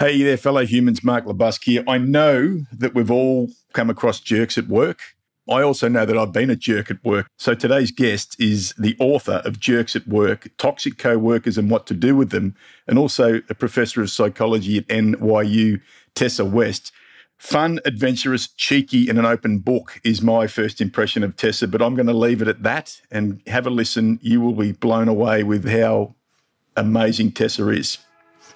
Hey 0.00 0.22
there, 0.22 0.38
fellow 0.38 0.64
humans. 0.64 1.04
Mark 1.04 1.26
LeBusque 1.26 1.64
here. 1.64 1.84
I 1.86 1.98
know 1.98 2.60
that 2.72 2.94
we've 2.94 3.10
all 3.10 3.50
come 3.74 3.90
across 3.90 4.18
jerks 4.18 4.56
at 4.56 4.66
work. 4.66 5.02
I 5.46 5.60
also 5.60 5.88
know 5.88 6.06
that 6.06 6.16
I've 6.16 6.32
been 6.32 6.48
a 6.48 6.56
jerk 6.56 6.90
at 6.90 7.04
work. 7.04 7.26
So 7.36 7.52
today's 7.52 7.90
guest 7.90 8.34
is 8.40 8.72
the 8.78 8.96
author 8.98 9.42
of 9.44 9.60
Jerks 9.60 9.94
at 9.94 10.08
Work, 10.08 10.48
Toxic 10.56 10.96
Co-workers 10.96 11.58
and 11.58 11.70
What 11.70 11.86
to 11.88 11.92
Do 11.92 12.16
with 12.16 12.30
Them, 12.30 12.56
and 12.86 12.98
also 12.98 13.42
a 13.50 13.54
professor 13.54 14.00
of 14.00 14.08
psychology 14.08 14.78
at 14.78 14.86
NYU, 14.86 15.82
Tessa 16.14 16.46
West. 16.46 16.92
Fun, 17.36 17.78
adventurous, 17.84 18.48
cheeky, 18.48 19.10
and 19.10 19.18
an 19.18 19.26
open 19.26 19.58
book 19.58 20.00
is 20.02 20.22
my 20.22 20.46
first 20.46 20.80
impression 20.80 21.22
of 21.22 21.36
Tessa, 21.36 21.68
but 21.68 21.82
I'm 21.82 21.94
going 21.94 22.06
to 22.06 22.14
leave 22.14 22.40
it 22.40 22.48
at 22.48 22.62
that 22.62 23.02
and 23.10 23.42
have 23.48 23.66
a 23.66 23.70
listen. 23.70 24.18
You 24.22 24.40
will 24.40 24.54
be 24.54 24.72
blown 24.72 25.08
away 25.08 25.42
with 25.42 25.68
how 25.68 26.14
amazing 26.74 27.32
Tessa 27.32 27.68
is. 27.68 27.98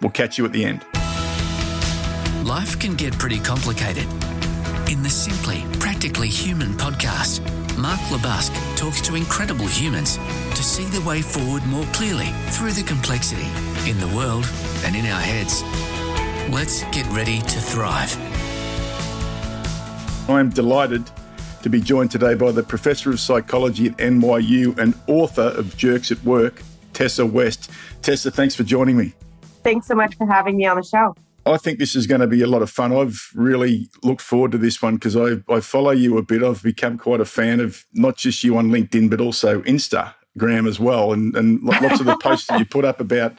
We'll 0.01 0.11
catch 0.11 0.39
you 0.39 0.47
at 0.47 0.53
the 0.53 0.65
end. 0.65 0.87
Life 2.61 2.79
can 2.79 2.95
get 2.95 3.13
pretty 3.19 3.41
complicated. 3.41 4.05
In 4.89 5.03
the 5.03 5.11
Simply 5.11 5.65
Practically 5.81 6.29
Human 6.29 6.69
podcast, 6.75 7.41
Mark 7.77 7.99
LeBusque 8.13 8.77
talks 8.77 9.01
to 9.01 9.17
incredible 9.17 9.67
humans 9.67 10.19
to 10.19 10.63
see 10.63 10.85
the 10.85 11.01
way 11.01 11.21
forward 11.21 11.67
more 11.67 11.85
clearly 11.87 12.29
through 12.51 12.71
the 12.71 12.85
complexity 12.85 13.49
in 13.91 13.99
the 13.99 14.07
world 14.17 14.49
and 14.85 14.95
in 14.95 15.05
our 15.07 15.21
heads. 15.21 15.65
Let's 16.49 16.85
get 16.97 17.05
ready 17.09 17.41
to 17.41 17.59
thrive. 17.59 18.17
I 20.31 20.39
am 20.39 20.51
delighted 20.51 21.11
to 21.65 21.69
be 21.69 21.81
joined 21.81 22.13
today 22.13 22.35
by 22.35 22.53
the 22.53 22.63
Professor 22.63 23.11
of 23.11 23.19
Psychology 23.19 23.89
at 23.89 23.97
NYU 23.97 24.79
and 24.79 24.95
author 25.09 25.53
of 25.59 25.77
Jerks 25.77 26.13
at 26.13 26.23
Work, 26.23 26.63
Tessa 26.93 27.27
West. 27.27 27.69
Tessa, 28.01 28.31
thanks 28.31 28.55
for 28.55 28.63
joining 28.63 28.97
me. 28.97 29.13
Thanks 29.65 29.89
so 29.89 29.97
much 29.97 30.15
for 30.15 30.27
having 30.29 30.57
me 30.57 30.67
on 30.67 30.77
the 30.77 30.85
show. 30.85 31.17
I 31.47 31.57
think 31.57 31.79
this 31.79 31.95
is 31.95 32.07
going 32.07 32.21
to 32.21 32.27
be 32.27 32.43
a 32.43 32.47
lot 32.47 32.63
of 32.63 32.71
fun. 32.71 32.93
I've 32.93 33.31
really 33.35 33.89
looked 34.03 34.23
forward 34.23 34.53
to 34.53 34.59
this 34.59 34.81
one 34.81 34.95
because 34.95 35.17
I, 35.17 35.43
I 35.53 35.61
follow 35.61 35.91
you 35.91 36.17
a 36.19 36.23
bit. 36.23 36.43
I've 36.43 36.63
become 36.63 36.99
quite 36.99 37.21
a 37.21 37.25
fan 37.25 37.61
of 37.61 37.85
not 37.93 38.17
just 38.17 38.43
you 38.45 38.57
on 38.57 38.71
LinkedIn, 38.71 39.11
but 39.11 39.21
also 39.21 39.63
Instagram 39.63 40.69
as 40.69 40.81
well. 40.81 41.13
And, 41.13 41.37
and 41.37 41.63
lots 41.63 42.01
of 42.01 42.07
the 42.07 42.17
posts 42.17 42.47
that 42.47 42.59
you 42.59 42.65
put 42.65 42.85
up 42.85 43.01
about 43.01 43.35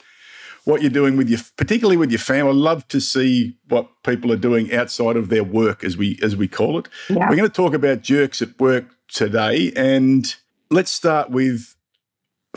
what 0.66 0.81
you're 0.81 0.92
doing 0.92 1.16
with 1.16 1.30
your, 1.30 1.39
particularly 1.58 1.97
with 1.97 2.12
your 2.12 2.20
family. 2.20 2.52
I 2.52 2.56
love 2.56 2.88
to 2.89 3.00
see 3.00 3.58
what 3.70 3.88
people 4.03 4.31
are 4.31 4.38
doing 4.38 4.73
outside 4.73 5.16
of 5.16 5.30
their 5.30 5.44
work, 5.44 5.84
as 5.84 5.95
we 5.95 6.19
as 6.22 6.36
we 6.36 6.47
call 6.47 6.78
it. 6.80 6.90
Yeah. 7.09 7.30
We're 7.30 7.36
going 7.36 7.50
to 7.50 7.50
talk 7.50 7.73
about 7.73 8.02
jerks 8.02 8.42
at 8.42 8.59
work 8.59 8.86
today, 9.08 9.72
and 9.75 10.36
let's 10.69 10.92
start 10.92 11.30
with 11.30 11.75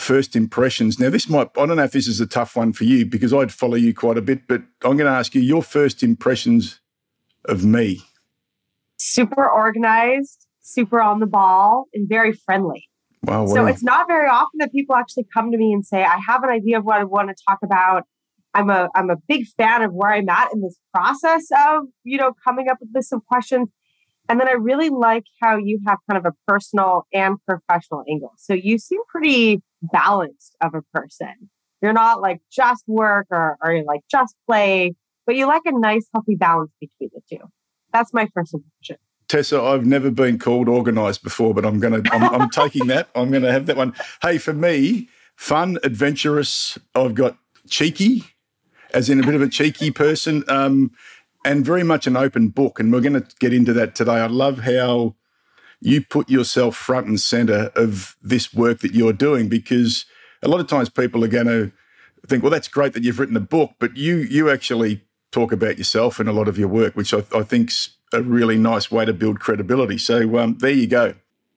first 0.00 0.36
impressions. 0.36 0.98
Now, 0.98 1.10
this 1.10 1.28
might, 1.28 1.48
I 1.56 1.66
don't 1.66 1.76
know 1.76 1.84
if 1.84 1.92
this 1.92 2.06
is 2.06 2.20
a 2.20 2.26
tough 2.26 2.56
one 2.56 2.72
for 2.72 2.84
you 2.84 3.06
because 3.06 3.32
I'd 3.32 3.52
follow 3.52 3.76
you 3.76 3.94
quite 3.94 4.18
a 4.18 4.22
bit, 4.22 4.46
but 4.46 4.62
I'm 4.82 4.96
going 4.96 5.10
to 5.10 5.18
ask 5.18 5.34
you 5.34 5.40
your 5.40 5.62
first 5.62 6.02
impressions 6.02 6.80
of 7.44 7.64
me. 7.64 8.02
Super 8.98 9.48
organized, 9.48 10.46
super 10.60 11.00
on 11.00 11.20
the 11.20 11.26
ball, 11.26 11.86
and 11.94 12.08
very 12.08 12.32
friendly. 12.32 12.88
Wow, 13.22 13.44
wow. 13.44 13.54
So 13.54 13.66
it's 13.66 13.82
not 13.82 14.06
very 14.06 14.28
often 14.28 14.58
that 14.58 14.72
people 14.72 14.94
actually 14.94 15.26
come 15.32 15.50
to 15.52 15.58
me 15.58 15.72
and 15.72 15.84
say, 15.84 16.02
I 16.02 16.18
have 16.26 16.42
an 16.44 16.50
idea 16.50 16.78
of 16.78 16.84
what 16.84 16.98
I 16.98 17.04
want 17.04 17.28
to 17.28 17.34
talk 17.48 17.58
about. 17.62 18.04
I'm 18.54 18.70
a 18.70 18.88
I'm 18.94 19.10
a 19.10 19.16
big 19.28 19.46
fan 19.56 19.82
of 19.82 19.92
where 19.92 20.10
I'm 20.10 20.28
at 20.28 20.52
in 20.52 20.62
this 20.62 20.78
process 20.92 21.46
of, 21.68 21.84
you 22.04 22.16
know, 22.16 22.32
coming 22.44 22.68
up 22.68 22.78
with 22.80 22.92
this 22.92 23.08
some 23.08 23.20
questions. 23.20 23.68
And 24.28 24.40
then 24.40 24.48
I 24.48 24.52
really 24.52 24.90
like 24.90 25.24
how 25.40 25.56
you 25.56 25.80
have 25.86 25.98
kind 26.10 26.18
of 26.18 26.30
a 26.30 26.34
personal 26.46 27.06
and 27.12 27.36
professional 27.46 28.04
angle. 28.10 28.32
So 28.36 28.52
you 28.54 28.78
seem 28.78 29.00
pretty 29.08 29.62
balanced 29.82 30.56
of 30.60 30.74
a 30.74 30.82
person. 30.94 31.50
You're 31.80 31.92
not 31.92 32.20
like 32.20 32.40
just 32.50 32.84
work 32.86 33.26
or, 33.30 33.56
or 33.62 33.72
you're 33.72 33.84
like 33.84 34.00
just 34.10 34.34
play, 34.46 34.94
but 35.26 35.36
you 35.36 35.46
like 35.46 35.62
a 35.64 35.78
nice, 35.78 36.06
healthy 36.12 36.34
balance 36.34 36.72
between 36.80 37.10
the 37.14 37.20
two. 37.30 37.44
That's 37.92 38.12
my 38.12 38.28
first 38.34 38.54
impression. 38.54 38.96
Tessa, 39.28 39.60
I've 39.60 39.86
never 39.86 40.10
been 40.10 40.38
called 40.38 40.68
organized 40.68 41.22
before, 41.22 41.54
but 41.54 41.64
I'm 41.64 41.80
gonna 41.80 42.02
I'm, 42.10 42.22
I'm 42.22 42.50
taking 42.50 42.86
that. 42.86 43.08
I'm 43.14 43.30
gonna 43.30 43.52
have 43.52 43.66
that 43.66 43.76
one. 43.76 43.94
Hey, 44.22 44.38
for 44.38 44.54
me, 44.54 45.08
fun, 45.36 45.78
adventurous. 45.84 46.78
I've 46.94 47.14
got 47.14 47.36
cheeky, 47.68 48.24
as 48.92 49.08
in 49.08 49.20
a 49.20 49.22
bit 49.22 49.34
of 49.34 49.42
a 49.42 49.48
cheeky 49.48 49.90
person, 49.90 50.44
um, 50.48 50.90
and 51.44 51.64
very 51.64 51.84
much 51.84 52.06
an 52.06 52.16
open 52.16 52.48
book. 52.48 52.80
And 52.80 52.92
we're 52.92 53.00
going 53.00 53.20
to 53.20 53.26
get 53.38 53.52
into 53.52 53.72
that 53.74 53.94
today. 53.94 54.16
I 54.16 54.26
love 54.26 54.58
how 54.58 55.14
you 55.80 56.04
put 56.04 56.28
yourself 56.28 56.76
front 56.76 57.06
and 57.06 57.20
center 57.20 57.70
of 57.74 58.16
this 58.22 58.52
work 58.52 58.80
that 58.80 58.94
you're 58.94 59.12
doing 59.12 59.48
because 59.48 60.06
a 60.42 60.48
lot 60.48 60.60
of 60.60 60.66
times 60.66 60.88
people 60.88 61.24
are 61.24 61.28
going 61.28 61.46
to 61.46 61.72
think, 62.26 62.42
well, 62.42 62.50
that's 62.50 62.68
great 62.68 62.92
that 62.94 63.04
you've 63.04 63.18
written 63.18 63.36
a 63.36 63.40
book, 63.40 63.72
but 63.78 63.96
you 63.96 64.16
you 64.16 64.50
actually 64.50 65.02
talk 65.30 65.52
about 65.52 65.78
yourself 65.78 66.20
in 66.20 66.28
a 66.28 66.32
lot 66.32 66.48
of 66.48 66.58
your 66.58 66.68
work, 66.68 66.96
which 66.96 67.12
I, 67.12 67.22
I 67.34 67.42
think's 67.42 67.90
a 68.12 68.22
really 68.22 68.56
nice 68.56 68.90
way 68.90 69.04
to 69.04 69.12
build 69.12 69.40
credibility. 69.40 69.98
So 69.98 70.38
um, 70.38 70.58
there 70.58 70.70
you 70.70 70.86
go. 70.86 71.14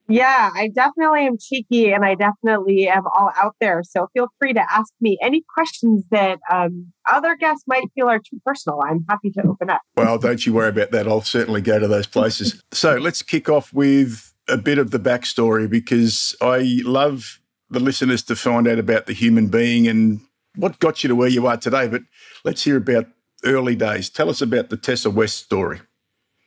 Yeah, 0.08 0.50
I 0.54 0.68
definitely 0.68 1.26
am 1.26 1.38
cheeky 1.38 1.92
and 1.92 2.04
I 2.04 2.14
definitely 2.14 2.88
am 2.88 3.04
all 3.06 3.30
out 3.36 3.54
there. 3.60 3.82
So 3.84 4.08
feel 4.12 4.28
free 4.38 4.52
to 4.52 4.60
ask 4.60 4.92
me 5.00 5.16
any 5.22 5.44
questions 5.54 6.04
that 6.10 6.38
um, 6.50 6.92
other 7.10 7.36
guests 7.36 7.64
might 7.66 7.84
feel 7.94 8.08
are 8.08 8.18
too 8.18 8.40
personal. 8.44 8.80
I'm 8.84 9.04
happy 9.08 9.30
to 9.30 9.46
open 9.46 9.70
up. 9.70 9.80
Well, 9.96 10.18
don't 10.18 10.44
you 10.44 10.52
worry 10.52 10.68
about 10.68 10.90
that. 10.90 11.06
I'll 11.06 11.22
certainly 11.22 11.60
go 11.60 11.78
to 11.78 11.88
those 11.88 12.06
places. 12.06 12.62
so 12.72 12.96
let's 12.96 13.22
kick 13.22 13.48
off 13.48 13.72
with 13.72 14.34
a 14.48 14.56
bit 14.56 14.78
of 14.78 14.90
the 14.90 14.98
backstory 14.98 15.70
because 15.70 16.36
I 16.40 16.80
love 16.84 17.40
the 17.70 17.80
listeners 17.80 18.22
to 18.24 18.36
find 18.36 18.68
out 18.68 18.78
about 18.78 19.06
the 19.06 19.14
human 19.14 19.48
being 19.48 19.88
and 19.88 20.20
what 20.56 20.78
got 20.78 21.02
you 21.02 21.08
to 21.08 21.14
where 21.14 21.28
you 21.28 21.46
are 21.46 21.56
today. 21.56 21.88
But 21.88 22.02
let's 22.44 22.64
hear 22.64 22.76
about 22.76 23.06
early 23.44 23.76
days. 23.76 24.10
Tell 24.10 24.28
us 24.28 24.42
about 24.42 24.68
the 24.68 24.76
Tessa 24.76 25.10
West 25.10 25.38
story. 25.38 25.80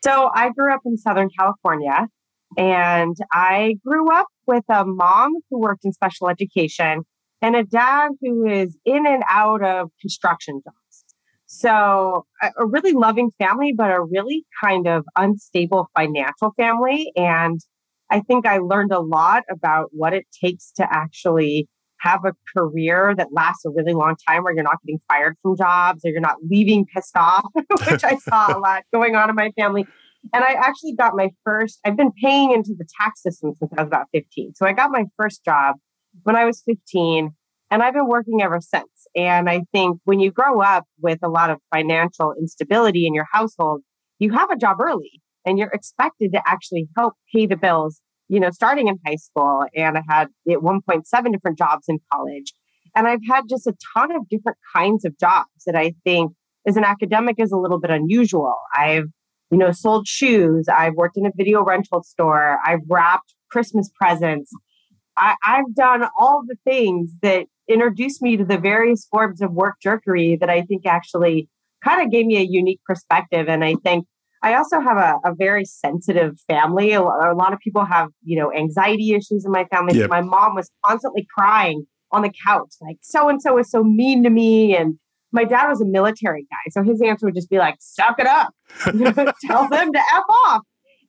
So 0.04 0.30
I 0.36 0.50
grew 0.52 0.72
up 0.72 0.82
in 0.86 0.98
Southern 0.98 1.30
California 1.38 2.08
and 2.58 3.16
I 3.32 3.76
grew 3.86 4.12
up 4.12 4.28
with 4.48 4.64
a 4.70 4.86
mom 4.86 5.34
who 5.50 5.60
worked 5.60 5.86
in 5.86 5.94
special 5.94 6.30
education 6.30 7.04
and 7.42 7.56
a 7.56 7.64
dad 7.64 8.12
who 8.22 8.48
is 8.48 8.78
in 8.86 9.06
and 9.06 9.24
out 9.30 9.64
of 9.64 9.90
construction 10.02 10.62
jobs. 10.64 11.06
So, 11.48 12.26
a 12.42 12.66
really 12.66 12.92
loving 12.92 13.30
family, 13.38 13.72
but 13.72 13.92
a 13.92 14.02
really 14.02 14.46
kind 14.64 14.88
of 14.88 15.06
unstable 15.16 15.90
financial 15.96 16.54
family. 16.58 17.12
And 17.16 17.60
I 18.10 18.22
think 18.22 18.46
I 18.46 18.58
learned 18.58 18.92
a 18.92 19.00
lot 19.00 19.44
about 19.50 19.90
what 19.92 20.14
it 20.14 20.26
takes 20.44 20.72
to 20.78 20.88
actually 20.90 21.68
have 22.00 22.26
a 22.26 22.34
career 22.56 23.14
that 23.18 23.28
lasts 23.32 23.66
a 23.66 23.70
really 23.70 23.94
long 23.94 24.16
time 24.28 24.44
where 24.44 24.54
you're 24.54 24.64
not 24.64 24.78
getting 24.86 25.00
fired 25.08 25.36
from 25.42 25.56
jobs 25.58 26.02
or 26.04 26.12
you're 26.12 26.22
not 26.22 26.38
leaving 26.50 26.86
pissed 26.86 27.16
off, 27.16 27.46
which 27.90 28.04
I 28.04 28.18
saw 28.18 28.58
a 28.58 28.60
lot 28.60 28.84
going 28.94 29.16
on 29.16 29.30
in 29.30 29.36
my 29.36 29.52
family. 29.58 29.88
And 30.34 30.44
I 30.44 30.54
actually 30.54 30.94
got 30.94 31.16
my 31.16 31.30
first, 31.44 31.80
I've 31.86 31.98
been 31.98 32.12
paying 32.22 32.52
into 32.52 32.74
the 32.78 32.86
tax 33.00 33.22
system 33.22 33.54
since 33.58 33.72
I 33.78 33.82
was 33.82 33.88
about 33.88 34.08
15. 34.14 34.54
So 34.56 34.66
I 34.66 34.74
got 34.74 34.92
my 34.92 35.06
first 35.18 35.44
job 35.46 35.76
when 36.24 36.36
I 36.36 36.46
was 36.46 36.62
15, 36.66 37.30
and 37.72 37.84
I've 37.84 37.94
been 37.94 38.08
working 38.08 38.42
ever 38.42 38.60
since. 38.62 39.08
And 39.16 39.50
I 39.50 39.64
think 39.72 40.00
when 40.06 40.20
you 40.20 40.32
grow 40.32 40.62
up 40.62 40.86
with 41.00 41.20
a 41.24 41.30
lot 41.30 41.50
of 41.50 41.58
financial 41.74 42.34
instability 42.40 43.06
in 43.06 43.14
your 43.14 43.28
household, 43.32 43.82
you 44.20 44.32
have 44.34 44.52
a 44.52 44.58
job 44.58 44.80
early 44.80 45.22
and 45.46 45.60
you're 45.60 45.70
expected 45.70 46.32
to 46.34 46.42
actually 46.48 46.88
help 46.96 47.14
pay 47.34 47.46
the 47.46 47.58
bills, 47.58 48.02
you 48.28 48.40
know, 48.40 48.50
starting 48.50 48.88
in 48.88 48.98
high 49.06 49.16
school. 49.16 49.66
And 49.76 49.98
I 49.98 50.04
had 50.08 50.28
at 50.50 50.60
1.7 50.60 51.32
different 51.32 51.58
jobs 51.58 51.86
in 51.88 52.00
college. 52.12 52.54
And 52.96 53.08
I've 53.08 53.20
had 53.30 53.44
just 53.50 53.68
a 53.68 53.74
ton 53.96 54.16
of 54.16 54.28
different 54.30 54.58
kinds 54.76 55.06
of 55.06 55.18
jobs 55.20 55.50
that 55.66 55.76
I 55.76 55.94
think 56.04 56.32
as 56.66 56.78
an 56.78 56.84
academic 56.84 57.36
is 57.40 57.52
a 57.52 57.58
little 57.58 57.80
bit 57.80 57.92
unusual. 57.92 58.56
I've 58.74 59.08
you 59.52 59.58
know, 59.58 59.72
sold 59.72 60.08
shoes. 60.08 60.68
I've 60.68 60.94
worked 60.96 61.18
in 61.18 61.26
a 61.26 61.32
video 61.36 61.64
rental 61.64 62.04
store. 62.04 62.60
I've 62.66 62.82
wrapped 62.88 63.34
Christmas 63.50 63.90
presents. 64.00 64.52
I, 65.18 65.36
have 65.44 65.74
done 65.76 66.08
all 66.20 66.44
the 66.46 66.58
things 66.66 67.12
that 67.22 67.46
introduced 67.70 68.22
me 68.22 68.38
to 68.38 68.46
the 68.46 68.58
various 68.58 69.06
forms 69.06 69.42
of 69.42 69.52
work 69.52 69.76
jerkery 69.82 70.38
that 70.40 70.50
I 70.50 70.62
think 70.64 70.86
actually 70.86 71.48
kind 71.84 72.02
of 72.02 72.12
gave 72.12 72.26
me 72.26 72.38
a 72.38 72.44
unique 72.44 72.82
perspective. 72.86 73.48
And 73.48 73.64
I 73.64 73.76
think 73.76 74.06
I 74.44 74.56
also 74.56 74.80
have 74.80 74.98
a, 74.98 75.20
a 75.24 75.34
very 75.34 75.66
sensitive 75.66 76.38
family. 76.48 76.92
A, 76.92 77.02
a, 77.02 77.34
lot 77.34 77.54
of 77.54 77.60
people 77.60 77.86
have, 77.86 78.10
you 78.24 78.38
know, 78.38 78.54
anxiety 78.54 79.14
issues 79.14 79.46
in 79.46 79.52
my 79.52 79.66
family. 79.66 79.98
Yep. 79.98 80.10
My 80.10 80.22
mom 80.22 80.56
was 80.56 80.70
constantly 80.86 81.26
crying 81.34 81.86
on 82.12 82.22
the 82.22 82.32
couch, 82.46 82.74
like, 82.82 82.98
so 83.02 83.28
and 83.28 83.42
so 83.42 83.58
is 83.58 83.70
so 83.72 83.84
mean 83.84 84.24
to 84.24 84.30
me. 84.30 84.76
And 84.76 85.00
my 85.36 85.44
dad 85.44 85.68
was 85.68 85.82
a 85.82 85.86
military 85.86 86.44
guy. 86.44 86.72
So 86.72 86.82
his 86.82 87.02
answer 87.02 87.28
would 87.28 87.36
just 87.36 87.50
be 87.50 87.58
like, 87.58 87.76
suck 87.80 88.16
it 88.20 88.26
up, 88.26 88.54
tell 89.46 89.70
them 89.70 89.94
to 89.94 90.00
F 90.00 90.24
off. 90.46 90.62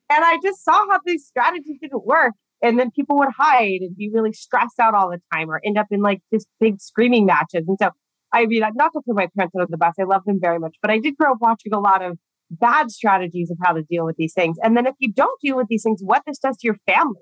And 0.09 0.23
I 0.23 0.37
just 0.43 0.63
saw 0.63 0.85
how 0.89 0.99
these 1.05 1.25
strategies 1.25 1.77
didn't 1.81 2.05
work. 2.05 2.33
And 2.61 2.79
then 2.79 2.91
people 2.91 3.17
would 3.19 3.29
hide 3.37 3.81
and 3.81 3.95
be 3.95 4.09
really 4.11 4.33
stressed 4.33 4.79
out 4.79 4.93
all 4.93 5.09
the 5.09 5.21
time 5.33 5.49
or 5.49 5.61
end 5.63 5.77
up 5.77 5.87
in 5.91 6.01
like 6.01 6.21
this 6.31 6.45
big 6.59 6.81
screaming 6.81 7.25
matches. 7.25 7.65
And 7.67 7.77
so, 7.79 7.89
I 8.33 8.45
mean, 8.47 8.61
not 8.75 8.91
to 8.93 9.01
put 9.05 9.15
my 9.15 9.27
parents 9.35 9.55
under 9.55 9.67
the 9.69 9.77
bus, 9.77 9.93
I 9.99 10.03
love 10.03 10.23
them 10.25 10.39
very 10.41 10.59
much, 10.59 10.75
but 10.81 10.89
I 10.91 10.99
did 10.99 11.17
grow 11.17 11.33
up 11.33 11.37
watching 11.39 11.73
a 11.73 11.79
lot 11.79 12.01
of 12.01 12.17
bad 12.49 12.89
strategies 12.89 13.51
of 13.51 13.57
how 13.63 13.73
to 13.73 13.83
deal 13.83 14.05
with 14.05 14.15
these 14.17 14.33
things. 14.33 14.57
And 14.63 14.75
then 14.75 14.87
if 14.87 14.95
you 14.99 15.11
don't 15.11 15.39
deal 15.41 15.55
with 15.55 15.67
these 15.67 15.83
things, 15.83 16.01
what 16.03 16.23
this 16.25 16.39
does 16.39 16.57
to 16.57 16.67
your 16.67 16.77
family. 16.87 17.21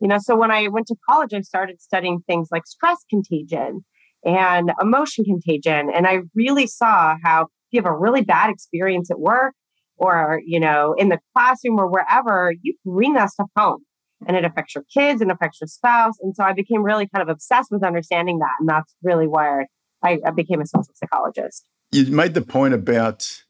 You 0.00 0.08
know, 0.08 0.18
so 0.18 0.36
when 0.36 0.50
I 0.50 0.68
went 0.68 0.88
to 0.88 0.96
college, 1.08 1.32
I 1.32 1.40
started 1.40 1.80
studying 1.80 2.20
things 2.26 2.48
like 2.52 2.66
stress 2.66 2.98
contagion 3.08 3.84
and 4.26 4.72
emotion 4.82 5.24
contagion. 5.24 5.88
And 5.94 6.06
I 6.06 6.20
really 6.34 6.66
saw 6.66 7.16
how 7.22 7.42
if 7.42 7.48
you 7.70 7.80
have 7.80 7.86
a 7.86 7.96
really 7.96 8.22
bad 8.22 8.50
experience 8.50 9.10
at 9.10 9.18
work 9.18 9.54
or, 9.96 10.40
you 10.44 10.60
know, 10.60 10.94
in 10.98 11.08
the 11.08 11.18
classroom 11.34 11.78
or 11.78 11.86
wherever, 11.86 12.52
you 12.60 12.74
bring 12.84 13.14
that 13.14 13.30
stuff 13.30 13.48
home 13.56 13.84
and 14.26 14.36
it 14.36 14.44
affects 14.44 14.74
your 14.74 14.84
kids 14.92 15.22
and 15.22 15.30
affects 15.30 15.60
your 15.60 15.68
spouse. 15.68 16.14
And 16.20 16.34
so 16.34 16.42
I 16.42 16.52
became 16.52 16.82
really 16.82 17.08
kind 17.08 17.22
of 17.22 17.28
obsessed 17.28 17.70
with 17.70 17.84
understanding 17.84 18.40
that. 18.40 18.52
And 18.60 18.68
that's 18.68 18.94
really 19.02 19.26
why 19.26 19.66
I, 20.02 20.18
became 20.34 20.60
a 20.60 20.66
social 20.66 20.92
psychologist. 20.94 21.64
You 21.92 22.06
made 22.06 22.34
the 22.34 22.42
point 22.42 22.74
about 22.74 23.42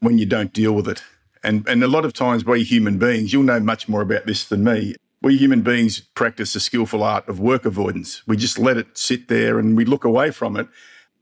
when 0.00 0.18
you 0.18 0.26
don't 0.26 0.52
deal 0.52 0.72
with 0.72 0.88
it. 0.88 1.02
And, 1.42 1.66
and 1.68 1.82
a 1.82 1.88
lot 1.88 2.04
of 2.04 2.12
times, 2.12 2.44
we 2.44 2.62
human 2.64 2.98
beings, 2.98 3.32
you'll 3.32 3.44
know 3.44 3.60
much 3.60 3.88
more 3.88 4.02
about 4.02 4.26
this 4.26 4.44
than 4.44 4.64
me. 4.64 4.94
We 5.22 5.36
human 5.36 5.60
beings 5.62 6.00
practice 6.00 6.54
the 6.54 6.60
skillful 6.60 7.02
art 7.02 7.28
of 7.28 7.40
work 7.40 7.66
avoidance. 7.66 8.26
We 8.26 8.36
just 8.36 8.58
let 8.58 8.76
it 8.78 8.96
sit 8.96 9.28
there 9.28 9.58
and 9.58 9.76
we 9.76 9.84
look 9.84 10.04
away 10.04 10.30
from 10.30 10.56
it. 10.56 10.68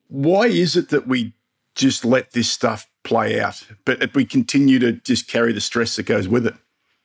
Why 0.06 0.46
is 0.46 0.76
it 0.76 0.90
that 0.90 1.08
we 1.08 1.34
just 1.74 2.04
let 2.04 2.32
this 2.32 2.50
stuff 2.50 2.86
play 3.04 3.40
out, 3.40 3.66
but 3.84 4.14
we 4.14 4.24
continue 4.24 4.78
to 4.78 4.92
just 4.92 5.28
carry 5.28 5.52
the 5.52 5.60
stress 5.60 5.96
that 5.96 6.04
goes 6.04 6.28
with 6.28 6.46
it? 6.46 6.54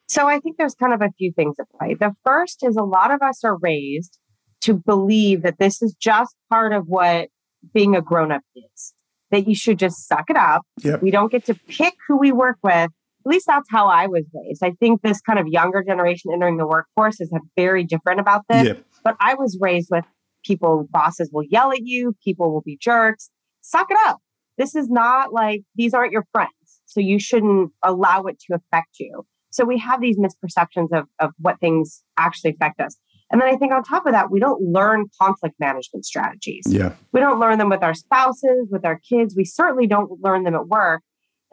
So 0.07 0.27
I 0.27 0.39
think 0.39 0.57
there's 0.57 0.75
kind 0.75 0.93
of 0.93 1.01
a 1.01 1.09
few 1.17 1.31
things 1.31 1.55
at 1.59 1.65
play. 1.79 1.95
The 1.95 2.13
first 2.23 2.63
is 2.63 2.75
a 2.75 2.83
lot 2.83 3.11
of 3.11 3.21
us 3.21 3.43
are 3.43 3.57
raised 3.57 4.19
to 4.61 4.73
believe 4.73 5.41
that 5.41 5.57
this 5.59 5.81
is 5.81 5.95
just 5.99 6.35
part 6.49 6.73
of 6.73 6.87
what 6.87 7.29
being 7.73 7.95
a 7.95 8.01
grown 8.01 8.31
up 8.31 8.41
is, 8.55 8.93
that 9.31 9.47
you 9.47 9.55
should 9.55 9.79
just 9.79 10.07
suck 10.07 10.29
it 10.29 10.37
up. 10.37 10.61
Yep. 10.83 11.01
We 11.01 11.11
don't 11.11 11.31
get 11.31 11.45
to 11.45 11.55
pick 11.55 11.95
who 12.07 12.17
we 12.17 12.31
work 12.31 12.57
with. 12.61 12.91
At 13.25 13.29
least 13.29 13.47
that's 13.47 13.69
how 13.69 13.87
I 13.87 14.07
was 14.07 14.23
raised. 14.33 14.63
I 14.63 14.71
think 14.79 15.01
this 15.01 15.21
kind 15.21 15.39
of 15.39 15.47
younger 15.47 15.83
generation 15.83 16.31
entering 16.33 16.57
the 16.57 16.67
workforce 16.67 17.21
is 17.21 17.31
very 17.55 17.83
different 17.83 18.19
about 18.19 18.41
this. 18.49 18.67
But 19.03 19.15
I 19.19 19.35
was 19.35 19.57
raised 19.61 19.89
with 19.91 20.05
people, 20.45 20.87
bosses 20.91 21.29
will 21.31 21.43
yell 21.43 21.71
at 21.71 21.81
you, 21.83 22.15
people 22.23 22.51
will 22.51 22.61
be 22.61 22.77
jerks. 22.81 23.29
Suck 23.61 23.87
it 23.89 23.97
up. 24.05 24.19
This 24.57 24.75
is 24.75 24.89
not 24.89 25.33
like 25.33 25.61
these 25.75 25.93
aren't 25.93 26.11
your 26.11 26.25
friends. 26.31 26.51
So 26.85 26.99
you 26.99 27.17
shouldn't 27.19 27.71
allow 27.81 28.23
it 28.23 28.39
to 28.47 28.55
affect 28.55 28.99
you. 28.99 29.25
So 29.51 29.65
we 29.65 29.77
have 29.79 30.01
these 30.01 30.17
misperceptions 30.17 30.91
of, 30.91 31.05
of 31.19 31.31
what 31.39 31.59
things 31.59 32.03
actually 32.17 32.51
affect 32.51 32.79
us. 32.81 32.97
And 33.31 33.41
then 33.41 33.49
I 33.49 33.55
think 33.55 33.71
on 33.71 33.83
top 33.83 34.05
of 34.05 34.11
that, 34.11 34.29
we 34.29 34.39
don't 34.39 34.61
learn 34.61 35.05
conflict 35.19 35.55
management 35.59 36.05
strategies. 36.05 36.65
Yeah. 36.67 36.93
We 37.13 37.19
don't 37.19 37.39
learn 37.39 37.57
them 37.57 37.69
with 37.69 37.81
our 37.81 37.93
spouses, 37.93 38.67
with 38.69 38.85
our 38.85 38.99
kids. 38.99 39.33
We 39.35 39.45
certainly 39.45 39.87
don't 39.87 40.21
learn 40.21 40.43
them 40.43 40.53
at 40.55 40.67
work. 40.67 41.01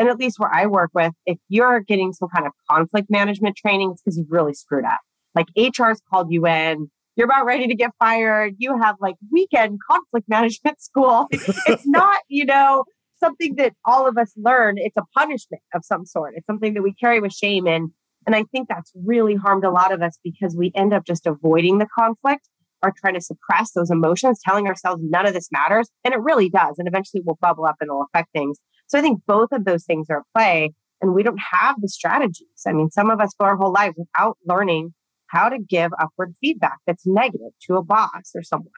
And 0.00 0.08
at 0.08 0.17
least 0.17 0.38
where 0.38 0.52
I 0.52 0.67
work 0.67 0.91
with, 0.94 1.12
if 1.26 1.37
you're 1.49 1.81
getting 1.81 2.14
some 2.14 2.31
kind 2.35 2.47
of 2.47 2.52
conflict 2.70 3.11
management 3.11 3.56
training, 3.56 3.91
it's 3.93 4.02
because 4.02 4.17
you've 4.17 4.31
really 4.31 4.55
screwed 4.55 4.87
up. 4.87 4.99
Like 5.35 5.47
HR's 5.56 6.00
called 6.11 6.29
you 6.31 6.47
in, 6.47 6.91
you're 7.17 7.26
about 7.26 7.44
ready 7.44 7.67
to 7.67 7.75
get 7.75 7.91
fired. 7.99 8.55
You 8.56 8.81
have 8.81 8.97
like 8.99 9.17
weekend 9.31 9.79
conflict 9.88 10.26
management 10.29 10.81
school. 10.81 11.26
it's 11.31 11.87
not, 11.87 12.20
you 12.29 12.47
know, 12.47 12.85
something 13.19 13.56
that 13.56 13.75
all 13.85 14.08
of 14.08 14.17
us 14.17 14.32
learn. 14.38 14.76
It's 14.79 14.97
a 14.97 15.05
punishment 15.14 15.62
of 15.75 15.85
some 15.85 16.06
sort. 16.06 16.32
It's 16.35 16.46
something 16.46 16.73
that 16.73 16.82
we 16.82 16.94
carry 16.94 17.20
with 17.20 17.35
shame. 17.35 17.67
And, 17.67 17.91
and 18.26 18.35
I 18.35 18.44
think 18.44 18.69
that's 18.69 18.91
really 18.94 19.35
harmed 19.35 19.64
a 19.64 19.70
lot 19.70 19.93
of 19.93 20.00
us 20.00 20.19
because 20.25 20.56
we 20.56 20.73
end 20.75 20.94
up 20.94 21.05
just 21.05 21.26
avoiding 21.26 21.76
the 21.76 21.87
conflict 21.94 22.49
or 22.82 22.94
trying 22.96 23.14
to 23.14 23.20
suppress 23.20 23.73
those 23.73 23.91
emotions, 23.91 24.41
telling 24.43 24.67
ourselves 24.67 25.03
none 25.05 25.26
of 25.26 25.35
this 25.35 25.49
matters. 25.53 25.91
And 26.05 26.14
it 26.14 26.20
really 26.20 26.49
does. 26.49 26.76
And 26.79 26.88
eventually 26.88 27.23
we'll 27.25 27.38
bubble 27.41 27.67
up 27.67 27.76
and 27.81 27.88
it'll 27.88 28.06
affect 28.14 28.32
things. 28.32 28.58
So 28.91 28.99
I 28.99 29.03
think 29.03 29.21
both 29.27 29.53
of 29.53 29.65
those 29.65 29.85
things 29.85 30.09
are 30.11 30.19
at 30.19 30.25
play. 30.35 30.73
And 31.01 31.15
we 31.15 31.23
don't 31.23 31.41
have 31.53 31.77
the 31.81 31.89
strategies. 31.89 32.49
I 32.67 32.73
mean, 32.73 32.91
some 32.91 33.09
of 33.09 33.21
us 33.21 33.31
go 33.39 33.47
our 33.47 33.57
whole 33.57 33.73
lives 33.73 33.95
without 33.97 34.37
learning 34.47 34.93
how 35.29 35.49
to 35.49 35.59
give 35.59 35.93
upward 35.99 36.35
feedback 36.43 36.77
that's 36.87 37.07
negative 37.07 37.53
to 37.69 37.77
a 37.77 37.83
boss 37.83 38.33
or 38.35 38.43
someone. 38.43 38.71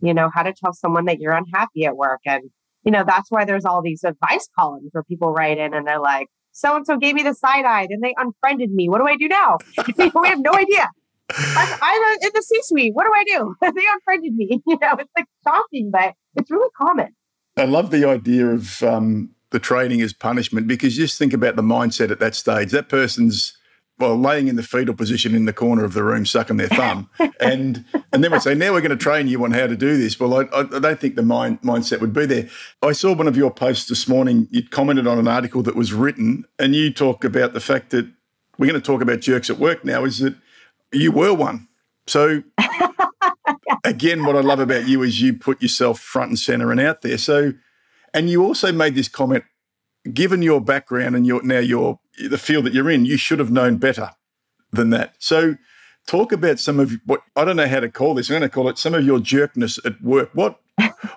You 0.00 0.12
know, 0.12 0.28
how 0.34 0.42
to 0.42 0.52
tell 0.52 0.72
someone 0.72 1.04
that 1.04 1.20
you're 1.20 1.36
unhappy 1.36 1.84
at 1.84 1.96
work 1.96 2.18
and 2.26 2.50
you 2.84 2.90
know, 2.90 3.04
that's 3.06 3.30
why 3.30 3.44
there's 3.44 3.64
all 3.64 3.80
these 3.80 4.02
advice 4.02 4.48
columns 4.58 4.88
where 4.92 5.04
people 5.04 5.32
write 5.32 5.58
in 5.58 5.72
and 5.72 5.86
they're 5.86 6.00
like, 6.00 6.26
so 6.50 6.74
and 6.74 6.84
so 6.84 6.96
gave 6.96 7.14
me 7.14 7.22
the 7.22 7.34
side 7.34 7.64
eye 7.64 7.86
and 7.88 8.02
they 8.02 8.12
unfriended 8.16 8.72
me. 8.72 8.88
What 8.88 8.98
do 8.98 9.06
I 9.06 9.16
do 9.16 9.28
now? 9.28 9.58
we 9.96 10.28
have 10.28 10.40
no 10.40 10.52
idea. 10.52 10.90
I'm, 11.30 11.78
I'm 11.80 12.18
in 12.22 12.30
the 12.34 12.42
C 12.42 12.58
suite. 12.62 12.92
What 12.94 13.06
do 13.06 13.12
I 13.14 13.24
do? 13.24 13.54
they 13.62 13.86
unfriended 13.92 14.34
me. 14.34 14.60
You 14.66 14.78
know, 14.82 14.96
it's 14.98 15.10
like 15.16 15.26
shocking, 15.44 15.90
but 15.92 16.14
it's 16.36 16.50
really 16.50 16.70
common. 16.76 17.14
I 17.56 17.64
love 17.64 17.90
the 17.90 18.04
idea 18.04 18.46
of 18.46 18.82
um, 18.82 19.30
the 19.52 19.58
training 19.58 20.02
as 20.02 20.12
punishment 20.12 20.66
because 20.66 20.96
just 20.96 21.18
think 21.18 21.32
about 21.32 21.56
the 21.56 21.62
mindset 21.62 22.10
at 22.10 22.18
that 22.20 22.34
stage. 22.34 22.70
That 22.70 22.88
person's 22.88 23.56
well, 23.98 24.18
laying 24.18 24.48
in 24.48 24.56
the 24.56 24.62
fetal 24.62 24.94
position 24.94 25.34
in 25.34 25.44
the 25.44 25.52
corner 25.52 25.84
of 25.84 25.92
the 25.92 26.02
room, 26.02 26.26
sucking 26.26 26.56
their 26.56 26.68
thumb, 26.68 27.08
and 27.40 27.84
and 28.12 28.24
then 28.24 28.32
we 28.32 28.40
say, 28.40 28.54
now 28.54 28.72
we're 28.72 28.80
going 28.80 28.90
to 28.90 28.96
train 28.96 29.28
you 29.28 29.44
on 29.44 29.52
how 29.52 29.66
to 29.66 29.76
do 29.76 29.96
this. 29.96 30.18
Well, 30.18 30.34
I, 30.34 30.48
I 30.52 30.64
don't 30.64 30.98
think 30.98 31.14
the 31.14 31.22
mind 31.22 31.60
mindset 31.60 32.00
would 32.00 32.12
be 32.12 32.26
there. 32.26 32.48
I 32.82 32.92
saw 32.92 33.14
one 33.14 33.28
of 33.28 33.36
your 33.36 33.52
posts 33.52 33.88
this 33.88 34.08
morning. 34.08 34.48
You 34.50 34.66
commented 34.66 35.06
on 35.06 35.18
an 35.18 35.28
article 35.28 35.62
that 35.62 35.76
was 35.76 35.92
written, 35.92 36.46
and 36.58 36.74
you 36.74 36.92
talk 36.92 37.22
about 37.22 37.52
the 37.52 37.60
fact 37.60 37.90
that 37.90 38.10
we're 38.58 38.66
going 38.66 38.80
to 38.80 38.84
talk 38.84 39.02
about 39.02 39.20
jerks 39.20 39.50
at 39.50 39.58
work 39.58 39.84
now. 39.84 40.04
Is 40.04 40.18
that 40.18 40.34
you 40.90 41.12
were 41.12 41.34
one? 41.34 41.68
So 42.08 42.42
again, 43.84 44.24
what 44.24 44.36
I 44.36 44.40
love 44.40 44.60
about 44.60 44.88
you 44.88 45.02
is 45.02 45.20
you 45.20 45.34
put 45.34 45.62
yourself 45.62 46.00
front 46.00 46.30
and 46.30 46.38
center 46.38 46.70
and 46.70 46.80
out 46.80 47.02
there. 47.02 47.18
So, 47.18 47.52
and 48.14 48.30
you 48.30 48.44
also 48.44 48.72
made 48.72 48.94
this 48.94 49.08
comment 49.08 49.44
given 50.12 50.42
your 50.42 50.60
background 50.60 51.16
and 51.16 51.26
your 51.26 51.42
now 51.42 51.58
your 51.58 52.00
the 52.28 52.38
field 52.38 52.64
that 52.66 52.74
you're 52.74 52.90
in, 52.90 53.04
you 53.04 53.16
should 53.16 53.38
have 53.38 53.50
known 53.50 53.76
better 53.76 54.10
than 54.72 54.90
that. 54.90 55.14
So 55.18 55.56
talk 56.06 56.32
about 56.32 56.58
some 56.58 56.80
of 56.80 56.92
what 57.06 57.22
I 57.36 57.44
don't 57.44 57.56
know 57.56 57.68
how 57.68 57.80
to 57.80 57.90
call 57.90 58.14
this. 58.14 58.28
I'm 58.28 58.34
going 58.34 58.42
to 58.42 58.48
call 58.48 58.68
it 58.68 58.78
some 58.78 58.94
of 58.94 59.04
your 59.04 59.18
jerkness 59.18 59.78
at 59.84 60.00
work. 60.02 60.30
What 60.34 60.60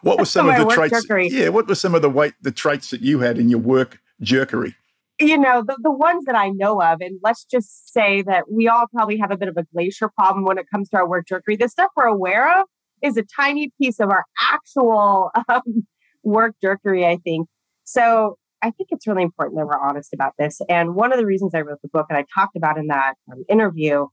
what 0.02 0.20
were 0.20 0.26
some 0.26 0.50
of 0.50 0.58
the 0.58 0.74
traits? 0.74 1.02
Jerkery. 1.02 1.30
Yeah, 1.30 1.50
what 1.50 1.68
were 1.68 1.76
some 1.76 1.96
of 1.96 2.02
the 2.02 2.10
weight 2.10 2.34
the 2.42 2.52
traits 2.52 2.90
that 2.92 3.02
you 3.02 3.20
had 3.20 3.38
in 3.38 3.50
your 3.50 3.60
work 3.60 4.00
jerkery? 4.22 4.76
You 5.18 5.38
know, 5.38 5.64
the, 5.66 5.78
the 5.82 5.92
ones 5.92 6.26
that 6.26 6.36
I 6.36 6.50
know 6.50 6.82
of, 6.82 7.00
and 7.00 7.18
let's 7.24 7.46
just 7.46 7.94
say 7.94 8.22
that 8.24 8.52
we 8.52 8.68
all 8.68 8.86
probably 8.94 9.18
have 9.18 9.32
a 9.32 9.38
bit 9.38 9.48
of 9.48 9.56
a 9.56 9.64
glacier 9.74 10.10
problem 10.10 10.44
when 10.44 10.58
it 10.58 10.66
comes 10.70 10.90
to 10.90 10.98
our 10.98 11.08
work 11.08 11.26
jerkery. 11.26 11.56
The 11.56 11.70
stuff 11.70 11.90
we're 11.96 12.04
aware 12.04 12.60
of 12.60 12.68
is 13.02 13.16
a 13.16 13.24
tiny 13.24 13.72
piece 13.82 14.02
of 14.02 14.10
our 14.10 14.26
actual 14.42 15.32
um, 15.48 15.88
work 16.26 16.56
jerkery, 16.62 17.06
I 17.06 17.18
think. 17.24 17.48
So 17.86 18.38
I 18.62 18.72
think 18.72 18.90
it's 18.92 19.08
really 19.08 19.24
important 19.24 19.58
that 19.58 19.66
we're 19.66 19.80
honest 19.80 20.14
about 20.14 20.34
this. 20.40 20.60
And 20.68 20.96
one 20.96 21.14
of 21.14 21.20
the 21.20 21.26
reasons 21.26 21.54
I 21.54 21.62
wrote 21.62 21.82
the 21.82 21.90
book 21.90 22.08
and 22.10 22.18
I 22.18 22.26
talked 22.34 22.56
about 22.56 22.78
in 22.78 22.88
that 22.88 23.14
um, 23.32 23.44
interview 23.48 24.08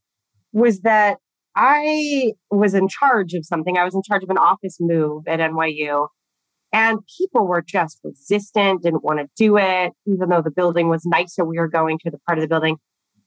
was 0.53 0.83
that 0.83 1.17
I 1.57 2.33
was 2.51 2.75
in 2.75 2.89
charge 2.89 3.35
of 3.35 3.45
something. 3.45 3.77
I 3.77 3.85
was 3.85 3.95
in 3.95 4.03
charge 4.03 4.23
of 4.23 4.31
an 4.31 4.39
office 4.39 4.77
move 4.79 5.27
at 5.27 5.41
NYU. 5.41 6.09
And 6.75 7.01
people 7.19 7.47
were 7.47 7.63
just 7.63 8.01
resistant, 8.03 8.83
didn't 8.83 9.05
want 9.05 9.19
to 9.19 9.29
do 9.37 9.59
it, 9.59 9.93
even 10.07 10.31
though 10.31 10.41
the 10.41 10.51
building 10.51 10.89
was 10.89 11.03
nicer. 11.05 11.45
We 11.45 11.59
were 11.59 11.69
going 11.69 11.99
to 12.05 12.11
the 12.11 12.19
part 12.27 12.39
of 12.39 12.43
the 12.43 12.49
building. 12.49 12.77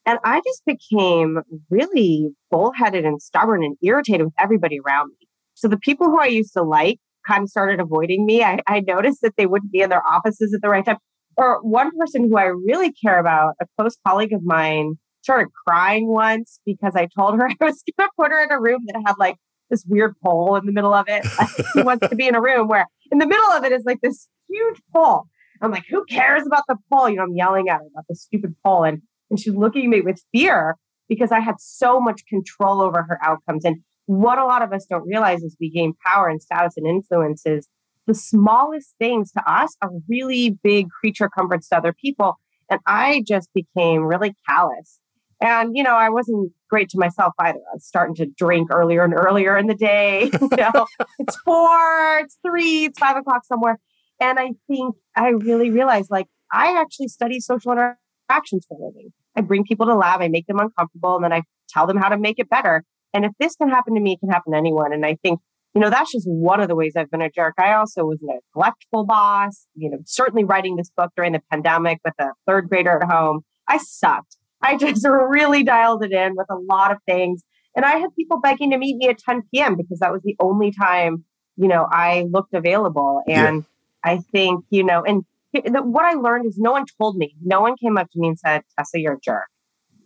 And 0.05 0.19
I 0.23 0.41
just 0.45 0.63
became 0.65 1.39
really 1.69 2.29
bullheaded 2.51 3.05
and 3.05 3.21
stubborn 3.21 3.63
and 3.63 3.77
irritated 3.83 4.25
with 4.25 4.33
everybody 4.39 4.79
around 4.79 5.09
me. 5.19 5.27
So 5.55 5.67
the 5.67 5.77
people 5.77 6.07
who 6.07 6.19
I 6.19 6.25
used 6.25 6.53
to 6.53 6.63
like 6.63 6.99
kind 7.27 7.43
of 7.43 7.49
started 7.49 7.79
avoiding 7.79 8.25
me. 8.25 8.43
I, 8.43 8.59
I 8.67 8.81
noticed 8.81 9.21
that 9.21 9.33
they 9.37 9.45
wouldn't 9.45 9.71
be 9.71 9.81
in 9.81 9.89
their 9.89 10.05
offices 10.07 10.53
at 10.53 10.61
the 10.61 10.69
right 10.69 10.85
time 10.85 10.97
or 11.37 11.59
one 11.61 11.91
person 11.97 12.29
who 12.29 12.37
I 12.37 12.45
really 12.45 12.91
care 12.91 13.19
about, 13.19 13.55
a 13.61 13.65
close 13.77 13.97
colleague 14.07 14.33
of 14.33 14.43
mine, 14.43 14.95
started 15.21 15.49
crying 15.67 16.07
once 16.07 16.59
because 16.65 16.95
I 16.95 17.07
told 17.07 17.35
her 17.35 17.47
I 17.49 17.55
was 17.59 17.83
going 17.97 18.07
to 18.07 18.11
put 18.17 18.31
her 18.31 18.43
in 18.43 18.51
a 18.51 18.59
room 18.59 18.81
that 18.87 19.01
had 19.05 19.15
like 19.19 19.35
this 19.69 19.83
weird 19.87 20.13
pole 20.23 20.55
in 20.55 20.65
the 20.65 20.71
middle 20.71 20.93
of 20.93 21.05
it. 21.07 21.25
she 21.73 21.81
wants 21.81 22.07
to 22.07 22.15
be 22.15 22.27
in 22.27 22.35
a 22.35 22.41
room 22.41 22.67
where 22.67 22.85
in 23.11 23.17
the 23.17 23.27
middle 23.27 23.51
of 23.51 23.63
it 23.63 23.71
is 23.71 23.83
like 23.85 23.99
this 24.01 24.27
huge 24.49 24.81
pole. 24.93 25.23
I'm 25.61 25.71
like, 25.71 25.85
who 25.89 26.05
cares 26.05 26.45
about 26.45 26.63
the 26.67 26.77
pole? 26.91 27.09
You 27.09 27.17
know, 27.17 27.23
I'm 27.23 27.35
yelling 27.35 27.69
at 27.69 27.79
her 27.79 27.87
about 27.91 28.05
the 28.07 28.15
stupid 28.15 28.55
pole. 28.63 28.83
And, 28.83 29.01
and 29.29 29.39
she's 29.39 29.55
looking 29.55 29.85
at 29.85 29.89
me 29.89 30.01
with 30.01 30.21
fear 30.31 30.75
because 31.09 31.31
I 31.31 31.39
had 31.39 31.55
so 31.59 31.99
much 31.99 32.21
control 32.29 32.81
over 32.81 33.03
her 33.03 33.17
outcomes. 33.23 33.65
And 33.65 33.77
what 34.05 34.37
a 34.37 34.45
lot 34.45 34.61
of 34.61 34.71
us 34.71 34.85
don't 34.85 35.07
realize 35.07 35.41
is 35.41 35.55
we 35.59 35.69
gain 35.69 35.93
power 36.05 36.27
and 36.29 36.41
status 36.41 36.75
and 36.77 36.87
influences 36.87 37.67
the 38.07 38.13
smallest 38.13 38.95
things 38.99 39.31
to 39.31 39.41
us 39.51 39.75
are 39.81 39.89
really 40.07 40.51
big 40.63 40.89
creature 40.89 41.29
comforts 41.29 41.69
to 41.69 41.77
other 41.77 41.93
people. 41.93 42.37
And 42.69 42.79
I 42.85 43.23
just 43.27 43.49
became 43.53 44.03
really 44.03 44.35
callous. 44.47 44.99
And, 45.41 45.75
you 45.75 45.83
know, 45.83 45.95
I 45.95 46.09
wasn't 46.09 46.51
great 46.69 46.89
to 46.89 46.99
myself 46.99 47.33
either. 47.39 47.59
I 47.59 47.73
was 47.73 47.85
starting 47.85 48.15
to 48.15 48.25
drink 48.25 48.69
earlier 48.71 49.03
and 49.03 49.13
earlier 49.13 49.57
in 49.57 49.67
the 49.67 49.75
day. 49.75 50.31
you 50.41 50.49
know, 50.57 50.87
it's 51.19 51.35
four, 51.41 52.19
it's 52.19 52.37
three, 52.45 52.85
it's 52.85 52.99
five 52.99 53.17
o'clock 53.17 53.45
somewhere. 53.45 53.79
And 54.19 54.39
I 54.39 54.51
think 54.67 54.95
I 55.15 55.29
really 55.29 55.71
realized 55.71 56.09
like 56.09 56.27
I 56.53 56.79
actually 56.79 57.09
study 57.09 57.39
social 57.39 57.73
interactions 57.73 58.65
for 58.67 58.79
a 58.79 58.85
living. 58.85 59.11
I 59.35 59.41
bring 59.41 59.65
people 59.65 59.85
to 59.87 59.95
lab, 59.95 60.21
I 60.21 60.29
make 60.29 60.47
them 60.47 60.59
uncomfortable, 60.59 61.15
and 61.15 61.25
then 61.25 61.33
I 61.33 61.41
tell 61.67 61.85
them 61.85 61.97
how 61.97 62.07
to 62.07 62.17
make 62.17 62.39
it 62.39 62.49
better. 62.49 62.85
And 63.15 63.25
if 63.25 63.31
this 63.39 63.55
can 63.55 63.69
happen 63.69 63.95
to 63.95 64.01
me, 64.01 64.13
it 64.13 64.19
can 64.19 64.29
happen 64.29 64.51
to 64.51 64.57
anyone. 64.57 64.93
And 64.93 65.05
I 65.05 65.17
think 65.23 65.39
you 65.75 65.81
know, 65.81 65.89
that's 65.89 66.13
just 66.13 66.25
one 66.25 66.61
of 66.61 66.69
the 66.69 66.75
ways 66.75 66.93
I've 66.95 67.11
been 67.11 67.21
a 67.21 67.29
jerk. 67.29 67.55
I 67.57 67.73
also 67.73 68.05
was 68.05 68.19
a 68.21 68.27
neglectful 68.55 69.05
boss, 69.05 69.67
you 69.75 69.89
know, 69.89 69.97
certainly 70.05 70.45
writing 70.45 70.77
this 70.77 70.89
book 70.95 71.11
during 71.17 71.33
the 71.33 71.41
pandemic 71.51 71.99
with 72.05 72.13
a 72.17 72.29
third 72.47 72.69
grader 72.69 73.01
at 73.01 73.11
home. 73.11 73.41
I 73.67 73.77
sucked. 73.79 74.37
I 74.61 74.77
just 74.79 75.05
really 75.05 75.63
dialed 75.63 76.05
it 76.05 76.13
in 76.13 76.35
with 76.37 76.47
a 76.49 76.55
lot 76.55 76.93
of 76.93 76.99
things. 77.05 77.43
And 77.75 77.83
I 77.83 77.97
had 77.97 78.15
people 78.15 78.39
begging 78.39 78.71
to 78.71 78.77
meet 78.77 78.95
me 78.95 79.09
at 79.09 79.17
10 79.17 79.43
p.m. 79.53 79.75
because 79.75 79.99
that 79.99 80.13
was 80.13 80.21
the 80.23 80.37
only 80.39 80.71
time, 80.71 81.25
you 81.57 81.67
know, 81.67 81.87
I 81.91 82.25
looked 82.31 82.53
available. 82.53 83.21
And 83.27 83.65
yeah. 84.05 84.11
I 84.13 84.19
think, 84.31 84.63
you 84.69 84.85
know, 84.85 85.03
and 85.03 85.25
what 85.51 86.05
I 86.05 86.13
learned 86.13 86.45
is 86.45 86.57
no 86.57 86.71
one 86.71 86.85
told 86.97 87.17
me. 87.17 87.35
No 87.43 87.59
one 87.59 87.75
came 87.75 87.97
up 87.97 88.09
to 88.11 88.19
me 88.19 88.29
and 88.29 88.39
said, 88.39 88.61
Tessa, 88.77 88.99
you're 89.01 89.15
a 89.15 89.19
jerk. 89.19 89.47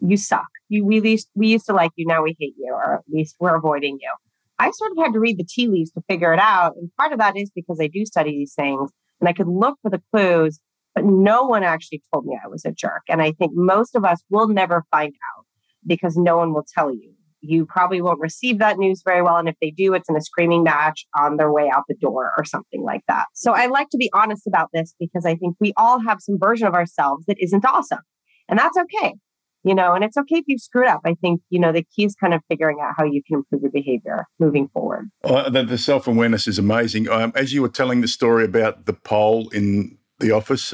You 0.01 0.17
suck. 0.17 0.47
You 0.69 0.85
we 0.85 1.01
used, 1.01 1.29
we 1.35 1.47
used 1.47 1.65
to 1.65 1.73
like 1.73 1.91
you. 1.95 2.05
Now 2.05 2.23
we 2.23 2.35
hate 2.39 2.55
you, 2.57 2.71
or 2.71 2.95
at 2.95 3.01
least 3.11 3.35
we're 3.39 3.55
avoiding 3.55 3.97
you. 4.01 4.11
I 4.59 4.71
sort 4.71 4.91
of 4.91 4.97
had 4.97 5.13
to 5.13 5.19
read 5.19 5.37
the 5.37 5.45
tea 5.45 5.67
leaves 5.67 5.91
to 5.91 6.01
figure 6.07 6.33
it 6.33 6.39
out. 6.39 6.75
And 6.75 6.91
part 6.97 7.13
of 7.13 7.19
that 7.19 7.37
is 7.37 7.49
because 7.49 7.79
I 7.81 7.87
do 7.87 8.05
study 8.05 8.31
these 8.31 8.53
things 8.53 8.91
and 9.19 9.29
I 9.29 9.33
could 9.33 9.47
look 9.47 9.77
for 9.81 9.89
the 9.89 10.01
clues, 10.11 10.59
but 10.93 11.05
no 11.05 11.43
one 11.43 11.63
actually 11.63 12.01
told 12.13 12.25
me 12.25 12.37
I 12.43 12.47
was 12.47 12.65
a 12.65 12.71
jerk. 12.71 13.03
And 13.07 13.21
I 13.21 13.31
think 13.31 13.53
most 13.55 13.95
of 13.95 14.03
us 14.03 14.21
will 14.29 14.49
never 14.49 14.83
find 14.91 15.13
out 15.13 15.45
because 15.87 16.17
no 16.17 16.37
one 16.37 16.53
will 16.53 16.65
tell 16.75 16.93
you. 16.93 17.13
You 17.41 17.65
probably 17.65 18.01
won't 18.01 18.19
receive 18.19 18.59
that 18.59 18.77
news 18.77 19.01
very 19.03 19.21
well. 19.21 19.37
And 19.37 19.47
if 19.47 19.55
they 19.61 19.71
do, 19.71 19.93
it's 19.93 20.09
in 20.09 20.17
a 20.17 20.21
screaming 20.21 20.63
match 20.63 21.05
on 21.17 21.37
their 21.37 21.53
way 21.53 21.71
out 21.73 21.83
the 21.87 21.95
door 21.95 22.31
or 22.37 22.43
something 22.43 22.83
like 22.83 23.01
that. 23.07 23.27
So 23.33 23.53
I 23.53 23.67
like 23.67 23.89
to 23.91 23.97
be 23.97 24.09
honest 24.13 24.45
about 24.45 24.69
this 24.73 24.93
because 24.99 25.25
I 25.25 25.35
think 25.35 25.55
we 25.61 25.71
all 25.77 25.99
have 26.01 26.17
some 26.19 26.37
version 26.37 26.67
of 26.67 26.73
ourselves 26.73 27.25
that 27.27 27.41
isn't 27.41 27.63
awesome. 27.63 27.99
And 28.49 28.59
that's 28.59 28.77
okay 28.77 29.15
you 29.63 29.75
know, 29.75 29.93
and 29.93 30.03
it's 30.03 30.17
okay 30.17 30.37
if 30.37 30.45
you 30.47 30.57
screw 30.57 30.83
it 30.83 30.89
up. 30.89 31.01
I 31.05 31.15
think, 31.15 31.41
you 31.49 31.59
know, 31.59 31.71
the 31.71 31.83
key 31.95 32.05
is 32.05 32.15
kind 32.15 32.33
of 32.33 32.41
figuring 32.47 32.77
out 32.81 32.93
how 32.97 33.03
you 33.03 33.21
can 33.23 33.37
improve 33.37 33.61
your 33.61 33.71
behavior 33.71 34.25
moving 34.39 34.69
forward. 34.69 35.09
Oh, 35.23 35.49
the, 35.49 35.63
the 35.63 35.77
self 35.77 36.07
awareness 36.07 36.47
is 36.47 36.57
amazing. 36.57 37.09
Um, 37.09 37.33
as 37.35 37.53
you 37.53 37.61
were 37.61 37.69
telling 37.69 38.01
the 38.01 38.07
story 38.07 38.45
about 38.45 38.85
the 38.85 38.93
pole 38.93 39.49
in 39.49 39.97
the 40.19 40.31
office, 40.31 40.73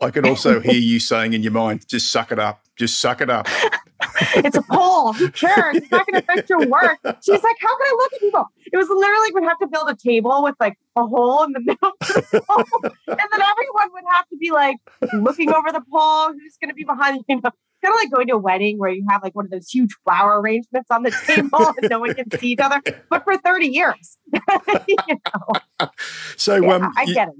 I 0.00 0.10
could 0.10 0.26
also 0.26 0.60
hear 0.62 0.74
you 0.74 0.98
saying 0.98 1.34
in 1.34 1.42
your 1.42 1.52
mind, 1.52 1.86
just 1.88 2.10
suck 2.10 2.32
it 2.32 2.38
up, 2.38 2.64
just 2.76 3.00
suck 3.00 3.20
it 3.20 3.30
up. 3.30 3.48
it's 4.36 4.56
a 4.56 4.62
pole. 4.62 5.12
Who 5.12 5.30
cares? 5.30 5.76
It's 5.76 5.90
not 5.90 6.06
going 6.06 6.22
to 6.22 6.30
affect 6.30 6.48
your 6.48 6.66
work. 6.66 6.98
She's 7.22 7.42
like, 7.42 7.56
how 7.60 7.76
can 7.76 7.86
I 7.86 7.94
look 7.96 8.12
at 8.14 8.20
people? 8.20 8.44
It 8.72 8.76
was 8.76 8.88
literally 8.88 9.32
we'd 9.34 9.44
have 9.44 9.58
to 9.58 9.66
build 9.66 9.90
a 9.90 9.96
table 9.96 10.42
with 10.42 10.54
like 10.58 10.78
a 10.96 11.06
hole 11.06 11.44
in 11.44 11.52
the 11.52 11.60
middle, 11.60 11.92
the 12.00 12.42
and 13.06 13.18
then 13.18 13.42
everyone 13.42 13.92
would 13.92 14.04
have 14.12 14.26
to 14.28 14.36
be 14.38 14.50
like 14.50 14.76
looking 15.12 15.52
over 15.52 15.70
the 15.70 15.82
pole. 15.90 16.32
Who's 16.32 16.56
going 16.60 16.70
to 16.70 16.74
be 16.74 16.84
behind? 16.84 17.24
You 17.28 17.40
know, 17.40 17.50
kind 17.82 17.94
of 17.94 18.00
like 18.00 18.10
going 18.10 18.26
to 18.28 18.34
a 18.34 18.38
wedding 18.38 18.78
where 18.78 18.90
you 18.90 19.04
have 19.08 19.22
like 19.22 19.34
one 19.34 19.44
of 19.44 19.50
those 19.50 19.68
huge 19.68 19.94
flower 20.04 20.40
arrangements 20.40 20.90
on 20.90 21.02
the 21.02 21.10
table 21.26 21.74
and 21.80 21.90
no 21.90 22.00
one 22.00 22.14
can 22.14 22.30
see 22.38 22.52
each 22.52 22.60
other, 22.60 22.80
but 23.08 23.24
for 23.24 23.36
30 23.36 23.66
years. 23.66 24.18
you 24.88 24.96
know? 25.08 25.88
So 26.36 26.56
yeah, 26.56 26.74
um, 26.74 26.92
I 26.96 27.06
get 27.06 27.28
it. 27.28 27.34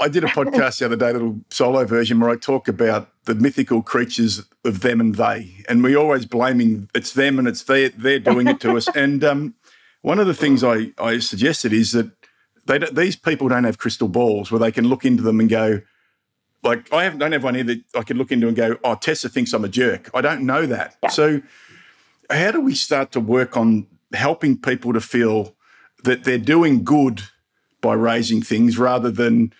I 0.00 0.08
did 0.08 0.24
a 0.24 0.28
podcast 0.28 0.78
the 0.78 0.86
other 0.86 0.96
day, 0.96 1.10
a 1.10 1.12
little 1.12 1.40
solo 1.50 1.84
version, 1.84 2.20
where 2.20 2.30
I 2.30 2.36
talk 2.36 2.68
about 2.68 3.10
the 3.24 3.34
mythical 3.34 3.82
creatures 3.82 4.44
of 4.64 4.80
them 4.80 5.00
and 5.00 5.14
they, 5.16 5.64
and 5.68 5.82
we 5.82 5.96
always 5.96 6.24
blaming 6.24 6.88
it's 6.94 7.12
them 7.12 7.38
and 7.38 7.48
it's 7.48 7.64
they 7.64 7.88
they're 7.88 8.20
doing 8.20 8.46
it 8.46 8.60
to 8.60 8.76
us. 8.76 8.88
And 8.98 9.22
um, 9.22 9.54
one 10.02 10.18
of 10.18 10.26
the 10.26 10.34
things 10.34 10.64
I 10.64 10.92
I 10.98 11.18
suggested 11.18 11.72
is 11.72 11.92
that 11.92 12.10
they 12.66 12.78
these 12.78 13.16
people 13.16 13.48
don't 13.48 13.64
have 13.64 13.78
crystal 13.78 14.08
balls 14.08 14.50
where 14.50 14.60
they 14.60 14.72
can 14.72 14.86
look 14.88 15.04
into 15.04 15.22
them 15.22 15.40
and 15.40 15.48
go, 15.48 15.80
like 16.62 16.92
I 16.92 17.04
have, 17.04 17.18
don't 17.18 17.32
have 17.32 17.44
one 17.44 17.54
here 17.54 17.64
that 17.64 17.82
I 17.94 18.02
can 18.02 18.18
look 18.18 18.32
into 18.32 18.48
and 18.48 18.56
go, 18.56 18.78
oh, 18.84 18.94
Tessa 18.94 19.28
thinks 19.28 19.52
I'm 19.52 19.64
a 19.64 19.68
jerk. 19.68 20.10
I 20.14 20.20
don't 20.20 20.42
know 20.42 20.66
that. 20.66 20.96
Yeah. 21.02 21.10
So 21.10 21.42
how 22.30 22.50
do 22.50 22.60
we 22.60 22.74
start 22.74 23.12
to 23.12 23.20
work 23.20 23.56
on 23.56 23.86
helping 24.12 24.58
people 24.58 24.92
to 24.92 25.00
feel 25.00 25.54
that 26.04 26.24
they're 26.24 26.38
doing 26.38 26.84
good 26.84 27.22
by 27.80 27.94
raising 27.94 28.42
things 28.42 28.76
rather 28.78 29.10
than 29.10 29.52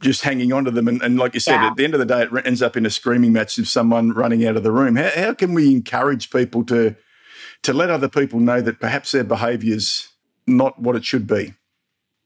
just 0.00 0.22
hanging 0.22 0.52
on 0.52 0.64
to 0.64 0.70
them? 0.70 0.88
And, 0.88 1.02
and 1.02 1.18
like 1.18 1.34
you 1.34 1.40
said, 1.40 1.60
yeah. 1.60 1.68
at 1.68 1.76
the 1.76 1.84
end 1.84 1.94
of 1.94 2.00
the 2.00 2.06
day, 2.06 2.22
it 2.22 2.46
ends 2.46 2.62
up 2.62 2.76
in 2.76 2.84
a 2.84 2.90
screaming 2.90 3.32
match 3.32 3.58
of 3.58 3.68
someone 3.68 4.12
running 4.12 4.46
out 4.46 4.56
of 4.56 4.62
the 4.62 4.72
room. 4.72 4.96
How, 4.96 5.10
how 5.10 5.34
can 5.34 5.54
we 5.54 5.70
encourage 5.70 6.30
people 6.30 6.64
to 6.64 6.96
to 7.62 7.72
let 7.72 7.88
other 7.88 8.08
people 8.08 8.40
know 8.40 8.60
that 8.60 8.78
perhaps 8.78 9.12
their 9.12 9.24
behaviour's 9.24 10.10
not 10.46 10.78
what 10.80 10.96
it 10.96 11.04
should 11.04 11.26
be? 11.26 11.54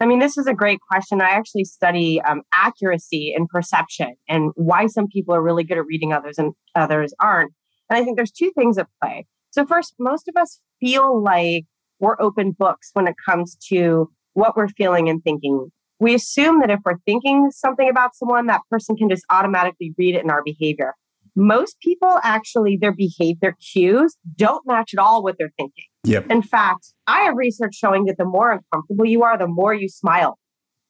I 0.00 0.06
mean, 0.06 0.20
this 0.20 0.38
is 0.38 0.46
a 0.46 0.54
great 0.54 0.80
question. 0.88 1.20
I 1.20 1.30
actually 1.30 1.64
study 1.64 2.20
um, 2.22 2.42
accuracy 2.54 3.34
and 3.36 3.48
perception 3.48 4.14
and 4.28 4.52
why 4.54 4.86
some 4.86 5.08
people 5.08 5.34
are 5.34 5.42
really 5.42 5.64
good 5.64 5.78
at 5.78 5.86
reading 5.86 6.12
others 6.12 6.38
and 6.38 6.52
others 6.76 7.12
aren't. 7.20 7.52
And 7.90 7.98
I 7.98 8.04
think 8.04 8.16
there's 8.16 8.30
two 8.30 8.52
things 8.56 8.78
at 8.78 8.86
play. 9.02 9.26
So, 9.50 9.66
first, 9.66 9.94
most 9.98 10.28
of 10.28 10.36
us 10.36 10.60
feel 10.78 11.20
like 11.20 11.64
we're 11.98 12.20
open 12.20 12.52
books 12.52 12.90
when 12.92 13.08
it 13.08 13.16
comes 13.26 13.56
to 13.70 14.10
what 14.34 14.56
we're 14.56 14.68
feeling 14.68 15.08
and 15.08 15.22
thinking. 15.24 15.70
We 15.98 16.14
assume 16.14 16.60
that 16.60 16.70
if 16.70 16.78
we're 16.84 16.98
thinking 17.04 17.50
something 17.50 17.88
about 17.88 18.14
someone, 18.14 18.46
that 18.46 18.60
person 18.70 18.94
can 18.94 19.08
just 19.08 19.24
automatically 19.30 19.94
read 19.98 20.14
it 20.14 20.22
in 20.22 20.30
our 20.30 20.44
behavior. 20.44 20.94
Most 21.38 21.78
people 21.80 22.18
actually, 22.24 22.76
their 22.80 22.92
behavior, 22.92 23.38
their 23.40 23.56
cues 23.72 24.16
don't 24.34 24.66
match 24.66 24.92
at 24.92 24.98
all 24.98 25.22
what 25.22 25.36
they're 25.38 25.52
thinking. 25.56 25.84
Yep. 26.04 26.30
In 26.30 26.42
fact, 26.42 26.92
I 27.06 27.20
have 27.20 27.36
research 27.36 27.76
showing 27.76 28.06
that 28.06 28.18
the 28.18 28.24
more 28.24 28.50
uncomfortable 28.50 29.06
you 29.06 29.22
are, 29.22 29.38
the 29.38 29.46
more 29.46 29.72
you 29.72 29.88
smile, 29.88 30.36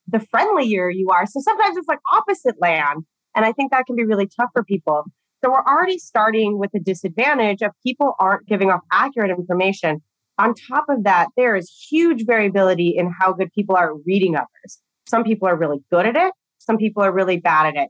the 0.07 0.19
friendlier 0.19 0.89
you 0.89 1.09
are. 1.09 1.27
So 1.27 1.39
sometimes 1.39 1.77
it's 1.77 1.87
like 1.87 1.99
opposite 2.11 2.55
land. 2.59 3.03
And 3.35 3.45
I 3.45 3.51
think 3.51 3.71
that 3.71 3.85
can 3.85 3.95
be 3.95 4.05
really 4.05 4.27
tough 4.27 4.49
for 4.51 4.63
people. 4.63 5.03
So 5.43 5.51
we're 5.51 5.63
already 5.63 5.99
starting 5.99 6.57
with 6.57 6.71
the 6.73 6.79
disadvantage 6.79 7.61
of 7.61 7.71
people 7.85 8.15
aren't 8.19 8.47
giving 8.47 8.71
off 8.71 8.81
accurate 8.91 9.29
information. 9.29 10.01
On 10.39 10.55
top 10.55 10.85
of 10.89 11.03
that, 11.03 11.27
there 11.37 11.55
is 11.55 11.71
huge 11.91 12.25
variability 12.25 12.95
in 12.97 13.13
how 13.19 13.33
good 13.33 13.51
people 13.53 13.75
are 13.75 13.93
reading 14.07 14.35
others. 14.35 14.79
Some 15.07 15.23
people 15.23 15.47
are 15.47 15.55
really 15.55 15.79
good 15.91 16.07
at 16.07 16.15
it, 16.15 16.33
some 16.57 16.77
people 16.77 17.03
are 17.03 17.11
really 17.11 17.37
bad 17.37 17.67
at 17.67 17.75
it. 17.75 17.89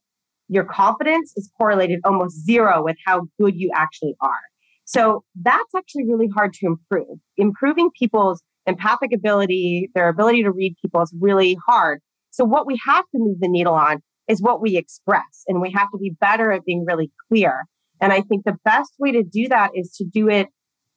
Your 0.49 0.65
confidence 0.65 1.33
is 1.37 1.49
correlated 1.57 1.99
almost 2.03 2.45
zero 2.45 2.83
with 2.83 2.97
how 3.05 3.27
good 3.39 3.55
you 3.55 3.71
actually 3.73 4.15
are. 4.19 4.41
So 4.85 5.23
that's 5.39 5.75
actually 5.75 6.05
really 6.05 6.27
hard 6.35 6.53
to 6.53 6.65
improve. 6.65 7.19
Improving 7.37 7.89
people's 7.97 8.41
empathic 8.65 9.13
ability, 9.13 9.89
their 9.93 10.09
ability 10.09 10.43
to 10.43 10.51
read 10.51 10.75
people 10.81 11.01
is 11.01 11.13
really 11.19 11.57
hard. 11.67 11.99
So 12.31 12.43
what 12.43 12.65
we 12.65 12.79
have 12.85 13.05
to 13.11 13.19
move 13.19 13.39
the 13.39 13.47
needle 13.47 13.75
on 13.75 14.01
is 14.27 14.41
what 14.41 14.61
we 14.61 14.77
express 14.77 15.43
and 15.47 15.61
we 15.61 15.71
have 15.71 15.89
to 15.91 15.97
be 15.97 16.15
better 16.19 16.51
at 16.51 16.65
being 16.65 16.85
really 16.85 17.11
clear. 17.27 17.65
And 18.01 18.13
I 18.13 18.21
think 18.21 18.45
the 18.45 18.57
best 18.65 18.93
way 18.99 19.11
to 19.11 19.23
do 19.23 19.47
that 19.49 19.71
is 19.75 19.91
to 19.97 20.05
do 20.05 20.29
it 20.29 20.47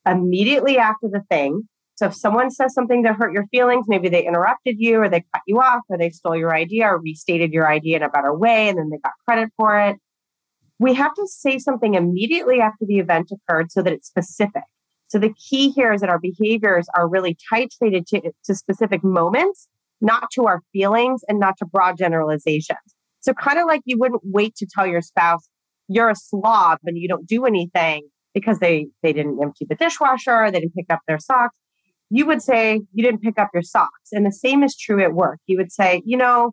immediately 0.06 0.78
after 0.78 1.08
the 1.10 1.22
thing. 1.30 1.62
So 1.94 2.06
if 2.06 2.14
someone 2.14 2.50
says 2.50 2.74
something 2.74 3.02
that 3.02 3.16
hurt 3.16 3.32
your 3.32 3.46
feelings, 3.48 3.86
maybe 3.86 4.08
they 4.08 4.26
interrupted 4.26 4.76
you 4.78 4.98
or 4.98 5.08
they 5.08 5.24
cut 5.32 5.42
you 5.46 5.60
off 5.60 5.82
or 5.88 5.98
they 5.98 6.10
stole 6.10 6.36
your 6.36 6.54
idea 6.54 6.86
or 6.86 7.00
restated 7.00 7.52
your 7.52 7.70
idea 7.70 7.96
in 7.96 8.02
a 8.02 8.08
better 8.08 8.34
way 8.34 8.68
and 8.68 8.78
then 8.78 8.90
they 8.90 8.98
got 8.98 9.12
credit 9.26 9.50
for 9.56 9.78
it 9.78 9.96
we 10.82 10.94
have 10.94 11.14
to 11.14 11.26
say 11.28 11.58
something 11.58 11.94
immediately 11.94 12.60
after 12.60 12.84
the 12.84 12.98
event 12.98 13.30
occurred 13.30 13.70
so 13.70 13.82
that 13.82 13.92
it's 13.92 14.08
specific. 14.08 14.64
So 15.06 15.18
the 15.18 15.32
key 15.34 15.70
here 15.70 15.92
is 15.92 16.00
that 16.00 16.10
our 16.10 16.18
behaviors 16.18 16.88
are 16.96 17.08
really 17.08 17.36
titrated 17.52 18.06
to, 18.06 18.32
to 18.44 18.54
specific 18.54 19.04
moments, 19.04 19.68
not 20.00 20.30
to 20.32 20.46
our 20.46 20.60
feelings 20.72 21.22
and 21.28 21.38
not 21.38 21.56
to 21.58 21.66
broad 21.66 21.98
generalizations. 21.98 22.80
So 23.20 23.32
kind 23.32 23.60
of 23.60 23.66
like 23.66 23.82
you 23.84 23.96
wouldn't 23.96 24.22
wait 24.24 24.56
to 24.56 24.66
tell 24.66 24.86
your 24.86 25.02
spouse 25.02 25.48
you're 25.88 26.10
a 26.10 26.16
slob 26.16 26.78
and 26.84 26.96
you 26.96 27.06
don't 27.06 27.26
do 27.26 27.44
anything 27.44 28.08
because 28.34 28.58
they 28.60 28.86
they 29.02 29.12
didn't 29.12 29.38
empty 29.42 29.66
the 29.68 29.74
dishwasher, 29.74 30.50
they 30.50 30.60
didn't 30.60 30.74
pick 30.74 30.86
up 30.90 31.00
their 31.06 31.18
socks. 31.18 31.56
You 32.14 32.26
would 32.26 32.42
say 32.42 32.82
you 32.92 33.02
didn't 33.02 33.22
pick 33.22 33.38
up 33.38 33.48
your 33.54 33.62
socks. 33.62 34.10
And 34.12 34.26
the 34.26 34.32
same 34.32 34.62
is 34.62 34.76
true 34.76 35.02
at 35.02 35.14
work. 35.14 35.40
You 35.46 35.56
would 35.56 35.72
say, 35.72 36.02
you 36.04 36.18
know, 36.18 36.52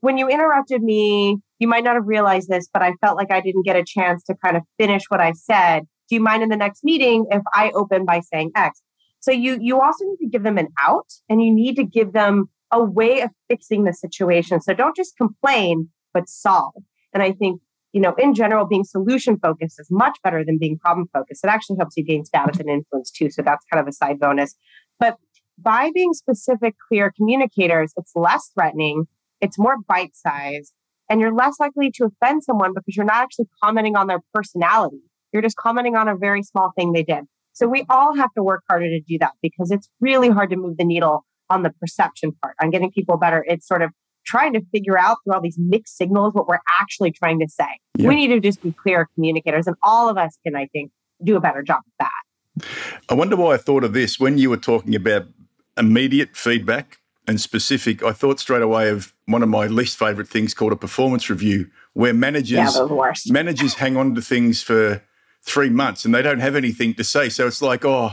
when 0.00 0.18
you 0.18 0.28
interrupted 0.28 0.82
me, 0.82 1.38
you 1.58 1.66
might 1.66 1.84
not 1.84 1.94
have 1.94 2.06
realized 2.06 2.48
this, 2.48 2.68
but 2.72 2.82
I 2.82 2.92
felt 3.00 3.16
like 3.16 3.32
I 3.32 3.40
didn't 3.40 3.64
get 3.64 3.76
a 3.76 3.84
chance 3.84 4.22
to 4.24 4.34
kind 4.44 4.58
of 4.58 4.62
finish 4.78 5.02
what 5.08 5.20
I 5.20 5.32
said. 5.32 5.84
Do 6.08 6.16
you 6.16 6.20
mind 6.20 6.42
in 6.42 6.50
the 6.50 6.56
next 6.56 6.84
meeting 6.84 7.24
if 7.30 7.42
I 7.54 7.70
open 7.70 8.04
by 8.04 8.20
saying 8.20 8.52
X? 8.54 8.82
So 9.20 9.30
you 9.30 9.58
you 9.60 9.80
also 9.80 10.04
need 10.04 10.24
to 10.24 10.28
give 10.30 10.42
them 10.42 10.58
an 10.58 10.68
out 10.78 11.06
and 11.28 11.42
you 11.42 11.54
need 11.54 11.76
to 11.76 11.84
give 11.84 12.12
them 12.12 12.50
a 12.70 12.82
way 12.82 13.20
of 13.20 13.30
fixing 13.48 13.84
the 13.84 13.94
situation. 13.94 14.60
So 14.60 14.74
don't 14.74 14.96
just 14.96 15.16
complain, 15.16 15.88
but 16.12 16.28
solve. 16.28 16.74
And 17.12 17.22
I 17.22 17.32
think, 17.32 17.60
you 17.92 18.00
know, 18.00 18.14
in 18.18 18.34
general, 18.34 18.66
being 18.66 18.84
solution 18.84 19.38
focused 19.38 19.80
is 19.80 19.88
much 19.90 20.18
better 20.22 20.44
than 20.44 20.58
being 20.58 20.78
problem 20.78 21.08
focused. 21.12 21.44
It 21.44 21.48
actually 21.48 21.76
helps 21.78 21.96
you 21.96 22.04
gain 22.04 22.24
status 22.24 22.58
and 22.58 22.70
influence 22.70 23.10
too. 23.10 23.30
So 23.30 23.42
that's 23.42 23.64
kind 23.72 23.80
of 23.80 23.88
a 23.88 23.92
side 23.92 24.18
bonus. 24.20 24.54
But 25.00 25.16
by 25.58 25.90
being 25.92 26.12
specific, 26.12 26.74
clear 26.88 27.12
communicators, 27.16 27.92
it's 27.96 28.12
less 28.14 28.50
threatening, 28.54 29.06
it's 29.40 29.58
more 29.58 29.76
bite 29.88 30.14
sized, 30.14 30.72
and 31.08 31.20
you're 31.20 31.34
less 31.34 31.58
likely 31.58 31.90
to 31.96 32.04
offend 32.04 32.44
someone 32.44 32.72
because 32.74 32.96
you're 32.96 33.04
not 33.04 33.22
actually 33.24 33.48
commenting 33.62 33.96
on 33.96 34.06
their 34.06 34.20
personality. 34.32 35.00
You're 35.32 35.42
just 35.42 35.56
commenting 35.56 35.96
on 35.96 36.08
a 36.08 36.16
very 36.16 36.42
small 36.42 36.72
thing 36.76 36.92
they 36.92 37.02
did. 37.02 37.24
So 37.52 37.66
we 37.66 37.84
all 37.90 38.14
have 38.14 38.32
to 38.34 38.42
work 38.42 38.62
harder 38.68 38.88
to 38.88 39.00
do 39.00 39.18
that 39.18 39.32
because 39.42 39.70
it's 39.70 39.88
really 40.00 40.28
hard 40.28 40.50
to 40.50 40.56
move 40.56 40.76
the 40.76 40.84
needle 40.84 41.24
on 41.48 41.62
the 41.62 41.70
perception 41.80 42.32
part, 42.40 42.54
on 42.62 42.70
getting 42.70 42.90
people 42.92 43.16
better. 43.16 43.44
It's 43.48 43.66
sort 43.66 43.82
of 43.82 43.90
trying 44.24 44.52
to 44.52 44.60
figure 44.72 44.98
out 44.98 45.18
through 45.24 45.34
all 45.34 45.40
these 45.40 45.58
mixed 45.58 45.96
signals 45.96 46.34
what 46.34 46.46
we're 46.46 46.60
actually 46.80 47.10
trying 47.10 47.40
to 47.40 47.48
say. 47.48 47.68
Yeah. 47.98 48.08
We 48.08 48.14
need 48.14 48.28
to 48.28 48.40
just 48.40 48.62
be 48.62 48.72
clear 48.72 49.08
communicators, 49.14 49.66
and 49.66 49.76
all 49.82 50.08
of 50.08 50.16
us 50.16 50.36
can, 50.46 50.54
I 50.54 50.66
think, 50.66 50.92
do 51.22 51.36
a 51.36 51.40
better 51.40 51.62
job 51.62 51.78
of 51.78 51.92
that. 51.98 52.10
I 53.08 53.14
wonder 53.14 53.36
why 53.36 53.54
I 53.54 53.56
thought 53.56 53.84
of 53.84 53.92
this 53.92 54.18
when 54.18 54.38
you 54.38 54.50
were 54.50 54.56
talking 54.56 54.94
about 54.94 55.26
immediate 55.76 56.36
feedback 56.36 56.98
and 57.26 57.40
specific, 57.40 58.02
I 58.02 58.12
thought 58.12 58.40
straight 58.40 58.62
away 58.62 58.88
of 58.88 59.12
one 59.26 59.42
of 59.42 59.48
my 59.48 59.66
least 59.66 59.98
favorite 59.98 60.28
things 60.28 60.54
called 60.54 60.72
a 60.72 60.76
performance 60.76 61.30
review, 61.30 61.70
where 61.92 62.12
managers 62.12 62.76
yeah, 62.76 63.12
managers 63.28 63.74
hang 63.74 63.96
on 63.96 64.14
to 64.14 64.22
things 64.22 64.62
for 64.62 65.02
three 65.42 65.70
months 65.70 66.04
and 66.04 66.14
they 66.14 66.22
don't 66.22 66.40
have 66.40 66.56
anything 66.56 66.94
to 66.94 67.04
say. 67.04 67.28
So 67.28 67.46
it's 67.46 67.62
like, 67.62 67.84
oh, 67.84 68.12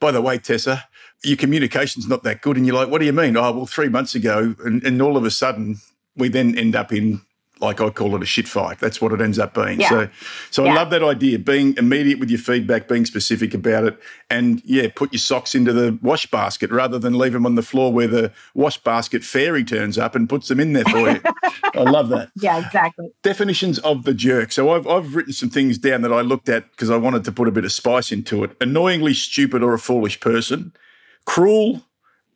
by 0.00 0.10
the 0.10 0.20
way, 0.20 0.38
Tessa, 0.38 0.84
your 1.22 1.36
communication's 1.36 2.08
not 2.08 2.22
that 2.24 2.42
good. 2.42 2.56
And 2.56 2.66
you're 2.66 2.76
like, 2.76 2.88
what 2.88 2.98
do 2.98 3.06
you 3.06 3.12
mean? 3.12 3.36
Oh, 3.36 3.52
well, 3.52 3.66
three 3.66 3.88
months 3.88 4.14
ago, 4.14 4.54
and, 4.64 4.84
and 4.84 5.00
all 5.00 5.16
of 5.16 5.24
a 5.24 5.30
sudden 5.30 5.78
we 6.16 6.28
then 6.28 6.56
end 6.56 6.76
up 6.76 6.92
in 6.92 7.20
like 7.60 7.80
I 7.80 7.88
call 7.90 8.14
it 8.16 8.22
a 8.22 8.26
shit 8.26 8.46
fight. 8.46 8.78
That's 8.80 9.00
what 9.00 9.12
it 9.12 9.20
ends 9.20 9.38
up 9.38 9.54
being. 9.54 9.80
Yeah. 9.80 9.88
So, 9.88 10.08
so 10.50 10.64
Yeah. 10.64 10.72
I 10.72 10.74
love 10.74 10.90
that 10.90 11.02
idea, 11.02 11.38
being 11.38 11.74
immediate 11.78 12.18
with 12.18 12.28
your 12.30 12.38
feedback, 12.38 12.86
being 12.86 13.06
specific 13.06 13.54
about 13.54 13.84
it, 13.84 13.98
and 14.28 14.62
yeah, 14.64 14.88
put 14.94 15.12
your 15.12 15.20
socks 15.20 15.54
into 15.54 15.72
the 15.72 15.98
wash 16.02 16.30
basket 16.30 16.70
rather 16.70 16.98
than 16.98 17.16
leave 17.16 17.32
them 17.32 17.46
on 17.46 17.54
the 17.54 17.62
floor 17.62 17.92
where 17.92 18.08
the 18.08 18.32
wash 18.54 18.76
basket 18.78 19.24
fairy 19.24 19.64
turns 19.64 19.96
up 19.96 20.14
and 20.14 20.28
puts 20.28 20.48
them 20.48 20.60
in 20.60 20.74
there 20.74 20.84
for 20.84 21.10
you. 21.10 21.20
I 21.74 21.82
love 21.82 22.08
that. 22.10 22.30
Yeah, 22.36 22.64
exactly. 22.64 23.10
Definitions 23.22 23.78
of 23.80 24.04
the 24.04 24.14
jerk. 24.14 24.52
So 24.52 24.70
I've, 24.70 24.86
I've 24.86 25.14
written 25.14 25.32
some 25.32 25.50
things 25.50 25.78
down 25.78 26.02
that 26.02 26.12
I 26.12 26.20
looked 26.20 26.48
at 26.48 26.70
because 26.72 26.90
I 26.90 26.96
wanted 26.96 27.24
to 27.24 27.32
put 27.32 27.48
a 27.48 27.50
bit 27.52 27.64
of 27.64 27.72
spice 27.72 28.12
into 28.12 28.44
it. 28.44 28.56
Annoyingly 28.60 29.14
stupid 29.14 29.62
or 29.62 29.72
a 29.74 29.78
foolish 29.78 30.20
person, 30.20 30.72
cruel, 31.24 31.82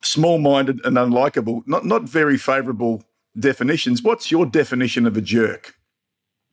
small-minded, 0.01 0.81
and 0.83 0.97
unlikable. 0.97 1.61
Not 1.67 1.85
not 1.85 2.03
very 2.03 2.37
favourable 2.37 3.03
definitions. 3.37 4.01
What's 4.03 4.31
your 4.31 4.45
definition 4.45 5.05
of 5.05 5.17
a 5.17 5.21
jerk? 5.21 5.75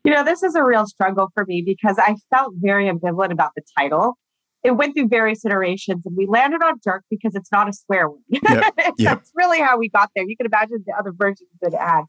You 0.04 0.12
know, 0.12 0.24
this 0.24 0.42
is 0.42 0.54
a 0.54 0.64
real 0.64 0.86
struggle 0.86 1.28
for 1.34 1.44
me 1.46 1.62
because 1.64 1.98
I 1.98 2.16
felt 2.34 2.54
very 2.56 2.88
ambivalent 2.88 3.32
about 3.32 3.50
the 3.56 3.62
title. 3.76 4.16
It 4.64 4.72
went 4.72 4.96
through 4.96 5.08
various 5.08 5.44
iterations 5.44 6.04
and 6.06 6.16
we 6.16 6.26
landed 6.26 6.62
on 6.62 6.74
jerk 6.82 7.04
because 7.10 7.34
it's 7.34 7.52
not 7.52 7.68
a 7.68 7.72
swear 7.72 8.08
word. 8.08 8.20
Yep, 8.28 8.74
yep. 8.76 8.94
That's 8.98 9.30
really 9.34 9.60
how 9.60 9.78
we 9.78 9.88
got 9.88 10.10
there. 10.14 10.24
You 10.26 10.36
can 10.36 10.46
imagine 10.46 10.82
the 10.86 10.94
other 10.98 11.12
versions 11.12 11.50
that 11.60 11.74
had. 11.74 12.04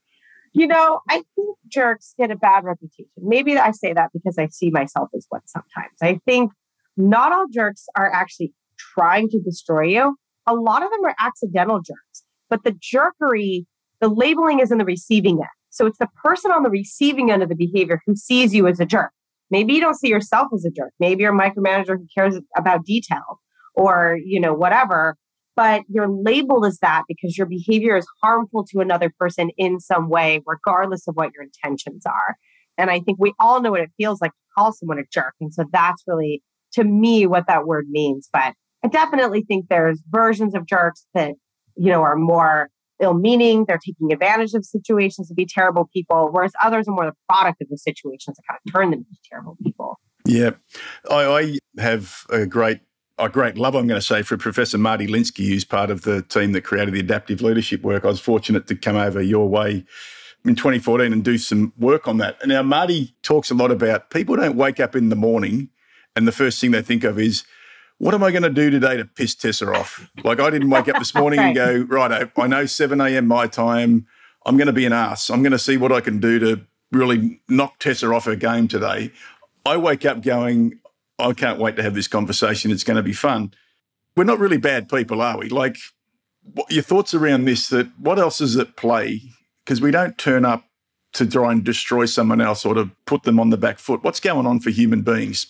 You 0.53 0.65
know, 0.65 1.01
I 1.07 1.23
think 1.35 1.57
jerks 1.67 2.15
get 2.17 2.31
a 2.31 2.35
bad 2.35 2.63
reputation. 2.63 3.11
Maybe 3.17 3.57
I 3.57 3.71
say 3.71 3.93
that 3.93 4.09
because 4.13 4.37
I 4.39 4.47
see 4.47 4.71
myself 4.71 5.09
as 5.15 5.27
one 5.29 5.41
sometimes. 5.45 5.95
I 6.01 6.19
think 6.25 6.51
not 6.97 7.31
all 7.31 7.45
jerks 7.51 7.85
are 7.95 8.11
actually 8.11 8.53
trying 8.77 9.29
to 9.29 9.39
destroy 9.39 9.83
you. 9.83 10.15
A 10.47 10.55
lot 10.55 10.81
of 10.81 10.89
them 10.89 11.05
are 11.05 11.15
accidental 11.19 11.81
jerks, 11.81 12.23
but 12.49 12.63
the 12.63 12.71
jerkery, 12.71 13.67
the 14.01 14.09
labeling 14.09 14.59
is 14.59 14.71
in 14.71 14.77
the 14.77 14.85
receiving 14.85 15.37
end. 15.37 15.47
So 15.69 15.85
it's 15.85 15.99
the 15.99 16.09
person 16.23 16.51
on 16.51 16.63
the 16.63 16.69
receiving 16.69 17.31
end 17.31 17.43
of 17.43 17.49
the 17.49 17.55
behavior 17.55 18.01
who 18.05 18.15
sees 18.15 18.53
you 18.53 18.67
as 18.67 18.79
a 18.79 18.85
jerk. 18.85 19.11
Maybe 19.51 19.73
you 19.73 19.81
don't 19.81 19.95
see 19.95 20.09
yourself 20.09 20.47
as 20.53 20.65
a 20.65 20.71
jerk. 20.71 20.91
Maybe 20.99 21.23
you're 21.23 21.35
a 21.35 21.37
micromanager 21.37 21.97
who 21.97 22.07
cares 22.15 22.39
about 22.55 22.85
detail 22.85 23.39
or, 23.75 24.17
you 24.23 24.39
know, 24.39 24.53
whatever. 24.53 25.15
But 25.55 25.83
you're 25.89 26.07
labeled 26.07 26.65
as 26.65 26.79
that 26.79 27.03
because 27.07 27.37
your 27.37 27.47
behavior 27.47 27.97
is 27.97 28.07
harmful 28.23 28.65
to 28.71 28.79
another 28.79 29.11
person 29.19 29.49
in 29.57 29.79
some 29.79 30.09
way, 30.09 30.41
regardless 30.45 31.07
of 31.07 31.15
what 31.15 31.31
your 31.33 31.43
intentions 31.43 32.05
are. 32.05 32.37
And 32.77 32.89
I 32.89 33.01
think 33.01 33.19
we 33.19 33.33
all 33.39 33.61
know 33.61 33.71
what 33.71 33.81
it 33.81 33.91
feels 33.97 34.21
like 34.21 34.31
to 34.31 34.37
call 34.57 34.71
someone 34.71 34.99
a 34.99 35.03
jerk. 35.11 35.33
And 35.41 35.53
so 35.53 35.65
that's 35.71 36.01
really, 36.07 36.41
to 36.73 36.85
me, 36.85 37.25
what 37.25 37.47
that 37.47 37.65
word 37.67 37.87
means. 37.89 38.29
But 38.31 38.53
I 38.85 38.87
definitely 38.87 39.43
think 39.43 39.65
there's 39.67 40.01
versions 40.09 40.55
of 40.55 40.65
jerks 40.65 41.05
that, 41.13 41.33
you 41.75 41.91
know, 41.91 42.03
are 42.03 42.15
more 42.15 42.69
ill 42.99 43.13
meaning. 43.13 43.65
They're 43.65 43.79
taking 43.83 44.11
advantage 44.11 44.53
of 44.53 44.65
situations 44.65 45.27
to 45.29 45.33
be 45.33 45.45
terrible 45.45 45.89
people, 45.93 46.29
whereas 46.31 46.51
others 46.63 46.87
are 46.87 46.93
more 46.93 47.05
the 47.05 47.15
product 47.27 47.61
of 47.61 47.69
the 47.69 47.77
situations 47.77 48.37
that 48.37 48.43
kind 48.47 48.59
of 48.65 48.73
turn 48.73 48.91
them 48.91 48.99
into 48.99 49.19
terrible 49.29 49.57
people. 49.63 49.99
Yeah, 50.25 50.51
I, 51.09 51.25
I 51.77 51.81
have 51.81 52.25
a 52.29 52.45
great, 52.45 52.81
a 53.17 53.29
great 53.29 53.57
love. 53.57 53.75
I'm 53.75 53.87
going 53.87 53.99
to 53.99 54.05
say 54.05 54.21
for 54.21 54.37
Professor 54.37 54.77
Marty 54.77 55.07
Linsky, 55.07 55.47
who's 55.47 55.65
part 55.65 55.89
of 55.89 56.01
the 56.01 56.21
team 56.23 56.51
that 56.51 56.61
created 56.61 56.93
the 56.93 56.99
adaptive 56.99 57.41
leadership 57.41 57.81
work. 57.81 58.03
I 58.03 58.07
was 58.07 58.19
fortunate 58.19 58.67
to 58.67 58.75
come 58.75 58.95
over 58.95 59.21
your 59.21 59.47
way 59.47 59.85
in 60.45 60.55
2014 60.55 61.11
and 61.11 61.23
do 61.23 61.37
some 61.37 61.73
work 61.77 62.07
on 62.07 62.17
that. 62.17 62.37
And 62.41 62.49
now 62.49 62.63
Marty 62.63 63.15
talks 63.23 63.49
a 63.49 63.55
lot 63.55 63.71
about 63.71 64.09
people 64.09 64.35
don't 64.35 64.55
wake 64.55 64.79
up 64.79 64.95
in 64.95 65.09
the 65.09 65.15
morning 65.15 65.69
and 66.15 66.27
the 66.27 66.31
first 66.31 66.59
thing 66.59 66.71
they 66.71 66.81
think 66.81 67.03
of 67.03 67.19
is, 67.19 67.43
what 67.99 68.13
am 68.13 68.23
I 68.23 68.31
going 68.31 68.43
to 68.43 68.49
do 68.49 68.69
today 68.69 68.97
to 68.97 69.05
piss 69.05 69.35
Tessa 69.35 69.71
off? 69.71 70.09
Like 70.23 70.39
I 70.39 70.49
didn't 70.49 70.69
wake 70.69 70.87
up 70.87 70.97
this 70.97 71.13
morning 71.13 71.39
and 71.39 71.55
go, 71.55 71.85
right, 71.87 72.11
I, 72.11 72.41
I 72.41 72.47
know 72.47 72.65
7 72.65 72.99
a.m. 72.99 73.27
my 73.27 73.45
time. 73.45 74.07
I'm 74.45 74.57
going 74.57 74.67
to 74.67 74.73
be 74.73 74.85
an 74.85 74.93
ass. 74.93 75.29
I'm 75.29 75.43
going 75.43 75.51
to 75.51 75.59
see 75.59 75.77
what 75.77 75.91
I 75.91 75.99
can 76.01 76.19
do 76.19 76.39
to 76.39 76.61
really 76.91 77.41
knock 77.49 77.77
Tessa 77.79 78.11
off 78.11 78.25
her 78.25 78.37
game 78.37 78.67
today. 78.67 79.11
I 79.65 79.77
wake 79.77 80.05
up 80.05 80.21
going, 80.21 80.79
I 81.19 81.33
can't 81.33 81.59
wait 81.59 81.75
to 81.75 81.83
have 81.83 81.93
this 81.93 82.07
conversation. 82.07 82.71
It's 82.71 82.85
going 82.85 82.97
to 82.97 83.03
be 83.03 83.13
fun. 83.13 83.53
We're 84.15 84.23
not 84.23 84.39
really 84.39 84.57
bad 84.57 84.89
people, 84.89 85.21
are 85.21 85.37
we? 85.37 85.49
Like, 85.49 85.75
what, 86.53 86.71
your 86.71 86.83
thoughts 86.83 87.13
around 87.13 87.45
this? 87.45 87.67
That 87.67 87.91
what 87.99 88.17
else 88.17 88.39
is 88.39 88.55
at 88.55 88.77
play? 88.77 89.21
Because 89.63 89.81
we 89.81 89.91
don't 89.91 90.17
turn 90.17 90.45
up 90.45 90.63
to 91.13 91.25
try 91.25 91.51
and 91.51 91.63
destroy 91.63 92.05
someone 92.05 92.39
else 92.39 92.65
or 92.65 92.73
to 92.75 92.89
put 93.05 93.23
them 93.23 93.39
on 93.39 93.49
the 93.49 93.57
back 93.57 93.77
foot. 93.77 94.03
What's 94.03 94.21
going 94.21 94.47
on 94.47 94.61
for 94.61 94.69
human 94.69 95.01
beings? 95.01 95.47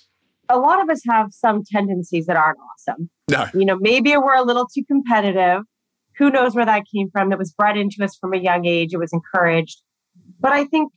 A 0.49 0.57
lot 0.57 0.81
of 0.81 0.89
us 0.89 1.01
have 1.07 1.27
some 1.31 1.63
tendencies 1.63 2.25
that 2.25 2.35
aren't 2.35 2.57
awesome. 2.73 3.09
No. 3.29 3.45
You 3.53 3.65
know, 3.65 3.77
maybe 3.79 4.15
we're 4.17 4.35
a 4.35 4.43
little 4.43 4.67
too 4.67 4.83
competitive. 4.85 5.61
Who 6.17 6.29
knows 6.31 6.55
where 6.55 6.65
that 6.65 6.83
came 6.93 7.09
from? 7.11 7.31
It 7.31 7.37
was 7.37 7.51
bred 7.53 7.77
into 7.77 8.03
us 8.03 8.17
from 8.19 8.33
a 8.33 8.37
young 8.37 8.65
age. 8.65 8.93
It 8.93 8.97
was 8.97 9.13
encouraged. 9.13 9.81
But 10.39 10.51
I 10.51 10.65
think 10.65 10.91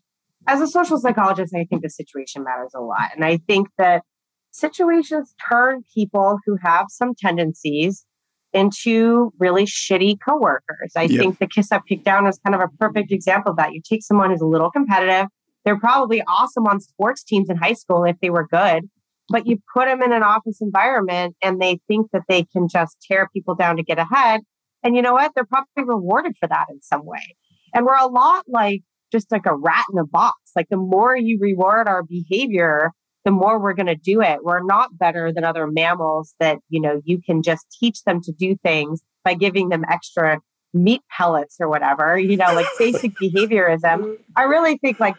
as 0.48 0.60
a 0.60 0.66
social 0.66 0.98
psychologist, 0.98 1.54
I 1.54 1.64
think 1.64 1.82
the 1.82 1.90
situation 1.90 2.42
matters 2.44 2.72
a 2.74 2.80
lot. 2.80 3.10
And 3.14 3.24
I 3.24 3.36
think 3.46 3.68
that 3.78 4.02
situations 4.50 5.34
turn 5.48 5.82
people 5.94 6.38
who 6.44 6.56
have 6.62 6.86
some 6.88 7.14
tendencies 7.14 8.04
into 8.52 9.32
really 9.38 9.64
shitty 9.64 10.16
coworkers. 10.26 10.92
I 10.96 11.02
Yep. 11.04 11.20
think 11.20 11.38
the 11.38 11.46
kiss 11.46 11.72
up, 11.72 11.82
kick 11.88 12.04
down 12.04 12.26
is 12.26 12.38
kind 12.44 12.54
of 12.54 12.60
a 12.60 12.68
perfect 12.78 13.10
example 13.12 13.52
of 13.52 13.56
that. 13.56 13.72
You 13.72 13.80
take 13.82 14.02
someone 14.02 14.30
who's 14.30 14.42
a 14.42 14.46
little 14.46 14.70
competitive, 14.70 15.26
they're 15.64 15.78
probably 15.78 16.22
awesome 16.28 16.66
on 16.66 16.80
sports 16.80 17.22
teams 17.22 17.48
in 17.48 17.56
high 17.56 17.72
school 17.72 18.04
if 18.04 18.16
they 18.20 18.28
were 18.30 18.46
good, 18.46 18.90
but 19.32 19.46
you 19.46 19.58
put 19.72 19.86
them 19.86 20.02
in 20.02 20.12
an 20.12 20.22
office 20.22 20.60
environment 20.60 21.34
and 21.42 21.60
they 21.60 21.80
think 21.88 22.10
that 22.12 22.22
they 22.28 22.44
can 22.44 22.68
just 22.68 22.98
tear 23.00 23.30
people 23.32 23.54
down 23.54 23.76
to 23.76 23.82
get 23.82 23.98
ahead. 23.98 24.42
And 24.82 24.94
you 24.94 25.00
know 25.00 25.14
what? 25.14 25.32
They're 25.34 25.46
probably 25.46 25.84
rewarded 25.84 26.34
for 26.38 26.46
that 26.48 26.66
in 26.68 26.82
some 26.82 27.06
way. 27.06 27.34
And 27.74 27.86
we're 27.86 27.96
a 27.96 28.08
lot 28.08 28.44
like 28.46 28.82
just 29.10 29.32
like 29.32 29.46
a 29.46 29.54
rat 29.54 29.86
in 29.90 29.98
a 29.98 30.04
box. 30.04 30.36
Like 30.54 30.68
the 30.68 30.76
more 30.76 31.16
you 31.16 31.38
reward 31.40 31.88
our 31.88 32.02
behavior, 32.02 32.90
the 33.24 33.30
more 33.30 33.58
we're 33.58 33.72
going 33.72 33.86
to 33.86 33.96
do 33.96 34.20
it. 34.20 34.40
We're 34.42 34.62
not 34.62 34.98
better 34.98 35.32
than 35.32 35.44
other 35.44 35.66
mammals 35.66 36.34
that, 36.38 36.58
you 36.68 36.80
know, 36.80 37.00
you 37.04 37.22
can 37.22 37.42
just 37.42 37.64
teach 37.80 38.02
them 38.02 38.20
to 38.22 38.32
do 38.32 38.56
things 38.62 39.00
by 39.24 39.32
giving 39.32 39.70
them 39.70 39.84
extra 39.90 40.40
meat 40.74 41.00
pellets 41.10 41.56
or 41.58 41.70
whatever, 41.70 42.18
you 42.18 42.36
know, 42.36 42.52
like 42.52 42.66
basic 42.78 43.12
behaviorism. 43.12 44.16
I 44.36 44.42
really 44.42 44.76
think 44.76 45.00
like 45.00 45.14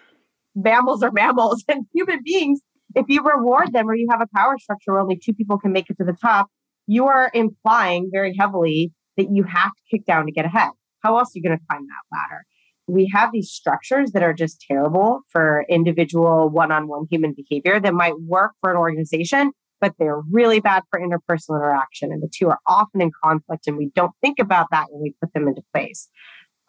mammals 0.54 1.02
are 1.02 1.12
mammals 1.12 1.64
and 1.70 1.86
human 1.94 2.20
beings, 2.24 2.60
if 2.96 3.06
you 3.08 3.24
reward 3.24 3.74
them 3.74 3.90
or 3.90 3.96
you 3.96 4.08
have 4.12 4.22
a 4.22 4.28
power 4.36 4.58
structure 4.58 4.94
where 4.94 5.02
only 5.02 5.20
two 5.24 5.34
people 5.34 5.58
can 5.58 5.72
make 5.72 5.90
it 5.90 5.98
to 5.98 6.04
the 6.04 6.14
top, 6.14 6.48
you 6.88 7.08
are 7.08 7.32
implying 7.34 8.10
very 8.12 8.36
heavily 8.38 8.92
that 9.18 9.28
you 9.32 9.44
have 9.44 9.72
to 9.72 9.82
kick 9.90 10.06
down 10.06 10.26
to 10.26 10.32
get 10.32 10.46
ahead. 10.46 10.70
How 11.02 11.18
else 11.18 11.30
are 11.30 11.40
you 11.40 11.44
going 11.44 11.58
to 11.58 11.66
climb 11.70 11.86
that 11.86 12.16
ladder? 12.16 12.44
we 12.88 13.10
have 13.14 13.32
these 13.32 13.50
structures 13.50 14.12
that 14.12 14.24
are 14.24 14.34
just 14.34 14.64
terrible 14.68 15.22
for 15.30 15.66
individual 15.70 16.50
one-on-one 16.50 17.08
human 17.10 17.34
behavior 17.34 17.80
that 17.80 17.94
might 17.94 18.20
work 18.22 18.54
for 18.62 18.72
an 18.72 18.78
organization 18.78 19.52
but 19.80 19.94
they're 20.00 20.22
really 20.32 20.62
bad 20.62 20.82
for 20.90 21.00
interpersonal 21.00 21.58
interaction 21.58 22.12
and 22.12 22.24
the 22.24 22.30
two 22.34 22.50
are 22.50 22.60
often 22.68 23.02
in 23.02 23.12
conflict 23.24 23.68
and 23.68 23.78
we 23.78 23.90
don't 23.96 24.14
think 24.22 24.40
about 24.40 24.68
that 24.72 24.88
when 24.90 25.02
we 25.02 25.14
put 25.22 25.34
them 25.34 25.48
into 25.48 25.62
place 25.74 26.10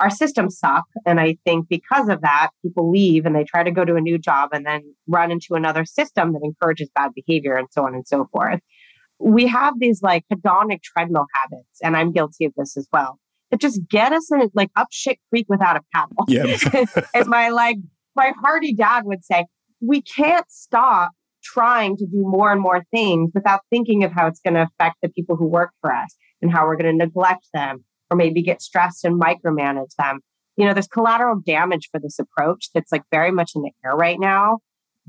our 0.00 0.10
systems 0.10 0.58
suck 0.58 0.84
and 1.06 1.20
i 1.20 1.36
think 1.44 1.68
because 1.68 2.08
of 2.08 2.20
that 2.20 2.50
people 2.62 2.90
leave 2.90 3.26
and 3.26 3.34
they 3.34 3.44
try 3.44 3.62
to 3.62 3.70
go 3.70 3.84
to 3.84 3.94
a 3.96 4.00
new 4.00 4.18
job 4.18 4.50
and 4.52 4.66
then 4.66 4.82
run 5.06 5.30
into 5.30 5.54
another 5.54 5.84
system 5.84 6.32
that 6.32 6.40
encourages 6.42 6.88
bad 6.94 7.10
behavior 7.14 7.56
and 7.56 7.68
so 7.70 7.84
on 7.84 7.94
and 7.94 8.06
so 8.06 8.28
forth 8.32 8.60
we 9.18 9.46
have 9.46 9.74
these 9.78 10.02
like 10.02 10.24
hedonic 10.32 10.82
treadmill 10.82 11.26
habits 11.34 11.78
and 11.82 11.96
i'm 11.96 12.12
guilty 12.12 12.44
of 12.44 12.52
this 12.56 12.76
as 12.76 12.88
well 12.92 13.18
that 13.54 13.60
just 13.60 13.80
get 13.88 14.12
us 14.12 14.30
in 14.32 14.50
like 14.54 14.70
up 14.76 14.88
shit 14.90 15.18
creek 15.30 15.46
without 15.48 15.76
a 15.76 15.80
paddle. 15.92 16.24
Yeah. 16.28 16.56
As 17.14 17.26
my 17.26 17.50
like 17.50 17.76
my 18.16 18.32
hardy 18.42 18.74
dad 18.74 19.04
would 19.04 19.24
say, 19.24 19.46
we 19.80 20.02
can't 20.02 20.46
stop 20.50 21.12
trying 21.42 21.96
to 21.96 22.06
do 22.06 22.22
more 22.22 22.52
and 22.52 22.60
more 22.60 22.84
things 22.90 23.30
without 23.34 23.60
thinking 23.70 24.02
of 24.02 24.12
how 24.12 24.26
it's 24.26 24.40
going 24.40 24.54
to 24.54 24.62
affect 24.62 24.96
the 25.02 25.08
people 25.10 25.36
who 25.36 25.46
work 25.46 25.70
for 25.80 25.92
us 25.92 26.16
and 26.40 26.50
how 26.50 26.66
we're 26.66 26.76
going 26.76 26.90
to 26.90 27.04
neglect 27.04 27.46
them 27.52 27.84
or 28.14 28.16
maybe 28.16 28.42
get 28.42 28.62
stressed 28.62 29.04
and 29.04 29.20
micromanage 29.20 29.94
them. 29.98 30.20
You 30.56 30.64
know, 30.64 30.72
there's 30.72 30.86
collateral 30.86 31.40
damage 31.44 31.88
for 31.90 31.98
this 31.98 32.18
approach 32.20 32.70
that's 32.72 32.92
like 32.92 33.02
very 33.10 33.32
much 33.32 33.52
in 33.56 33.62
the 33.62 33.72
air 33.84 33.96
right 33.96 34.20
now. 34.20 34.58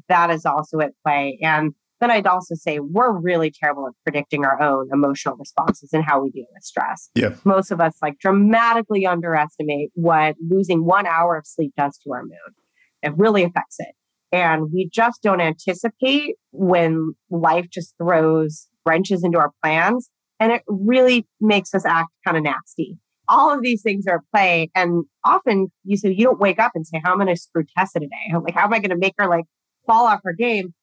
That 0.10 0.32
is 0.32 0.44
also 0.46 0.80
at 0.80 0.92
play. 1.04 1.38
And 1.42 1.74
then 2.02 2.10
I'd 2.10 2.26
also 2.26 2.56
say 2.56 2.80
we're 2.80 3.12
really 3.12 3.52
terrible 3.52 3.88
at 3.88 3.94
predicting 4.04 4.44
our 4.44 4.60
own 4.60 4.90
emotional 4.92 5.36
responses 5.38 5.92
and 5.94 6.04
how 6.04 6.22
we 6.22 6.32
deal 6.32 6.48
with 6.52 6.64
stress. 6.64 7.10
Yeah. 7.14 7.36
Most 7.44 7.72
of 7.72 7.80
us 7.80 7.94
like 8.02 8.18
dramatically 8.18 9.06
underestimate 9.06 9.92
what 9.94 10.36
losing 10.46 10.84
one 10.84 11.06
hour 11.06 11.38
of 11.38 11.46
sleep 11.46 11.74
does 11.78 11.98
to 12.00 12.12
our 12.12 12.24
mood. 12.24 12.56
It 13.04 13.16
really 13.18 13.44
affects 13.44 13.76
it. 13.80 13.94
And 14.32 14.72
we 14.74 14.90
just 14.92 15.22
don't 15.22 15.40
anticipate 15.40 16.36
when 16.52 17.14
life 17.30 17.68
just 17.72 17.94
throws 17.98 18.68
wrenches 18.84 19.24
into 19.24 19.38
our 19.38 19.52
plans. 19.64 20.10
And 20.46 20.52
it 20.52 20.62
really 20.68 21.26
makes 21.42 21.74
us 21.74 21.86
act 21.86 22.12
kind 22.24 22.38
of 22.38 22.44
nasty. 22.44 23.00
All 23.28 23.52
of 23.52 23.64
these 23.64 23.82
things 23.82 24.06
are 24.06 24.18
at 24.18 24.22
play. 24.32 24.70
And 24.76 25.06
often 25.24 25.72
you 25.84 25.98
say, 25.98 26.12
you 26.12 26.24
don't 26.24 26.40
wake 26.40 26.60
up 26.60 26.74
and 26.76 26.86
say, 26.86 27.02
how 27.04 27.14
am 27.14 27.22
I 27.22 27.24
going 27.24 27.36
to 27.36 27.42
screw 27.42 27.64
Tessa 27.76 28.00
today? 28.00 28.32
Like, 28.32 28.54
how 28.54 28.66
am 28.66 28.74
I 28.74 28.78
going 28.78 28.92
to 28.92 28.96
make 28.96 29.16
her 29.18 29.28
like 29.28 29.46
fall 29.88 30.06
off 30.06 30.20
her 30.24 30.34
game? 30.34 30.76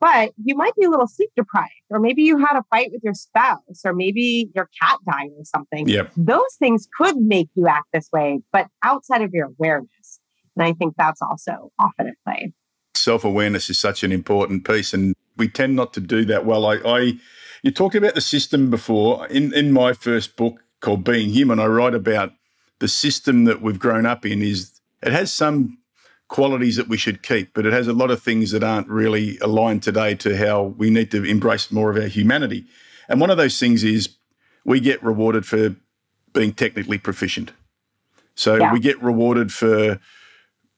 but 0.00 0.32
you 0.44 0.54
might 0.54 0.74
be 0.76 0.84
a 0.84 0.90
little 0.90 1.06
sleep 1.06 1.30
deprived, 1.34 1.70
or 1.88 1.98
maybe 1.98 2.22
you 2.22 2.36
had 2.36 2.58
a 2.58 2.62
fight 2.68 2.90
with 2.92 3.02
your 3.02 3.14
spouse, 3.14 3.80
or 3.86 3.94
maybe 3.94 4.50
your 4.54 4.68
cat 4.82 4.98
died 5.06 5.30
or 5.38 5.44
something. 5.44 5.88
Yep. 5.88 6.12
Those 6.14 6.54
things 6.58 6.86
could 6.98 7.16
make 7.16 7.48
you 7.54 7.68
act 7.68 7.86
this 7.94 8.10
way, 8.12 8.40
but 8.52 8.66
outside 8.82 9.22
of 9.22 9.32
your 9.32 9.46
awareness. 9.46 10.20
And 10.56 10.66
I 10.66 10.74
think 10.74 10.94
that's 10.98 11.22
also 11.22 11.72
often 11.78 12.08
at 12.08 12.14
play. 12.26 12.52
Self 12.94 13.24
awareness 13.24 13.70
is 13.70 13.78
such 13.78 14.04
an 14.04 14.12
important 14.12 14.66
piece, 14.66 14.92
and 14.92 15.14
we 15.36 15.48
tend 15.48 15.76
not 15.76 15.92
to 15.94 16.00
do 16.00 16.24
that 16.26 16.44
well. 16.44 16.66
I, 16.66 16.76
I 16.84 17.12
you 17.62 17.70
talked 17.70 17.94
about 17.94 18.14
the 18.14 18.20
system 18.20 18.70
before. 18.70 19.26
In 19.28 19.52
in 19.54 19.72
my 19.72 19.92
first 19.92 20.36
book 20.36 20.60
called 20.80 21.04
Being 21.04 21.30
Human, 21.30 21.58
I 21.58 21.66
write 21.66 21.94
about 21.94 22.32
the 22.78 22.88
system 22.88 23.44
that 23.44 23.62
we've 23.62 23.78
grown 23.78 24.06
up 24.06 24.26
in. 24.26 24.42
Is 24.42 24.80
it 25.02 25.12
has 25.12 25.32
some 25.32 25.78
qualities 26.28 26.76
that 26.76 26.88
we 26.88 26.96
should 26.96 27.22
keep, 27.22 27.54
but 27.54 27.66
it 27.66 27.72
has 27.72 27.86
a 27.86 27.92
lot 27.92 28.10
of 28.10 28.22
things 28.22 28.50
that 28.50 28.64
aren't 28.64 28.88
really 28.88 29.38
aligned 29.38 29.82
today 29.82 30.14
to 30.16 30.36
how 30.36 30.62
we 30.62 30.90
need 30.90 31.10
to 31.10 31.24
embrace 31.24 31.70
more 31.70 31.90
of 31.90 31.96
our 31.96 32.08
humanity. 32.08 32.66
And 33.08 33.20
one 33.20 33.30
of 33.30 33.36
those 33.36 33.58
things 33.58 33.84
is 33.84 34.16
we 34.64 34.80
get 34.80 35.02
rewarded 35.02 35.46
for 35.46 35.76
being 36.32 36.52
technically 36.52 36.98
proficient. 36.98 37.52
So 38.34 38.56
yeah. 38.56 38.72
we 38.72 38.80
get 38.80 39.00
rewarded 39.02 39.52
for 39.52 40.00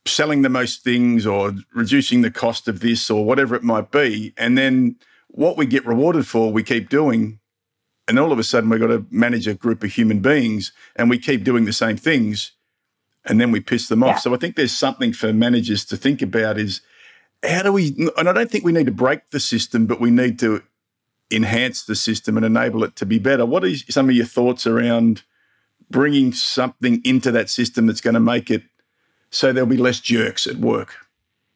selling 0.07 0.41
the 0.41 0.49
most 0.49 0.83
things 0.83 1.25
or 1.25 1.53
reducing 1.73 2.21
the 2.21 2.31
cost 2.31 2.67
of 2.67 2.79
this 2.79 3.09
or 3.09 3.25
whatever 3.25 3.55
it 3.55 3.63
might 3.63 3.91
be. 3.91 4.33
And 4.37 4.57
then 4.57 4.95
what 5.27 5.57
we 5.57 5.65
get 5.65 5.85
rewarded 5.85 6.27
for, 6.27 6.51
we 6.51 6.63
keep 6.63 6.89
doing. 6.89 7.39
And 8.07 8.17
all 8.17 8.31
of 8.31 8.39
a 8.39 8.43
sudden, 8.43 8.69
we've 8.69 8.79
got 8.79 8.87
to 8.87 9.05
manage 9.11 9.47
a 9.47 9.53
group 9.53 9.83
of 9.83 9.91
human 9.91 10.19
beings 10.19 10.71
and 10.95 11.09
we 11.09 11.19
keep 11.19 11.43
doing 11.43 11.65
the 11.65 11.73
same 11.73 11.97
things 11.97 12.53
and 13.25 13.39
then 13.39 13.51
we 13.51 13.59
piss 13.59 13.87
them 13.87 14.03
off. 14.03 14.15
Yeah. 14.15 14.19
So 14.19 14.33
I 14.33 14.37
think 14.37 14.55
there's 14.55 14.77
something 14.77 15.13
for 15.13 15.33
managers 15.33 15.83
to 15.85 15.97
think 15.97 16.21
about 16.21 16.57
is 16.57 16.81
how 17.43 17.63
do 17.63 17.73
we, 17.73 17.95
and 18.17 18.29
I 18.29 18.33
don't 18.33 18.49
think 18.49 18.63
we 18.63 18.71
need 18.71 18.85
to 18.85 18.91
break 18.91 19.29
the 19.29 19.39
system, 19.39 19.85
but 19.85 19.99
we 19.99 20.09
need 20.09 20.39
to 20.39 20.63
enhance 21.29 21.83
the 21.83 21.95
system 21.95 22.37
and 22.37 22.45
enable 22.45 22.83
it 22.83 22.95
to 22.95 23.05
be 23.05 23.19
better. 23.19 23.45
What 23.45 23.63
are 23.63 23.75
some 23.75 24.09
of 24.09 24.15
your 24.15 24.25
thoughts 24.25 24.65
around 24.65 25.23
bringing 25.89 26.33
something 26.33 27.01
into 27.03 27.31
that 27.31 27.49
system 27.49 27.87
that's 27.87 28.01
going 28.01 28.13
to 28.13 28.19
make 28.19 28.49
it 28.49 28.63
so 29.31 29.51
there'll 29.51 29.69
be 29.69 29.77
less 29.77 29.99
jerks 29.99 30.47
at 30.47 30.57
work? 30.57 30.95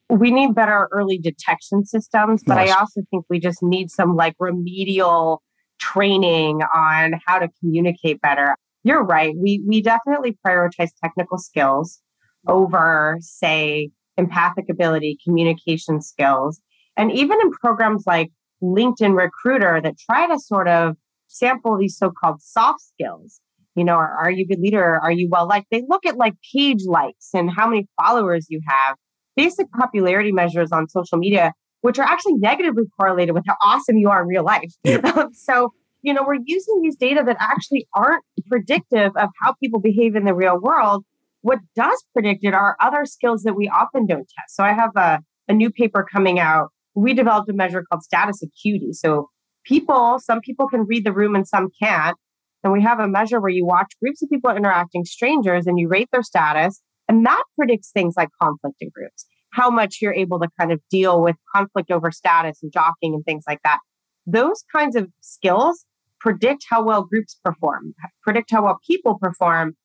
We 0.09 0.31
need 0.31 0.53
better 0.53 0.89
early 0.91 1.17
detection 1.17 1.85
systems, 1.85 2.43
but 2.45 2.55
nice. 2.55 2.71
I 2.71 2.79
also 2.79 3.01
think 3.09 3.25
we 3.29 3.39
just 3.39 3.63
need 3.63 3.89
some 3.89 4.15
like 4.15 4.35
remedial 4.39 5.41
training 5.79 6.61
on 6.75 7.19
how 7.25 7.39
to 7.39 7.49
communicate 7.59 8.21
better. 8.21 8.55
You're 8.83 9.03
right. 9.03 9.33
We 9.37 9.63
we 9.65 9.81
definitely 9.81 10.37
prioritize 10.45 10.89
technical 11.01 11.37
skills 11.37 12.01
over 12.47 13.17
say 13.21 13.89
empathic 14.17 14.65
ability, 14.69 15.17
communication 15.23 16.01
skills. 16.01 16.59
And 16.97 17.11
even 17.11 17.39
in 17.41 17.51
programs 17.51 18.03
like 18.05 18.31
LinkedIn 18.61 19.15
Recruiter 19.15 19.81
that 19.81 19.97
try 19.97 20.27
to 20.27 20.37
sort 20.39 20.67
of 20.67 20.97
sample 21.27 21.77
these 21.77 21.97
so-called 21.97 22.41
soft 22.41 22.81
skills, 22.81 23.39
you 23.75 23.83
know, 23.83 23.95
are, 23.95 24.25
are 24.25 24.31
you 24.31 24.43
a 24.43 24.47
good 24.47 24.59
leader? 24.59 24.99
Are 25.01 25.11
you 25.11 25.29
well 25.31 25.47
liked? 25.47 25.67
They 25.71 25.83
look 25.87 26.05
at 26.05 26.17
like 26.17 26.33
page 26.53 26.83
likes 26.85 27.29
and 27.33 27.49
how 27.49 27.67
many 27.67 27.87
followers 28.01 28.47
you 28.49 28.59
have, 28.67 28.95
basic 29.35 29.71
popularity 29.71 30.31
measures 30.31 30.71
on 30.71 30.89
social 30.89 31.17
media, 31.17 31.53
which 31.81 31.97
are 31.99 32.05
actually 32.05 32.35
negatively 32.35 32.83
correlated 32.99 33.33
with 33.33 33.43
how 33.47 33.55
awesome 33.63 33.97
you 33.97 34.09
are 34.09 34.21
in 34.21 34.27
real 34.27 34.43
life. 34.43 34.71
Um, 35.03 35.33
so, 35.33 35.73
you 36.01 36.13
know, 36.13 36.23
we're 36.25 36.39
using 36.45 36.81
these 36.81 36.95
data 36.95 37.21
that 37.25 37.37
actually 37.39 37.87
aren't 37.93 38.23
predictive 38.47 39.11
of 39.15 39.29
how 39.41 39.53
people 39.61 39.79
behave 39.79 40.15
in 40.15 40.25
the 40.25 40.33
real 40.33 40.59
world. 40.59 41.03
What 41.41 41.59
does 41.75 42.03
predict 42.13 42.43
it 42.43 42.53
are 42.53 42.75
other 42.79 43.05
skills 43.05 43.43
that 43.43 43.53
we 43.53 43.67
often 43.67 44.05
don't 44.05 44.27
test. 44.37 44.55
So 44.55 44.63
I 44.63 44.73
have 44.73 44.91
a, 44.95 45.19
a 45.47 45.53
new 45.53 45.69
paper 45.69 46.05
coming 46.11 46.39
out. 46.39 46.69
We 46.95 47.13
developed 47.13 47.49
a 47.49 47.53
measure 47.53 47.83
called 47.83 48.03
status 48.03 48.41
acuity. 48.43 48.93
So 48.93 49.29
people, 49.63 50.19
some 50.19 50.41
people 50.41 50.67
can 50.67 50.85
read 50.85 51.05
the 51.05 51.13
room 51.13 51.35
and 51.35 51.47
some 51.47 51.69
can't. 51.81 52.17
And 52.63 52.71
we 52.71 52.81
have 52.81 52.99
a 52.99 53.07
measure 53.07 53.39
where 53.39 53.49
you 53.49 53.65
watch 53.65 53.93
groups 54.01 54.21
of 54.21 54.29
people 54.29 54.51
interacting 54.51 55.03
strangers 55.05 55.65
and 55.65 55.79
you 55.79 55.87
rate 55.87 56.09
their 56.11 56.23
status. 56.23 56.81
And 57.07 57.25
that 57.25 57.43
predicts 57.57 57.91
things 57.91 58.13
like 58.15 58.29
conflict 58.41 58.77
in 58.79 58.89
groups, 58.93 59.25
how 59.51 59.69
much 59.69 59.97
you're 60.01 60.13
able 60.13 60.39
to 60.39 60.47
kind 60.59 60.71
of 60.71 60.79
deal 60.89 61.21
with 61.21 61.35
conflict 61.53 61.91
over 61.91 62.11
status 62.11 62.59
and 62.61 62.71
jockeying 62.71 63.13
and 63.15 63.25
things 63.25 63.43
like 63.47 63.59
that. 63.63 63.79
Those 64.25 64.63
kinds 64.73 64.95
of 64.95 65.07
skills 65.21 65.85
predict 66.19 66.65
how 66.69 66.83
well 66.83 67.03
groups 67.03 67.37
perform, 67.43 67.93
predict 68.23 68.51
how 68.51 68.63
well 68.63 68.79
people 68.87 69.17
perform 69.19 69.75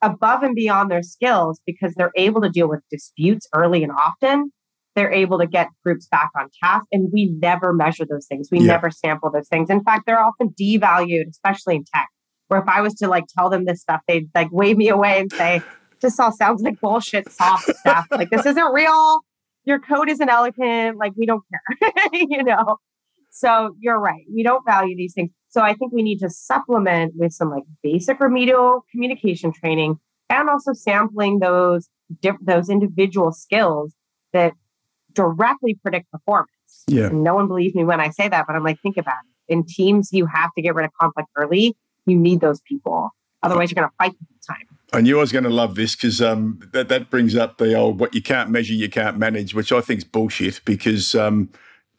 above 0.00 0.42
and 0.42 0.56
beyond 0.56 0.90
their 0.90 1.02
skills 1.02 1.60
because 1.66 1.94
they're 1.94 2.10
able 2.16 2.40
to 2.40 2.48
deal 2.48 2.68
with 2.68 2.80
disputes 2.90 3.46
early 3.54 3.84
and 3.84 3.92
often. 3.92 4.50
They're 4.96 5.12
able 5.12 5.38
to 5.38 5.46
get 5.46 5.68
groups 5.84 6.06
back 6.10 6.30
on 6.36 6.48
task. 6.62 6.86
And 6.90 7.10
we 7.12 7.32
never 7.40 7.72
measure 7.72 8.04
those 8.04 8.26
things. 8.26 8.48
We 8.50 8.60
yeah. 8.60 8.66
never 8.66 8.90
sample 8.90 9.30
those 9.30 9.48
things. 9.48 9.70
In 9.70 9.84
fact, 9.84 10.04
they're 10.06 10.22
often 10.22 10.50
devalued, 10.60 11.28
especially 11.30 11.76
in 11.76 11.84
tech 11.94 12.08
where 12.52 12.60
if 12.60 12.68
I 12.68 12.82
was 12.82 12.92
to 12.96 13.08
like 13.08 13.24
tell 13.34 13.48
them 13.48 13.64
this 13.64 13.80
stuff, 13.80 14.02
they'd 14.06 14.28
like 14.34 14.48
wave 14.52 14.76
me 14.76 14.90
away 14.90 15.18
and 15.20 15.32
say, 15.32 15.62
this 16.02 16.20
all 16.20 16.32
sounds 16.32 16.60
like 16.60 16.78
bullshit 16.80 17.32
soft 17.32 17.64
stuff. 17.76 18.06
Like 18.10 18.28
this 18.28 18.44
isn't 18.44 18.74
real. 18.74 19.20
Your 19.64 19.78
code 19.78 20.10
isn't 20.10 20.28
elegant. 20.28 20.98
Like 20.98 21.12
we 21.16 21.24
don't 21.24 21.42
care, 21.50 21.90
you 22.12 22.42
know? 22.42 22.76
So 23.30 23.74
you're 23.80 23.98
right. 23.98 24.24
We 24.30 24.42
don't 24.42 24.62
value 24.66 24.94
these 24.94 25.14
things. 25.14 25.30
So 25.48 25.62
I 25.62 25.72
think 25.72 25.94
we 25.94 26.02
need 26.02 26.18
to 26.18 26.28
supplement 26.28 27.14
with 27.16 27.32
some 27.32 27.48
like 27.48 27.62
basic 27.82 28.20
remedial 28.20 28.84
communication 28.90 29.50
training 29.50 29.98
and 30.28 30.50
also 30.50 30.74
sampling 30.74 31.38
those 31.38 31.88
those 32.42 32.68
individual 32.68 33.32
skills 33.32 33.94
that 34.34 34.52
directly 35.14 35.78
predict 35.82 36.10
performance. 36.10 36.50
Yeah. 36.86 37.06
And 37.06 37.24
no 37.24 37.34
one 37.34 37.48
believes 37.48 37.74
me 37.74 37.84
when 37.84 38.00
I 38.00 38.10
say 38.10 38.28
that, 38.28 38.46
but 38.46 38.54
I'm 38.54 38.62
like, 38.62 38.78
think 38.82 38.98
about 38.98 39.14
it. 39.24 39.52
In 39.54 39.64
teams, 39.64 40.10
you 40.12 40.26
have 40.26 40.50
to 40.54 40.62
get 40.62 40.74
rid 40.74 40.84
of 40.84 40.90
conflict 41.00 41.30
early 41.34 41.74
you 42.06 42.16
need 42.16 42.40
those 42.40 42.60
people. 42.60 43.10
Otherwise, 43.42 43.70
you're 43.70 43.82
going 43.82 43.88
to 43.88 43.94
fight 43.98 44.12
the 44.18 44.46
time. 44.46 44.66
I 44.92 45.00
knew 45.00 45.18
I 45.18 45.20
was 45.20 45.32
going 45.32 45.44
to 45.44 45.50
love 45.50 45.74
this 45.74 45.96
because 45.96 46.20
um, 46.20 46.60
that 46.72 46.88
that 46.88 47.10
brings 47.10 47.34
up 47.34 47.58
the 47.58 47.74
old 47.74 47.98
"what 47.98 48.14
you 48.14 48.22
can't 48.22 48.50
measure, 48.50 48.74
you 48.74 48.88
can't 48.88 49.18
manage," 49.18 49.54
which 49.54 49.72
I 49.72 49.80
think 49.80 49.98
is 49.98 50.04
bullshit. 50.04 50.60
Because 50.64 51.14
um, 51.14 51.50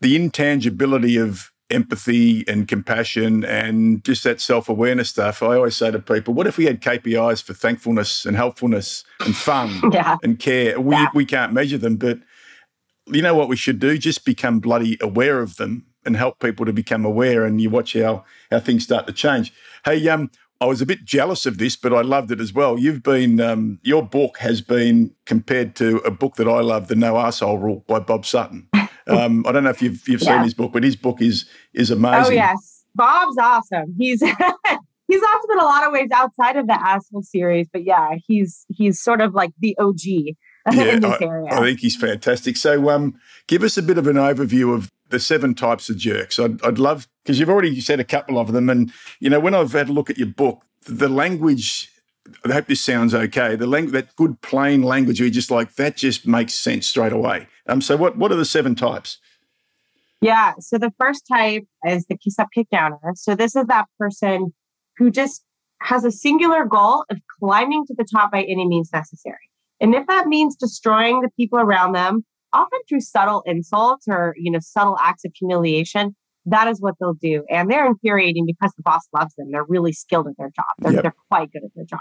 the 0.02 0.16
intangibility 0.16 1.18
of 1.18 1.52
empathy 1.70 2.48
and 2.48 2.68
compassion 2.68 3.44
and 3.44 4.04
just 4.04 4.24
that 4.24 4.40
self 4.40 4.70
awareness 4.70 5.10
stuff. 5.10 5.42
I 5.42 5.56
always 5.56 5.76
say 5.76 5.90
to 5.92 6.00
people, 6.00 6.34
"What 6.34 6.48
if 6.48 6.58
we 6.58 6.66
had 6.66 6.82
KPIs 6.82 7.44
for 7.44 7.54
thankfulness 7.54 8.26
and 8.26 8.38
helpfulness 8.38 9.04
and 9.22 9.36
fun 9.36 9.82
yeah. 9.92 10.18
and 10.24 10.38
care? 10.38 10.80
We 10.80 10.96
yeah. 10.96 11.08
we 11.14 11.26
can't 11.26 11.52
measure 11.52 11.80
them, 11.80 11.98
but 11.98 12.20
you 13.08 13.22
know 13.22 13.34
what 13.34 13.50
we 13.50 13.56
should 13.56 13.80
do? 13.80 13.98
Just 13.98 14.24
become 14.24 14.60
bloody 14.60 14.98
aware 15.02 15.40
of 15.40 15.58
them 15.58 15.88
and 16.06 16.18
help 16.18 16.40
people 16.40 16.66
to 16.66 16.74
become 16.74 17.06
aware. 17.06 17.46
And 17.46 17.62
you 17.62 17.70
watch 17.70 17.94
how 17.94 18.26
how 18.52 18.60
things 18.60 18.84
start 18.84 19.08
to 19.08 19.14
change. 19.14 19.54
Hey, 19.86 20.08
um, 20.10 20.30
I 20.62 20.66
was 20.66 20.82
a 20.82 20.86
bit 20.86 21.04
jealous 21.04 21.46
of 21.46 21.58
this, 21.58 21.76
but 21.76 21.94
I 21.94 22.02
loved 22.02 22.32
it 22.32 22.40
as 22.40 22.54
well. 22.54 22.80
You've 22.80 23.04
been 23.04 23.42
um, 23.42 23.80
your 23.84 24.02
book 24.02 24.38
has 24.38 24.62
been 24.62 25.14
compared 25.26 25.76
to 25.76 25.98
a 25.98 26.12
book 26.12 26.36
that 26.36 26.48
I 26.48 26.62
love, 26.62 26.88
The 26.88 26.96
No 26.96 27.16
Arsehole 27.16 27.62
Rule 27.62 27.84
by 27.88 28.00
Bob 28.00 28.26
Sutton. 28.26 28.68
Um, 29.06 29.46
I 29.46 29.52
don't 29.52 29.66
know 29.66 29.70
if 29.70 29.82
you've 29.82 30.08
you've 30.08 30.22
yeah. 30.22 30.36
seen 30.36 30.44
his 30.44 30.54
book, 30.54 30.72
but 30.72 30.82
his 30.82 30.96
book 30.96 31.22
is 31.22 31.44
is 31.74 31.92
amazing. 31.92 32.26
Oh 32.26 32.30
yes, 32.30 32.86
Bob's 32.96 33.38
awesome. 33.38 33.94
He's 33.98 34.22
he's 35.08 35.22
awesome 35.22 35.52
in 35.52 35.60
a 35.60 35.66
lot 35.66 35.86
of 35.86 35.92
ways 35.92 36.08
outside 36.14 36.56
of 36.56 36.68
the 36.68 36.82
Asshole 36.82 37.24
series, 37.24 37.68
but 37.68 37.84
yeah, 37.84 38.16
he's 38.26 38.66
he's 38.70 39.02
sort 39.02 39.20
of 39.20 39.34
like 39.34 39.52
the 39.60 39.78
OG 39.78 40.00
yeah, 40.72 40.84
in 40.94 41.02
this 41.02 41.18
I, 41.22 41.26
area. 41.26 41.48
I 41.52 41.60
think 41.60 41.80
he's 41.80 41.96
fantastic. 41.96 42.56
So, 42.56 42.90
um, 42.90 43.20
give 43.48 43.64
us 43.64 43.78
a 43.78 43.84
bit 43.84 43.98
of 43.98 44.08
an 44.08 44.16
overview 44.16 44.74
of 44.74 44.90
the 45.14 45.20
seven 45.20 45.54
types 45.54 45.90
of 45.90 45.98
jerks. 45.98 46.40
I'd, 46.40 46.62
I'd 46.64 46.80
love 46.80 47.08
because 47.24 47.40
you've 47.40 47.50
already 47.50 47.80
said 47.80 48.00
a 48.02 48.04
couple 48.04 48.38
of 48.38 48.52
them, 48.52 48.70
and 48.70 48.92
you 49.20 49.30
know 49.30 49.40
when 49.40 49.54
I've 49.54 49.72
had 49.72 49.88
a 49.88 49.94
look 49.94 50.10
at 50.10 50.18
your 50.18 50.28
book, 50.28 50.64
the 50.86 51.08
language. 51.08 51.90
I 52.46 52.54
hope 52.54 52.68
this 52.68 52.80
sounds 52.80 53.14
okay. 53.14 53.58
The 53.58 53.68
language, 53.68 53.92
that 53.94 54.16
good 54.16 54.40
plain 54.40 54.82
language, 54.82 55.20
you're 55.20 55.30
just 55.30 55.52
like 55.52 55.76
that, 55.76 55.98
just 55.98 56.26
makes 56.26 56.54
sense 56.54 56.88
straight 56.88 57.12
away. 57.12 57.48
Um, 57.68 57.82
so 57.82 57.98
what 57.98 58.18
what 58.18 58.32
are 58.32 58.36
the 58.36 58.46
seven 58.46 58.76
types? 58.76 59.20
Yeah. 60.22 60.54
So 60.60 60.78
the 60.78 60.94
first 60.98 61.28
type 61.28 61.66
is 61.86 62.06
the 62.06 62.18
kiss 62.18 62.40
up, 62.40 62.48
kick 62.54 62.68
downer. 62.72 62.98
So 63.16 63.36
this 63.36 63.58
is 63.58 63.66
that 63.66 63.88
person 64.00 64.54
who 64.98 65.12
just 65.12 65.44
has 65.82 66.06
a 66.06 66.12
singular 66.12 66.64
goal 66.64 67.04
of 67.10 67.18
climbing 67.40 67.86
to 67.88 67.94
the 67.98 68.06
top 68.10 68.32
by 68.32 68.44
any 68.44 68.66
means 68.66 68.90
necessary. 68.94 69.50
And 69.82 69.94
if 69.94 70.08
that 70.08 70.28
means 70.28 70.56
destroying 70.56 71.20
the 71.20 71.30
people 71.36 71.60
around 71.60 71.92
them, 71.92 72.24
often 72.54 72.80
through 72.88 73.02
subtle 73.02 73.44
insults 73.46 74.06
or, 74.08 74.36
you 74.38 74.52
know, 74.52 74.60
subtle 74.62 74.98
acts 75.02 75.26
of 75.26 75.32
humiliation, 75.38 76.16
that 76.46 76.68
is 76.68 76.82
what 76.82 76.96
they'll 77.00 77.14
do. 77.14 77.44
And 77.50 77.70
they're 77.70 77.88
infuriating 77.88 78.46
because 78.46 78.74
the 78.76 78.84
boss 78.84 79.02
loves 79.14 79.34
them. 79.36 79.52
They're 79.52 79.66
really 79.66 79.94
skilled 79.94 80.28
at 80.28 80.38
their 80.38 80.52
job. 80.56 80.66
They're, 80.80 80.94
yep. 80.94 81.04
they're 81.04 81.16
quite 81.30 81.52
good 81.52 81.64
at 81.64 81.72
their 81.76 81.86
job. 81.86 82.00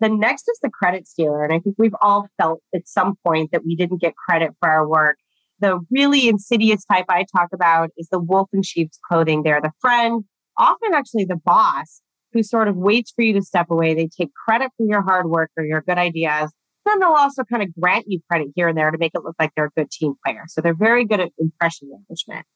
The 0.00 0.08
next 0.08 0.48
is 0.48 0.58
the 0.62 0.70
credit 0.70 1.06
stealer. 1.06 1.44
And 1.44 1.52
I 1.52 1.60
think 1.60 1.76
we've 1.78 1.94
all 2.00 2.28
felt 2.40 2.60
at 2.74 2.86
some 2.88 3.14
point 3.24 3.50
that 3.52 3.64
we 3.64 3.76
didn't 3.76 4.00
get 4.00 4.14
credit 4.16 4.50
for 4.60 4.68
our 4.68 4.88
work. 4.88 5.18
The 5.60 5.80
really 5.90 6.28
insidious 6.28 6.84
type 6.84 7.06
I 7.08 7.24
talk 7.36 7.48
about 7.52 7.90
is 7.96 8.08
the 8.10 8.18
wolf 8.18 8.48
in 8.52 8.62
sheep's 8.62 8.98
clothing. 9.08 9.42
They're 9.42 9.60
the 9.60 9.72
friend, 9.80 10.24
often 10.58 10.94
actually 10.94 11.24
the 11.24 11.40
boss, 11.44 12.00
who 12.32 12.42
sort 12.42 12.68
of 12.68 12.76
waits 12.76 13.12
for 13.14 13.22
you 13.22 13.32
to 13.34 13.42
step 13.42 13.70
away. 13.70 13.94
They 13.94 14.08
take 14.08 14.30
credit 14.34 14.72
for 14.76 14.84
your 14.84 15.02
hard 15.02 15.26
work 15.26 15.50
or 15.56 15.64
your 15.64 15.80
good 15.80 15.98
ideas 15.98 16.52
then 16.84 17.00
they'll 17.00 17.10
also 17.10 17.44
kind 17.44 17.62
of 17.62 17.68
grant 17.78 18.04
you 18.08 18.20
credit 18.28 18.48
here 18.54 18.68
and 18.68 18.76
there 18.76 18.90
to 18.90 18.98
make 18.98 19.12
it 19.14 19.22
look 19.24 19.36
like 19.38 19.52
they're 19.56 19.66
a 19.66 19.70
good 19.76 19.90
team 19.90 20.14
player. 20.24 20.44
So 20.48 20.60
they're 20.60 20.74
very 20.74 21.04
good 21.04 21.20
at 21.20 21.30
impression 21.38 21.90
management. 21.90 22.46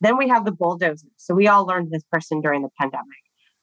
Then 0.00 0.18
we 0.18 0.28
have 0.28 0.44
the 0.44 0.52
bulldozers. 0.52 1.04
So 1.16 1.34
we 1.34 1.46
all 1.46 1.64
learned 1.64 1.90
this 1.90 2.02
person 2.10 2.40
during 2.40 2.62
the 2.62 2.68
pandemic. 2.78 3.06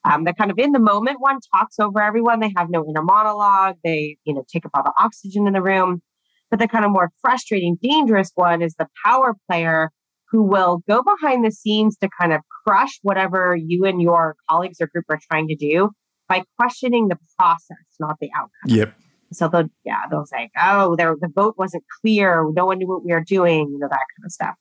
Um, 0.06 0.24
they're 0.24 0.34
kind 0.34 0.52
of 0.52 0.58
in 0.58 0.72
the 0.72 0.80
moment 0.80 1.18
one 1.20 1.40
talks 1.54 1.78
over 1.80 2.02
everyone. 2.02 2.40
They 2.40 2.54
have 2.56 2.70
no 2.70 2.86
inner 2.88 3.04
monologue. 3.04 3.76
They, 3.84 4.18
you 4.24 4.34
know, 4.34 4.46
take 4.52 4.66
up 4.66 4.72
all 4.74 4.84
the 4.84 4.94
oxygen 4.98 5.46
in 5.46 5.54
the 5.54 5.62
room. 5.62 6.02
But 6.50 6.60
the 6.60 6.68
kind 6.68 6.86
of 6.86 6.92
more 6.92 7.12
frustrating, 7.22 7.78
dangerous 7.82 8.32
one 8.36 8.62
is 8.62 8.76
the 8.76 8.88
power 9.06 9.36
player 9.48 9.92
who 10.32 10.44
will 10.44 10.82
go 10.88 11.04
behind 11.04 11.44
the 11.44 11.52
scenes 11.52 11.98
to 11.98 12.10
kind 12.20 12.34
of 12.34 12.42
crush 12.66 13.00
whatever 13.02 13.56
you 13.56 13.86
and 13.86 14.02
your 14.02 14.36
colleagues 14.50 14.78
or 14.80 14.88
group 14.88 15.06
are 15.10 15.20
trying 15.30 15.48
to 15.48 15.56
do 15.56 15.90
by 16.28 16.44
questioning 16.58 17.08
the 17.08 17.18
process, 17.38 17.78
not 18.00 18.16
the 18.22 18.30
outcome. 18.36 18.50
Yep. 18.68 18.94
So 19.32 19.48
they'll, 19.48 19.70
yeah, 19.86 20.02
they'll 20.10 20.26
say, 20.26 20.50
oh, 20.60 20.96
there, 20.96 21.16
the 21.20 21.30
vote 21.34 21.56
wasn't 21.58 21.84
clear. 22.02 22.46
No 22.54 22.66
one 22.66 22.80
knew 22.80 22.88
what 22.88 23.06
we 23.06 23.12
were 23.12 23.24
doing, 23.24 23.70
you 23.72 23.80
know, 23.80 23.88
that 23.90 23.96
kind 23.96 24.26
of 24.26 24.32
stuff. 24.32 24.56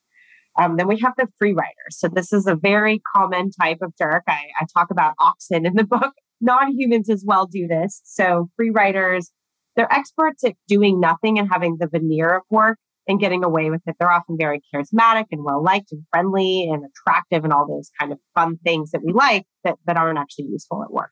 Um, 0.58 0.76
then 0.76 0.88
we 0.88 0.98
have 1.00 1.14
the 1.16 1.28
free 1.38 1.52
riders. 1.52 1.72
So 1.90 2.08
this 2.08 2.32
is 2.32 2.46
a 2.46 2.56
very 2.56 3.00
common 3.14 3.50
type 3.50 3.78
of 3.80 3.92
jerk. 3.96 4.24
I, 4.26 4.46
I 4.60 4.66
talk 4.76 4.90
about 4.90 5.14
oxen 5.20 5.64
in 5.64 5.74
the 5.74 5.84
book. 5.84 6.12
Non-humans 6.40 7.10
as 7.10 7.24
well 7.26 7.46
do 7.46 7.66
this. 7.66 8.00
So 8.04 8.48
free 8.56 8.70
riders, 8.70 9.32
they're 9.76 9.92
experts 9.92 10.44
at 10.44 10.54
doing 10.66 11.00
nothing 11.00 11.38
and 11.38 11.48
having 11.50 11.76
the 11.78 11.88
veneer 11.88 12.36
of 12.36 12.42
work 12.50 12.78
and 13.08 13.18
getting 13.18 13.42
away 13.42 13.70
with 13.70 13.80
it. 13.86 13.96
They're 13.98 14.12
often 14.12 14.36
very 14.38 14.60
charismatic 14.72 15.24
and 15.32 15.42
well 15.44 15.62
liked 15.62 15.90
and 15.90 16.04
friendly 16.10 16.68
and 16.70 16.84
attractive 16.84 17.44
and 17.44 17.52
all 17.52 17.66
those 17.66 17.90
kind 17.98 18.12
of 18.12 18.18
fun 18.34 18.58
things 18.64 18.90
that 18.90 19.02
we 19.04 19.12
like 19.12 19.46
that, 19.64 19.76
that 19.86 19.96
aren't 19.96 20.18
actually 20.18 20.46
useful 20.50 20.82
at 20.84 20.92
work. 20.92 21.10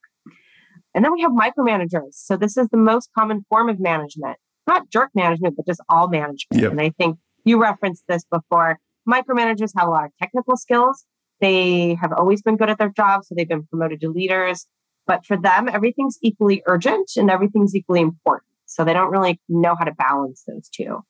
And 0.97 1.05
then 1.05 1.13
we 1.13 1.21
have 1.21 1.31
micromanagers. 1.31 2.13
So 2.13 2.39
this 2.39 2.57
is 2.57 2.69
the 2.71 2.79
most 2.79 3.11
common 3.17 3.45
form 3.51 3.69
of 3.69 3.79
management, 3.79 4.39
not 4.67 4.89
jerk 4.89 5.11
management, 5.15 5.55
but 5.55 5.67
just 5.67 5.81
all 5.91 6.09
management. 6.09 6.63
Yep. 6.63 6.71
And 6.73 6.81
I 6.81 6.91
think 6.99 7.19
you 7.45 7.61
referenced 7.61 8.05
this 8.09 8.25
before. 8.33 8.79
Micromanagers 9.07 9.73
have 9.77 9.87
a 9.87 9.91
lot 9.91 10.07
of 10.07 10.11
technical 10.19 10.57
skills. 10.57 11.05
They 11.43 11.99
have 12.01 12.13
always 12.15 12.41
been 12.41 12.57
good 12.57 12.71
at 12.71 12.79
their 12.79 12.89
job, 12.89 13.25
so 13.25 13.35
they've 13.37 13.47
been 13.47 13.67
promoted 13.67 14.01
to 14.01 14.09
leaders. 14.09 14.67
But 15.07 15.27
for 15.27 15.37
them, 15.37 15.69
everything's 15.69 16.19
equally 16.23 16.63
urgent 16.67 17.11
and 17.17 17.31
everything's 17.31 17.77
equally 17.77 18.01
important. 18.01 18.51
So 18.65 18.83
they 18.83 18.95
don't 18.95 19.11
really 19.11 19.39
know 19.51 19.77
how 19.79 19.85
to 19.85 19.93
balance 19.93 20.45
those 20.49 20.69
two. 20.71 21.03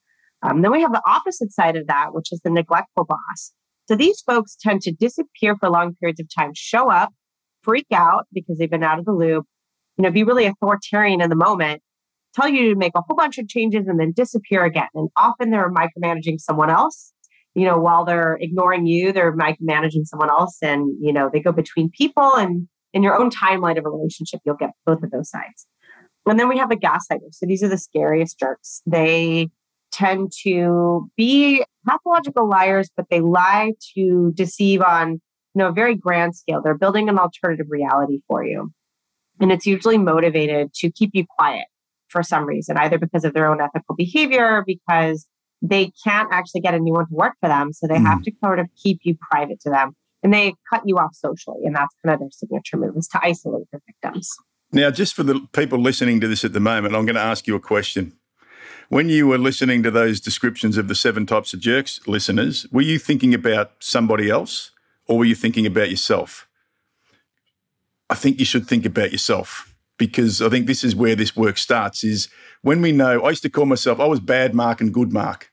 Um, 0.42 0.62
then 0.62 0.72
we 0.72 0.82
have 0.82 0.92
the 0.92 1.02
opposite 1.06 1.52
side 1.52 1.76
of 1.76 1.86
that, 1.86 2.12
which 2.12 2.32
is 2.32 2.40
the 2.40 2.50
neglectful 2.50 3.04
boss. 3.04 3.52
So 3.88 3.94
these 3.94 4.20
folks 4.20 4.56
tend 4.60 4.82
to 4.82 4.92
disappear 4.92 5.56
for 5.56 5.70
long 5.70 5.94
periods 5.94 6.18
of 6.18 6.26
time, 6.36 6.50
show 6.54 6.90
up, 6.90 7.14
freak 7.62 7.86
out 7.92 8.26
because 8.32 8.58
they've 8.58 8.70
been 8.70 8.82
out 8.82 8.98
of 8.98 9.04
the 9.04 9.12
loop, 9.12 9.46
you 9.96 10.02
know, 10.02 10.10
be 10.10 10.24
really 10.24 10.46
authoritarian 10.46 11.20
in 11.20 11.30
the 11.30 11.36
moment, 11.36 11.82
tell 12.34 12.48
you 12.48 12.70
to 12.70 12.78
make 12.78 12.92
a 12.94 13.02
whole 13.06 13.16
bunch 13.16 13.38
of 13.38 13.48
changes 13.48 13.86
and 13.86 13.98
then 13.98 14.12
disappear 14.12 14.64
again. 14.64 14.88
And 14.94 15.08
often 15.16 15.50
they're 15.50 15.70
micromanaging 15.70 16.40
someone 16.40 16.70
else. 16.70 17.12
You 17.54 17.64
know, 17.64 17.78
while 17.78 18.04
they're 18.04 18.36
ignoring 18.40 18.86
you, 18.86 19.12
they're 19.12 19.34
micromanaging 19.34 20.04
someone 20.04 20.28
else 20.28 20.58
and, 20.62 20.94
you 21.00 21.12
know, 21.12 21.30
they 21.32 21.40
go 21.40 21.52
between 21.52 21.90
people 21.90 22.34
and 22.34 22.68
in 22.92 23.02
your 23.02 23.18
own 23.18 23.30
timeline 23.30 23.78
of 23.78 23.86
a 23.86 23.90
relationship, 23.90 24.40
you'll 24.44 24.56
get 24.56 24.70
both 24.84 25.02
of 25.02 25.10
those 25.10 25.30
sides. 25.30 25.66
And 26.26 26.38
then 26.40 26.48
we 26.48 26.58
have 26.58 26.68
the 26.68 26.76
gaslighters. 26.76 27.34
So 27.34 27.46
these 27.46 27.62
are 27.62 27.68
the 27.68 27.78
scariest 27.78 28.38
jerks. 28.38 28.82
They 28.86 29.48
tend 29.92 30.32
to 30.42 31.10
be 31.16 31.64
pathological 31.86 32.48
liars, 32.48 32.90
but 32.96 33.06
they 33.10 33.20
lie 33.20 33.72
to 33.94 34.32
deceive 34.34 34.82
on 34.82 35.12
you 35.12 35.62
know 35.62 35.68
a 35.68 35.72
very 35.72 35.94
grand 35.94 36.36
scale. 36.36 36.60
They're 36.62 36.76
building 36.76 37.08
an 37.08 37.18
alternative 37.18 37.66
reality 37.70 38.20
for 38.28 38.44
you. 38.44 38.72
And 39.40 39.52
it's 39.52 39.66
usually 39.66 39.98
motivated 39.98 40.72
to 40.74 40.90
keep 40.90 41.10
you 41.12 41.26
quiet 41.26 41.66
for 42.08 42.22
some 42.22 42.44
reason, 42.44 42.76
either 42.76 42.98
because 42.98 43.24
of 43.24 43.34
their 43.34 43.48
own 43.48 43.60
ethical 43.60 43.94
behavior, 43.94 44.64
because 44.66 45.26
they 45.62 45.90
can't 46.04 46.28
actually 46.32 46.60
get 46.60 46.74
anyone 46.74 47.06
to 47.06 47.14
work 47.14 47.34
for 47.40 47.48
them. 47.48 47.72
So 47.72 47.86
they 47.86 47.96
mm. 47.96 48.06
have 48.06 48.22
to 48.22 48.32
sort 48.42 48.58
of 48.58 48.68
keep 48.82 49.00
you 49.02 49.16
private 49.30 49.60
to 49.60 49.70
them. 49.70 49.94
And 50.22 50.32
they 50.32 50.54
cut 50.72 50.82
you 50.86 50.98
off 50.98 51.14
socially. 51.14 51.64
And 51.64 51.74
that's 51.74 51.94
kind 52.04 52.14
of 52.14 52.20
their 52.20 52.30
signature 52.30 52.76
move 52.76 52.96
is 52.96 53.08
to 53.08 53.20
isolate 53.22 53.66
their 53.70 53.82
victims. 53.86 54.34
Now, 54.72 54.90
just 54.90 55.14
for 55.14 55.22
the 55.22 55.46
people 55.52 55.78
listening 55.78 56.20
to 56.20 56.28
this 56.28 56.44
at 56.44 56.52
the 56.52 56.60
moment, 56.60 56.94
I'm 56.94 57.04
going 57.04 57.16
to 57.16 57.20
ask 57.20 57.46
you 57.46 57.54
a 57.54 57.60
question. 57.60 58.12
When 58.88 59.08
you 59.08 59.26
were 59.26 59.38
listening 59.38 59.82
to 59.82 59.90
those 59.90 60.20
descriptions 60.20 60.76
of 60.76 60.88
the 60.88 60.94
seven 60.94 61.26
types 61.26 61.52
of 61.52 61.60
jerks, 61.60 62.00
listeners, 62.06 62.66
were 62.70 62.82
you 62.82 62.98
thinking 62.98 63.34
about 63.34 63.72
somebody 63.78 64.30
else 64.30 64.70
or 65.06 65.18
were 65.18 65.24
you 65.24 65.34
thinking 65.34 65.66
about 65.66 65.90
yourself? 65.90 66.45
I 68.10 68.14
think 68.14 68.38
you 68.38 68.44
should 68.44 68.66
think 68.66 68.86
about 68.86 69.12
yourself 69.12 69.74
because 69.98 70.42
I 70.42 70.48
think 70.48 70.66
this 70.66 70.84
is 70.84 70.94
where 70.94 71.16
this 71.16 71.36
work 71.36 71.58
starts 71.58 72.04
is 72.04 72.28
when 72.62 72.82
we 72.82 72.92
know 72.92 73.22
I 73.22 73.30
used 73.30 73.42
to 73.42 73.50
call 73.50 73.66
myself 73.66 74.00
I 74.00 74.06
was 74.06 74.20
bad 74.20 74.54
mark 74.54 74.80
and 74.80 74.92
good 74.92 75.12
mark. 75.12 75.50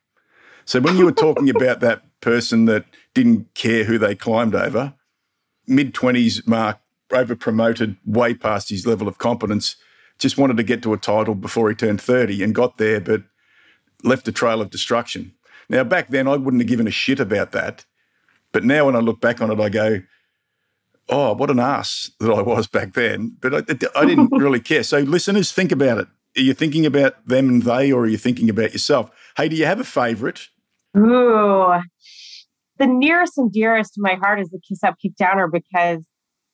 So 0.65 0.79
when 0.79 0.97
you 0.97 1.05
were 1.05 1.11
talking 1.11 1.49
about 1.55 1.79
that 1.81 2.03
person 2.21 2.65
that 2.65 2.85
didn't 3.13 3.53
care 3.53 3.83
who 3.83 3.97
they 3.97 4.15
climbed 4.15 4.55
over, 4.55 4.93
mid 5.67 5.93
20s 5.93 6.47
mark 6.47 6.79
over 7.11 7.35
promoted 7.35 7.97
way 8.05 8.33
past 8.33 8.69
his 8.69 8.87
level 8.87 9.07
of 9.07 9.17
competence 9.17 9.75
just 10.19 10.37
wanted 10.37 10.57
to 10.57 10.63
get 10.63 10.83
to 10.83 10.93
a 10.93 10.97
title 10.97 11.35
before 11.35 11.69
he 11.69 11.75
turned 11.75 12.01
30 12.01 12.43
and 12.43 12.55
got 12.55 12.77
there, 12.77 12.99
but 12.99 13.23
left 14.03 14.27
a 14.27 14.31
trail 14.31 14.61
of 14.61 14.69
destruction. 14.69 15.33
Now, 15.69 15.83
back 15.83 16.09
then, 16.09 16.27
I 16.27 16.35
wouldn't 16.35 16.61
have 16.61 16.69
given 16.69 16.87
a 16.87 16.91
shit 16.91 17.19
about 17.19 17.51
that. 17.51 17.85
But 18.51 18.63
now, 18.63 18.85
when 18.85 18.95
I 18.95 18.99
look 18.99 19.21
back 19.21 19.41
on 19.41 19.51
it, 19.51 19.59
I 19.59 19.69
go, 19.69 20.01
oh, 21.09 21.33
what 21.33 21.49
an 21.49 21.59
ass 21.59 22.11
that 22.19 22.31
I 22.31 22.41
was 22.41 22.67
back 22.67 22.93
then. 22.93 23.35
But 23.41 23.53
I, 23.53 23.99
I 23.99 24.05
didn't 24.05 24.31
really 24.31 24.59
care. 24.59 24.83
So, 24.83 24.99
listeners, 24.99 25.51
think 25.51 25.71
about 25.71 25.99
it. 25.99 26.07
Are 26.37 26.41
you 26.41 26.53
thinking 26.53 26.85
about 26.85 27.25
them 27.27 27.49
and 27.49 27.63
they, 27.63 27.91
or 27.91 28.03
are 28.03 28.07
you 28.07 28.17
thinking 28.17 28.49
about 28.49 28.73
yourself? 28.73 29.11
Hey, 29.37 29.49
do 29.49 29.55
you 29.55 29.65
have 29.65 29.79
a 29.79 29.83
favorite? 29.83 30.49
Ooh, 30.97 31.73
the 32.77 32.87
nearest 32.87 33.37
and 33.37 33.51
dearest 33.51 33.93
to 33.95 34.01
my 34.01 34.15
heart 34.15 34.39
is 34.39 34.49
the 34.49 34.59
Kiss 34.67 34.83
Up 34.83 34.95
Kick 34.99 35.15
Downer 35.15 35.47
because 35.47 36.05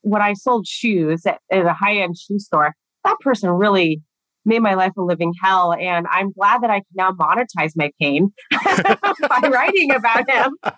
when 0.02 0.22
I 0.22 0.34
sold 0.34 0.68
shoes 0.68 1.26
at, 1.26 1.40
at 1.52 1.66
a 1.66 1.74
high 1.74 1.98
end 1.98 2.18
shoe 2.18 2.40
store, 2.40 2.74
that 3.04 3.18
person 3.22 3.50
really 3.50 4.02
made 4.46 4.60
my 4.60 4.74
life 4.74 4.94
a 4.98 5.02
living 5.02 5.34
hell. 5.42 5.74
And 5.74 6.08
I'm 6.10 6.32
glad 6.32 6.62
that 6.62 6.70
I 6.70 6.80
can 6.80 6.86
now 6.96 7.12
monetize 7.12 7.72
my 7.76 7.92
pain 8.00 8.32
by 8.52 9.50
writing 9.50 9.92
about 9.92 10.30
him. 10.30 10.58
Oh, 10.64 10.72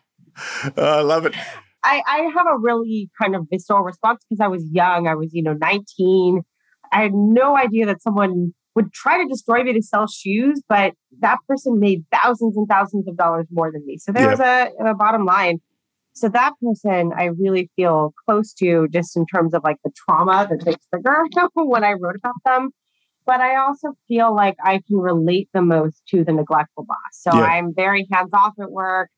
I 0.77 1.01
love 1.01 1.25
it. 1.25 1.35
I, 1.83 2.03
I 2.05 2.17
have 2.35 2.47
a 2.47 2.57
really 2.57 3.09
kind 3.19 3.35
of 3.35 3.47
visceral 3.49 3.81
response 3.81 4.23
because 4.29 4.43
I 4.43 4.47
was 4.47 4.63
young. 4.71 5.07
I 5.07 5.15
was, 5.15 5.33
you 5.33 5.43
know, 5.43 5.53
19. 5.53 6.41
I 6.91 7.01
had 7.01 7.13
no 7.13 7.57
idea 7.57 7.85
that 7.87 8.01
someone 8.01 8.53
would 8.75 8.93
try 8.93 9.21
to 9.21 9.27
destroy 9.27 9.63
me 9.63 9.73
to 9.73 9.81
sell 9.81 10.07
shoes, 10.07 10.61
but 10.69 10.93
that 11.19 11.37
person 11.47 11.79
made 11.79 12.05
thousands 12.11 12.55
and 12.55 12.67
thousands 12.67 13.07
of 13.07 13.17
dollars 13.17 13.47
more 13.51 13.71
than 13.71 13.85
me. 13.85 13.97
So 13.97 14.11
there 14.11 14.29
was 14.29 14.39
a, 14.39 14.69
a 14.85 14.93
bottom 14.93 15.25
line. 15.25 15.59
So 16.13 16.29
that 16.29 16.53
person 16.61 17.11
I 17.17 17.25
really 17.25 17.69
feel 17.75 18.13
close 18.25 18.53
to 18.55 18.87
just 18.89 19.15
in 19.15 19.25
terms 19.25 19.53
of 19.53 19.63
like 19.63 19.77
the 19.83 19.91
trauma 20.05 20.47
that 20.49 20.65
they 20.65 20.75
trigger 20.89 21.23
when 21.53 21.83
I 21.83 21.93
wrote 21.93 22.15
about 22.15 22.35
them. 22.45 22.69
But 23.25 23.39
I 23.39 23.55
also 23.57 23.93
feel 24.07 24.35
like 24.35 24.55
I 24.63 24.81
can 24.87 24.97
relate 24.97 25.49
the 25.53 25.61
most 25.61 26.01
to 26.09 26.23
the 26.23 26.33
neglectful 26.33 26.85
boss. 26.85 26.97
So 27.13 27.31
yeah. 27.33 27.43
I'm 27.43 27.73
very 27.73 28.07
hands 28.11 28.31
off 28.33 28.53
at 28.59 28.71
work. 28.71 29.09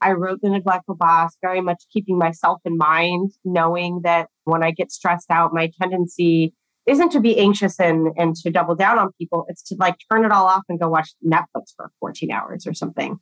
I 0.00 0.12
wrote 0.12 0.40
the 0.42 0.50
neglectful 0.50 0.94
boss, 0.94 1.36
very 1.42 1.60
much 1.60 1.84
keeping 1.92 2.18
myself 2.18 2.60
in 2.64 2.76
mind, 2.76 3.32
knowing 3.44 4.00
that 4.04 4.28
when 4.44 4.62
I 4.62 4.70
get 4.70 4.92
stressed 4.92 5.30
out, 5.30 5.52
my 5.52 5.70
tendency 5.80 6.54
isn't 6.86 7.10
to 7.10 7.20
be 7.20 7.38
anxious 7.38 7.78
and, 7.78 8.08
and 8.16 8.34
to 8.36 8.50
double 8.50 8.74
down 8.74 8.98
on 8.98 9.12
people. 9.18 9.44
It's 9.48 9.62
to 9.64 9.76
like 9.78 9.96
turn 10.10 10.24
it 10.24 10.32
all 10.32 10.46
off 10.46 10.62
and 10.68 10.80
go 10.80 10.88
watch 10.88 11.10
Netflix 11.24 11.74
for 11.76 11.90
14 12.00 12.30
hours 12.30 12.66
or 12.66 12.74
something 12.74 13.18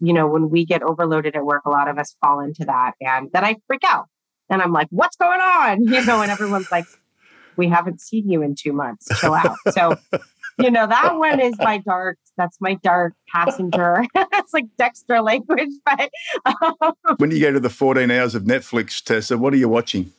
you 0.00 0.12
know, 0.12 0.26
when 0.26 0.50
we 0.50 0.64
get 0.64 0.82
overloaded 0.82 1.36
at 1.36 1.44
work, 1.44 1.62
a 1.64 1.70
lot 1.70 1.88
of 1.88 1.98
us 1.98 2.16
fall 2.20 2.40
into 2.40 2.64
that. 2.66 2.92
And 3.00 3.30
then 3.32 3.44
I 3.44 3.56
freak 3.66 3.82
out 3.84 4.08
and 4.50 4.60
I'm 4.60 4.72
like, 4.72 4.88
what's 4.90 5.16
going 5.16 5.40
on? 5.40 5.84
You 5.86 6.04
know, 6.04 6.22
and 6.22 6.30
everyone's 6.30 6.70
like, 6.70 6.84
we 7.56 7.68
haven't 7.68 8.00
seen 8.00 8.28
you 8.28 8.42
in 8.42 8.54
two 8.54 8.72
months. 8.72 9.06
Chill 9.18 9.32
out. 9.32 9.56
So, 9.70 9.96
you 10.58 10.70
know, 10.70 10.86
that 10.86 11.16
one 11.16 11.40
is 11.40 11.54
my 11.58 11.78
dark, 11.78 12.18
that's 12.36 12.58
my 12.60 12.74
dark 12.82 13.14
passenger. 13.32 14.04
it's 14.14 14.54
like 14.54 14.66
Dexter 14.78 15.20
language. 15.20 15.70
But 15.84 16.10
um, 16.80 16.94
when 17.18 17.30
you 17.30 17.40
go 17.40 17.52
to 17.52 17.60
the 17.60 17.70
14 17.70 18.10
hours 18.10 18.34
of 18.34 18.44
Netflix, 18.44 19.02
Tessa, 19.02 19.38
what 19.38 19.52
are 19.52 19.56
you 19.56 19.68
watching? 19.68 20.12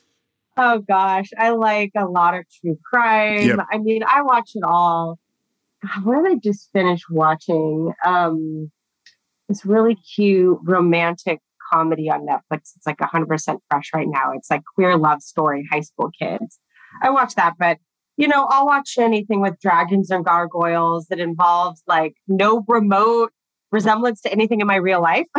Oh 0.56 0.80
gosh, 0.80 1.30
I 1.38 1.50
like 1.50 1.92
a 1.96 2.06
lot 2.06 2.34
of 2.34 2.44
true 2.60 2.78
crime. 2.84 3.46
Yep. 3.46 3.58
I 3.70 3.78
mean, 3.78 4.02
I 4.02 4.22
watch 4.22 4.50
it 4.54 4.64
all. 4.64 5.18
what 6.02 6.24
did 6.24 6.32
I 6.32 6.34
just 6.42 6.70
finish 6.72 7.02
watching? 7.08 7.92
Um, 8.04 8.70
this 9.48 9.64
really 9.64 9.96
cute 10.16 10.58
romantic 10.64 11.40
comedy 11.72 12.10
on 12.10 12.26
Netflix. 12.26 12.72
It's 12.76 12.86
like 12.86 12.98
100% 12.98 13.58
fresh 13.70 13.90
right 13.94 14.08
now. 14.08 14.32
It's 14.34 14.50
like 14.50 14.62
queer 14.74 14.96
love 14.96 15.22
story, 15.22 15.66
high 15.70 15.80
school 15.80 16.10
kids. 16.18 16.58
I 17.02 17.10
watch 17.10 17.34
that, 17.34 17.54
but 17.58 17.78
you 18.18 18.28
know, 18.28 18.46
I'll 18.50 18.66
watch 18.66 18.98
anything 18.98 19.40
with 19.40 19.58
dragons 19.60 20.10
and 20.10 20.24
gargoyles 20.24 21.06
that 21.06 21.20
involves 21.20 21.82
like 21.86 22.16
no 22.26 22.64
remote 22.66 23.32
resemblance 23.70 24.20
to 24.22 24.32
anything 24.32 24.60
in 24.60 24.66
my 24.66 24.74
real 24.74 25.00
life. 25.00 25.26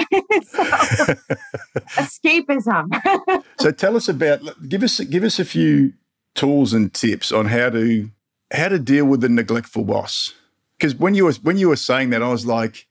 escapism. 1.98 3.44
so 3.60 3.72
tell 3.72 3.98
us 3.98 4.08
about 4.08 4.40
give 4.68 4.82
us 4.82 5.00
give 5.02 5.26
us 5.26 5.40
a 5.40 5.46
few 5.46 5.94
tools 6.36 6.74
and 6.74 6.94
tips 6.94 7.34
on 7.34 7.48
how 7.48 7.70
to 7.70 8.10
how 8.52 8.70
to 8.70 8.80
deal 8.80 9.06
with 9.06 9.20
the 9.22 9.30
neglectful 9.30 9.84
boss. 9.84 10.34
Because 10.78 10.96
when 10.96 11.14
you 11.16 11.26
were 11.26 11.34
when 11.44 11.58
you 11.58 11.68
were 11.68 11.76
saying 11.76 12.12
that, 12.12 12.24
I 12.24 12.30
was 12.30 12.46
like, 12.46 12.88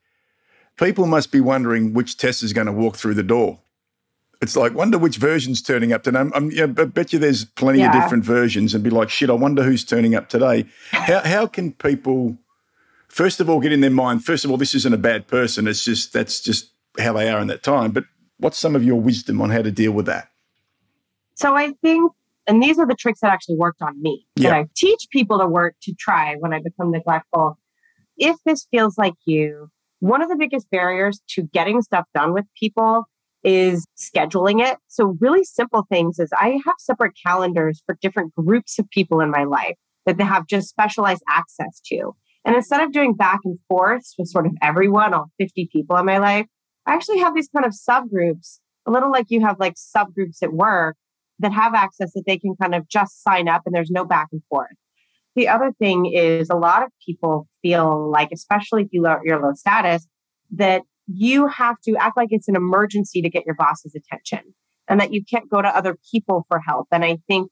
people 0.77 1.07
must 1.07 1.31
be 1.31 1.41
wondering 1.41 1.95
which 1.95 2.15
Tess 2.15 2.43
is 2.43 2.53
going 2.53 2.67
to 2.67 2.73
walk 2.73 2.95
through 2.95 3.15
the 3.15 3.23
door. 3.23 3.59
It's 4.41 4.55
like, 4.55 4.73
wonder 4.73 4.97
which 4.97 5.17
version's 5.17 5.61
turning 5.61 5.91
up 5.91 6.03
today. 6.03 6.19
I'm, 6.19 6.31
I'm 6.33 6.51
yeah, 6.51 6.63
I 6.63 6.85
bet 6.85 7.11
you 7.11 7.19
there's 7.19 7.43
plenty 7.43 7.79
yeah. 7.79 7.95
of 7.95 8.03
different 8.03 8.23
versions 8.23 8.73
and 8.73 8.83
be 8.83 8.89
like, 8.89 9.09
shit, 9.09 9.29
I 9.29 9.33
wonder 9.33 9.63
who's 9.63 9.83
turning 9.83 10.15
up 10.15 10.29
today. 10.29 10.65
How, 10.91 11.19
how 11.19 11.47
can 11.47 11.73
people 11.73 12.37
first 13.09 13.39
of 13.41 13.49
all, 13.49 13.59
get 13.59 13.73
in 13.73 13.81
their 13.81 13.89
mind, 13.89 14.23
first 14.23 14.45
of 14.45 14.51
all, 14.51 14.57
this 14.57 14.73
isn't 14.73 14.93
a 14.93 14.97
bad 14.97 15.27
person. 15.27 15.67
It's 15.67 15.83
just, 15.83 16.13
that's 16.13 16.39
just 16.39 16.71
how 16.97 17.13
they 17.13 17.29
are 17.29 17.41
in 17.41 17.47
that 17.47 17.63
time. 17.63 17.91
But 17.91 18.05
what's 18.37 18.57
some 18.57 18.75
of 18.75 18.83
your 18.83 19.01
wisdom 19.01 19.41
on 19.41 19.49
how 19.49 19.61
to 19.61 19.71
deal 19.71 19.91
with 19.91 20.05
that? 20.05 20.29
So 21.35 21.55
I 21.55 21.73
think, 21.81 22.11
and 22.47 22.63
these 22.63 22.79
are 22.79 22.87
the 22.87 22.95
tricks 22.95 23.19
that 23.21 23.31
actually 23.31 23.57
worked 23.57 23.81
on 23.81 24.01
me 24.01 24.25
Yeah. 24.35 24.51
that 24.51 24.55
I 24.57 24.65
teach 24.75 25.07
people 25.11 25.39
to 25.39 25.47
work 25.47 25.75
to 25.83 25.93
try 25.95 26.35
when 26.39 26.53
I 26.53 26.61
become 26.61 26.91
neglectful. 26.91 27.57
If 28.17 28.37
this 28.45 28.67
feels 28.71 28.97
like 28.97 29.13
you, 29.25 29.69
one 29.99 30.21
of 30.21 30.29
the 30.29 30.35
biggest 30.35 30.69
barriers 30.69 31.21
to 31.31 31.43
getting 31.43 31.81
stuff 31.81 32.05
done 32.13 32.33
with 32.33 32.45
people 32.57 33.05
is 33.43 33.85
scheduling 33.97 34.65
it. 34.65 34.77
So, 34.87 35.17
really 35.19 35.43
simple 35.43 35.85
things 35.89 36.19
is 36.19 36.29
I 36.37 36.59
have 36.65 36.75
separate 36.79 37.13
calendars 37.25 37.81
for 37.85 37.97
different 38.01 38.33
groups 38.35 38.79
of 38.79 38.89
people 38.89 39.21
in 39.21 39.31
my 39.31 39.43
life 39.43 39.75
that 40.05 40.17
they 40.17 40.23
have 40.23 40.47
just 40.47 40.69
specialized 40.69 41.23
access 41.29 41.81
to. 41.85 42.15
And 42.45 42.55
instead 42.55 42.81
of 42.81 42.91
doing 42.91 43.13
back 43.13 43.39
and 43.43 43.59
forth 43.67 44.03
with 44.17 44.29
sort 44.29 44.45
of 44.45 44.53
everyone, 44.61 45.13
all 45.13 45.31
50 45.37 45.69
people 45.71 45.97
in 45.97 46.05
my 46.05 46.17
life, 46.17 46.45
I 46.85 46.93
actually 46.93 47.19
have 47.19 47.35
these 47.35 47.49
kind 47.49 47.65
of 47.65 47.73
subgroups, 47.73 48.59
a 48.87 48.91
little 48.91 49.11
like 49.11 49.27
you 49.29 49.41
have 49.41 49.59
like 49.59 49.75
subgroups 49.75 50.41
at 50.41 50.53
work 50.53 50.95
that 51.39 51.53
have 51.53 51.73
access 51.73 52.11
that 52.13 52.23
they 52.25 52.37
can 52.37 52.55
kind 52.61 52.75
of 52.75 52.87
just 52.87 53.23
sign 53.23 53.47
up 53.47 53.61
and 53.65 53.73
there's 53.75 53.91
no 53.91 54.05
back 54.05 54.27
and 54.31 54.41
forth. 54.49 54.75
The 55.35 55.47
other 55.47 55.71
thing 55.79 56.05
is 56.07 56.49
a 56.49 56.55
lot 56.55 56.83
of 56.83 56.89
people 57.05 57.47
feel 57.61 58.09
like, 58.09 58.29
especially 58.33 58.83
if 58.83 58.89
you 58.91 59.05
you're 59.23 59.41
low 59.41 59.53
status, 59.53 60.07
that 60.51 60.81
you 61.11 61.47
have 61.47 61.75
to 61.85 61.95
act 61.97 62.15
like 62.15 62.29
it's 62.31 62.47
an 62.47 62.55
emergency 62.55 63.21
to 63.21 63.29
get 63.29 63.45
your 63.45 63.55
boss's 63.55 63.95
attention 63.95 64.53
and 64.87 64.99
that 64.99 65.11
you 65.11 65.23
can't 65.23 65.49
go 65.49 65.61
to 65.61 65.67
other 65.67 65.97
people 66.11 66.45
for 66.47 66.59
help. 66.59 66.87
And 66.91 67.03
I 67.03 67.17
think 67.27 67.49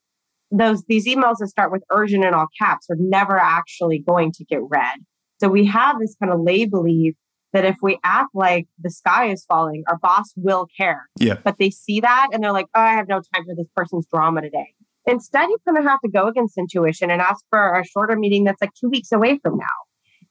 those 0.51 0.83
these 0.85 1.07
emails 1.07 1.37
that 1.39 1.47
start 1.47 1.71
with 1.71 1.83
urgent 1.91 2.23
in 2.23 2.33
all 2.33 2.47
caps 2.59 2.87
are 2.89 2.95
never 2.99 3.37
actually 3.37 3.99
going 3.99 4.31
to 4.33 4.45
get 4.45 4.59
read. 4.69 4.99
So 5.39 5.49
we 5.49 5.65
have 5.65 5.99
this 5.99 6.15
kind 6.21 6.31
of 6.31 6.39
lay 6.41 6.65
belief 6.65 7.15
that 7.53 7.65
if 7.65 7.77
we 7.81 7.97
act 8.03 8.29
like 8.33 8.67
the 8.79 8.89
sky 8.89 9.31
is 9.31 9.43
falling, 9.45 9.83
our 9.87 9.97
boss 9.97 10.33
will 10.35 10.67
care. 10.77 11.07
Yeah. 11.19 11.37
But 11.43 11.57
they 11.57 11.69
see 11.69 11.99
that 12.01 12.27
and 12.31 12.43
they're 12.43 12.51
like, 12.51 12.67
oh, 12.75 12.81
I 12.81 12.93
have 12.93 13.07
no 13.07 13.21
time 13.33 13.45
for 13.45 13.55
this 13.55 13.67
person's 13.75 14.05
drama 14.11 14.41
today. 14.41 14.73
Instead, 15.05 15.47
you 15.47 15.57
kind 15.65 15.77
of 15.77 15.85
have 15.85 15.99
to 16.01 16.11
go 16.11 16.27
against 16.27 16.57
intuition 16.57 17.09
and 17.09 17.21
ask 17.21 17.43
for 17.49 17.79
a 17.79 17.85
shorter 17.85 18.17
meeting 18.17 18.43
that's 18.43 18.61
like 18.61 18.71
two 18.79 18.89
weeks 18.89 19.11
away 19.11 19.39
from 19.41 19.57
now 19.57 19.65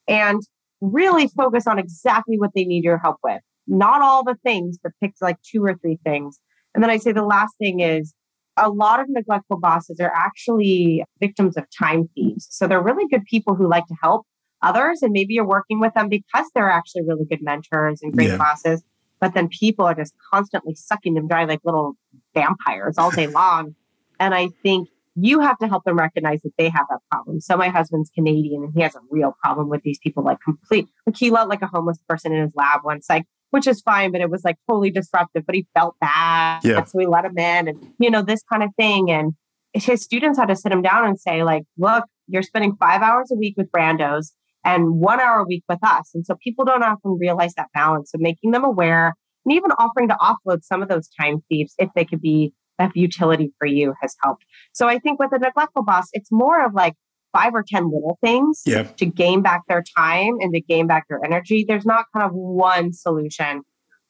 and 0.08 0.42
really 0.80 1.28
focus 1.28 1.66
on 1.66 1.78
exactly 1.78 2.38
what 2.38 2.50
they 2.54 2.64
need 2.64 2.84
your 2.84 2.98
help 2.98 3.16
with. 3.22 3.40
Not 3.66 4.00
all 4.02 4.22
the 4.24 4.36
things, 4.44 4.78
but 4.82 4.92
pick 5.02 5.14
like 5.20 5.36
two 5.42 5.64
or 5.64 5.74
three 5.74 5.98
things. 6.04 6.38
And 6.74 6.82
then 6.82 6.90
I 6.90 6.98
say 6.98 7.12
the 7.12 7.24
last 7.24 7.54
thing 7.58 7.80
is 7.80 8.12
a 8.56 8.70
lot 8.70 9.00
of 9.00 9.06
neglectful 9.08 9.58
bosses 9.58 10.00
are 10.00 10.12
actually 10.14 11.04
victims 11.20 11.56
of 11.56 11.64
time 11.76 12.08
thieves. 12.14 12.46
So 12.50 12.66
they're 12.66 12.82
really 12.82 13.06
good 13.08 13.24
people 13.24 13.54
who 13.54 13.68
like 13.68 13.86
to 13.86 13.94
help 14.02 14.26
others. 14.62 15.02
And 15.02 15.12
maybe 15.12 15.34
you're 15.34 15.46
working 15.46 15.80
with 15.80 15.94
them 15.94 16.08
because 16.08 16.46
they're 16.54 16.70
actually 16.70 17.02
really 17.06 17.24
good 17.28 17.40
mentors 17.42 18.00
and 18.02 18.12
great 18.14 18.28
Yeah. 18.28 18.38
bosses. 18.38 18.82
But 19.20 19.34
then 19.34 19.48
people 19.48 19.84
are 19.84 19.94
just 19.94 20.14
constantly 20.32 20.74
sucking 20.74 21.14
them 21.14 21.28
dry 21.28 21.44
like 21.44 21.60
little 21.64 21.94
vampires 22.34 22.96
all 22.98 23.10
day 23.10 23.26
long. 23.26 23.74
And 24.20 24.34
I 24.34 24.48
think 24.62 24.88
you 25.16 25.40
have 25.40 25.58
to 25.58 25.66
help 25.66 25.84
them 25.84 25.96
recognize 25.96 26.42
that 26.42 26.52
they 26.58 26.68
have 26.68 26.86
that 26.90 27.00
problem. 27.10 27.40
So 27.40 27.56
my 27.56 27.68
husband's 27.68 28.10
Canadian 28.10 28.64
and 28.64 28.72
he 28.74 28.82
has 28.82 28.94
a 28.94 29.00
real 29.10 29.34
problem 29.42 29.68
with 29.68 29.82
these 29.82 29.98
people, 29.98 30.22
like 30.22 30.38
complete 30.40 30.86
like 31.06 31.16
he 31.16 31.30
let 31.30 31.48
like 31.48 31.62
a 31.62 31.66
homeless 31.66 31.98
person 32.08 32.32
in 32.32 32.42
his 32.42 32.52
lab 32.54 32.80
once, 32.84 33.06
like 33.08 33.24
which 33.50 33.66
is 33.66 33.80
fine, 33.80 34.12
but 34.12 34.20
it 34.20 34.30
was 34.30 34.44
like 34.44 34.56
totally 34.68 34.90
disruptive. 34.90 35.44
But 35.46 35.54
he 35.54 35.66
felt 35.74 35.96
bad. 36.00 36.64
Yeah. 36.64 36.84
So 36.84 36.98
we 36.98 37.06
let 37.06 37.24
him 37.24 37.38
in 37.38 37.68
and 37.68 37.94
you 37.98 38.10
know, 38.10 38.22
this 38.22 38.42
kind 38.50 38.62
of 38.62 38.70
thing. 38.76 39.10
And 39.10 39.32
his 39.72 40.02
students 40.02 40.38
had 40.38 40.46
to 40.46 40.56
sit 40.56 40.72
him 40.72 40.82
down 40.82 41.06
and 41.06 41.18
say, 41.18 41.42
like, 41.42 41.64
look, 41.78 42.04
you're 42.28 42.42
spending 42.42 42.76
five 42.76 43.02
hours 43.02 43.30
a 43.30 43.36
week 43.36 43.54
with 43.56 43.70
Brando's 43.70 44.32
and 44.64 44.98
one 44.98 45.20
hour 45.20 45.40
a 45.40 45.44
week 45.44 45.64
with 45.68 45.78
us. 45.82 46.10
And 46.14 46.26
so 46.26 46.36
people 46.42 46.64
don't 46.64 46.82
often 46.82 47.18
realize 47.18 47.54
that 47.54 47.68
balance. 47.72 48.10
So 48.10 48.18
making 48.18 48.50
them 48.50 48.64
aware 48.64 49.14
and 49.44 49.54
even 49.54 49.70
offering 49.72 50.08
to 50.08 50.16
offload 50.16 50.62
some 50.62 50.82
of 50.82 50.88
those 50.88 51.08
time 51.20 51.42
thieves 51.48 51.74
if 51.78 51.88
they 51.94 52.04
could 52.04 52.20
be 52.20 52.52
of 52.78 52.92
utility 52.94 53.52
for 53.58 53.66
you 53.66 53.94
has 54.00 54.14
helped. 54.22 54.44
So 54.72 54.88
I 54.88 54.98
think 54.98 55.18
with 55.18 55.32
a 55.32 55.38
neglectful 55.38 55.82
boss, 55.82 56.08
it's 56.12 56.30
more 56.30 56.64
of 56.64 56.74
like 56.74 56.94
five 57.32 57.54
or 57.54 57.64
10 57.66 57.84
little 57.84 58.18
things 58.22 58.62
to 58.96 59.06
gain 59.06 59.42
back 59.42 59.62
their 59.68 59.82
time 59.96 60.36
and 60.40 60.54
to 60.54 60.60
gain 60.60 60.86
back 60.86 61.06
their 61.08 61.20
energy. 61.24 61.64
There's 61.66 61.86
not 61.86 62.06
kind 62.14 62.24
of 62.24 62.32
one 62.32 62.92
solution. 62.92 63.62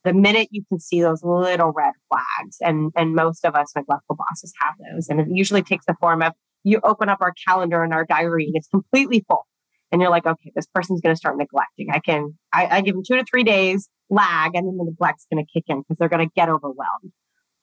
The 0.05 0.13
minute 0.13 0.49
you 0.53 0.65
can 0.69 0.79
see 0.79 1.03
those 1.03 1.25
little 1.25 1.73
red 1.73 1.93
flags, 2.09 2.59
and, 2.61 2.93
and 2.97 3.15
most 3.15 3.45
of 3.45 3.57
us 3.57 3.73
neglectful 3.75 4.17
bosses 4.17 4.53
have 4.61 4.75
those. 4.93 5.09
And 5.09 5.21
it 5.21 5.27
usually 5.29 5.63
takes 5.63 5.85
the 5.87 5.97
form 6.01 6.23
of 6.23 6.33
you 6.63 6.81
open 6.85 7.09
up 7.09 7.19
our 7.21 7.33
calendar 7.47 7.83
and 7.83 7.93
our 7.93 8.05
diary 8.05 8.47
and 8.47 8.55
it's 8.57 8.69
completely 8.69 9.25
full. 9.29 9.47
And 9.93 10.01
you're 10.01 10.11
like, 10.11 10.27
okay, 10.27 10.53
this 10.55 10.67
person's 10.75 11.01
going 11.01 11.15
to 11.15 11.19
start 11.19 11.37
neglecting. 11.39 11.89
I 11.93 12.01
can, 12.01 12.37
I, 12.53 12.67
I 12.67 12.81
give 12.81 12.95
them 12.95 13.05
two 13.07 13.17
to 13.17 13.25
three 13.25 13.45
days 13.45 13.89
lag 14.11 14.55
and 14.55 14.69
then 14.69 14.77
the 14.77 14.85
neglect's 14.85 15.27
going 15.33 15.45
to 15.45 15.51
kick 15.53 15.65
in 15.69 15.81
because 15.81 15.97
they're 15.99 16.09
going 16.09 16.27
to 16.27 16.33
get 16.35 16.49
overwhelmed. 16.49 17.13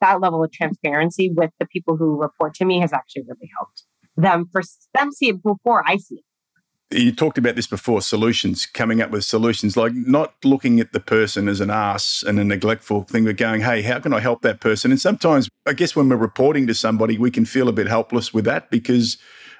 That 0.03 0.19
level 0.19 0.43
of 0.43 0.51
transparency 0.51 1.31
with 1.33 1.51
the 1.61 1.65
people 1.65 1.95
who 1.95 2.19
report 2.19 2.53
to 2.55 2.65
me 2.65 2.81
has 2.81 2.91
actually 2.91 3.23
really 3.23 3.49
helped 3.57 3.83
them 4.17 4.47
for 4.51 4.61
them 4.93 5.13
see 5.13 5.29
it 5.29 5.41
before 5.41 5.81
I 5.87 5.95
see 5.95 6.15
it. 6.15 6.25
You 7.01 7.15
talked 7.15 7.37
about 7.37 7.55
this 7.55 7.67
before 7.67 8.01
solutions, 8.01 8.65
coming 8.65 9.01
up 9.01 9.11
with 9.11 9.23
solutions, 9.23 9.77
like 9.77 9.93
not 9.95 10.35
looking 10.43 10.81
at 10.81 10.91
the 10.91 10.99
person 10.99 11.47
as 11.47 11.61
an 11.61 11.69
ass 11.69 12.21
and 12.21 12.37
a 12.37 12.43
neglectful 12.43 13.03
thing, 13.03 13.23
but 13.23 13.37
going, 13.37 13.61
hey, 13.61 13.81
how 13.81 13.99
can 13.99 14.13
I 14.13 14.19
help 14.19 14.41
that 14.41 14.59
person? 14.59 14.91
And 14.91 14.99
sometimes, 14.99 15.47
I 15.65 15.71
guess, 15.71 15.95
when 15.95 16.09
we're 16.09 16.17
reporting 16.17 16.67
to 16.67 16.73
somebody, 16.73 17.17
we 17.17 17.31
can 17.31 17.45
feel 17.45 17.69
a 17.69 17.73
bit 17.73 17.87
helpless 17.87 18.33
with 18.33 18.43
that 18.45 18.69
because 18.69 19.17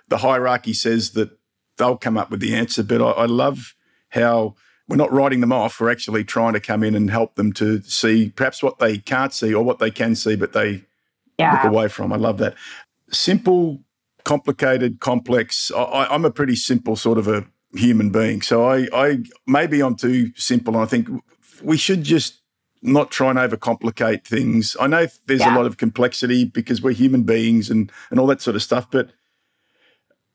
the 0.10 0.17
hierarchy 0.17 0.73
says 0.73 1.12
that 1.12 1.39
they'll 1.77 1.97
come 1.97 2.17
up 2.17 2.29
with 2.29 2.41
the 2.41 2.53
answer. 2.53 2.84
But 2.84 3.01
I, 3.01 3.12
I 3.12 3.25
love 3.25 3.75
how 4.10 4.56
we're 4.88 4.98
not 4.98 5.12
writing 5.12 5.41
them 5.41 5.54
off. 5.54 5.80
We're 5.80 5.91
actually 5.91 6.24
trying 6.24 6.54
to 6.54 6.60
come 6.60 6.84
in 6.84 6.96
and 6.96 7.10
help 7.10 7.36
them 7.36 7.54
to 7.54 7.82
see 7.84 8.30
perhaps 8.30 8.62
what 8.62 8.80
they 8.80 8.98
can't 8.98 9.34
see 9.34 9.54
or 9.54 9.63
what 9.63 9.80
they 9.80 9.91
can 9.91 10.15
see, 10.15 10.36
but 10.36 10.54
they 10.54 10.84
look 11.56 11.63
away 11.63 11.88
from. 11.88 12.12
I 12.12 12.17
love 12.17 12.38
that. 12.39 12.56
Simple, 13.10 13.82
complicated, 14.24 15.00
complex. 15.00 15.72
I, 15.72 16.08
I'm 16.10 16.26
a 16.26 16.32
pretty 16.32 16.56
simple 16.56 16.96
sort 16.96 17.17
of 17.17 17.28
a 17.28 17.46
human 17.74 18.10
being. 18.10 18.41
So 18.41 18.69
I, 18.69 18.88
I 18.93 19.24
maybe 19.48 19.82
I'm 19.82 19.96
too 19.96 20.32
simple. 20.36 20.74
And 20.74 20.84
I 20.84 20.86
think 20.86 21.08
we 21.62 21.78
should 21.78 22.04
just 22.04 22.41
not 22.82 23.10
try 23.10 23.30
and 23.30 23.39
overcomplicate 23.39 24.26
things. 24.26 24.76
I 24.80 24.88
know 24.88 25.08
there's 25.26 25.41
a 25.41 25.56
lot 25.56 25.65
of 25.65 25.78
complexity 25.78 26.43
because 26.43 26.82
we're 26.82 26.91
human 26.91 27.24
beings 27.24 27.69
and 27.69 27.89
and 28.12 28.19
all 28.19 28.28
that 28.28 28.41
sort 28.41 28.58
of 28.58 28.62
stuff, 28.62 28.91
but 28.91 29.12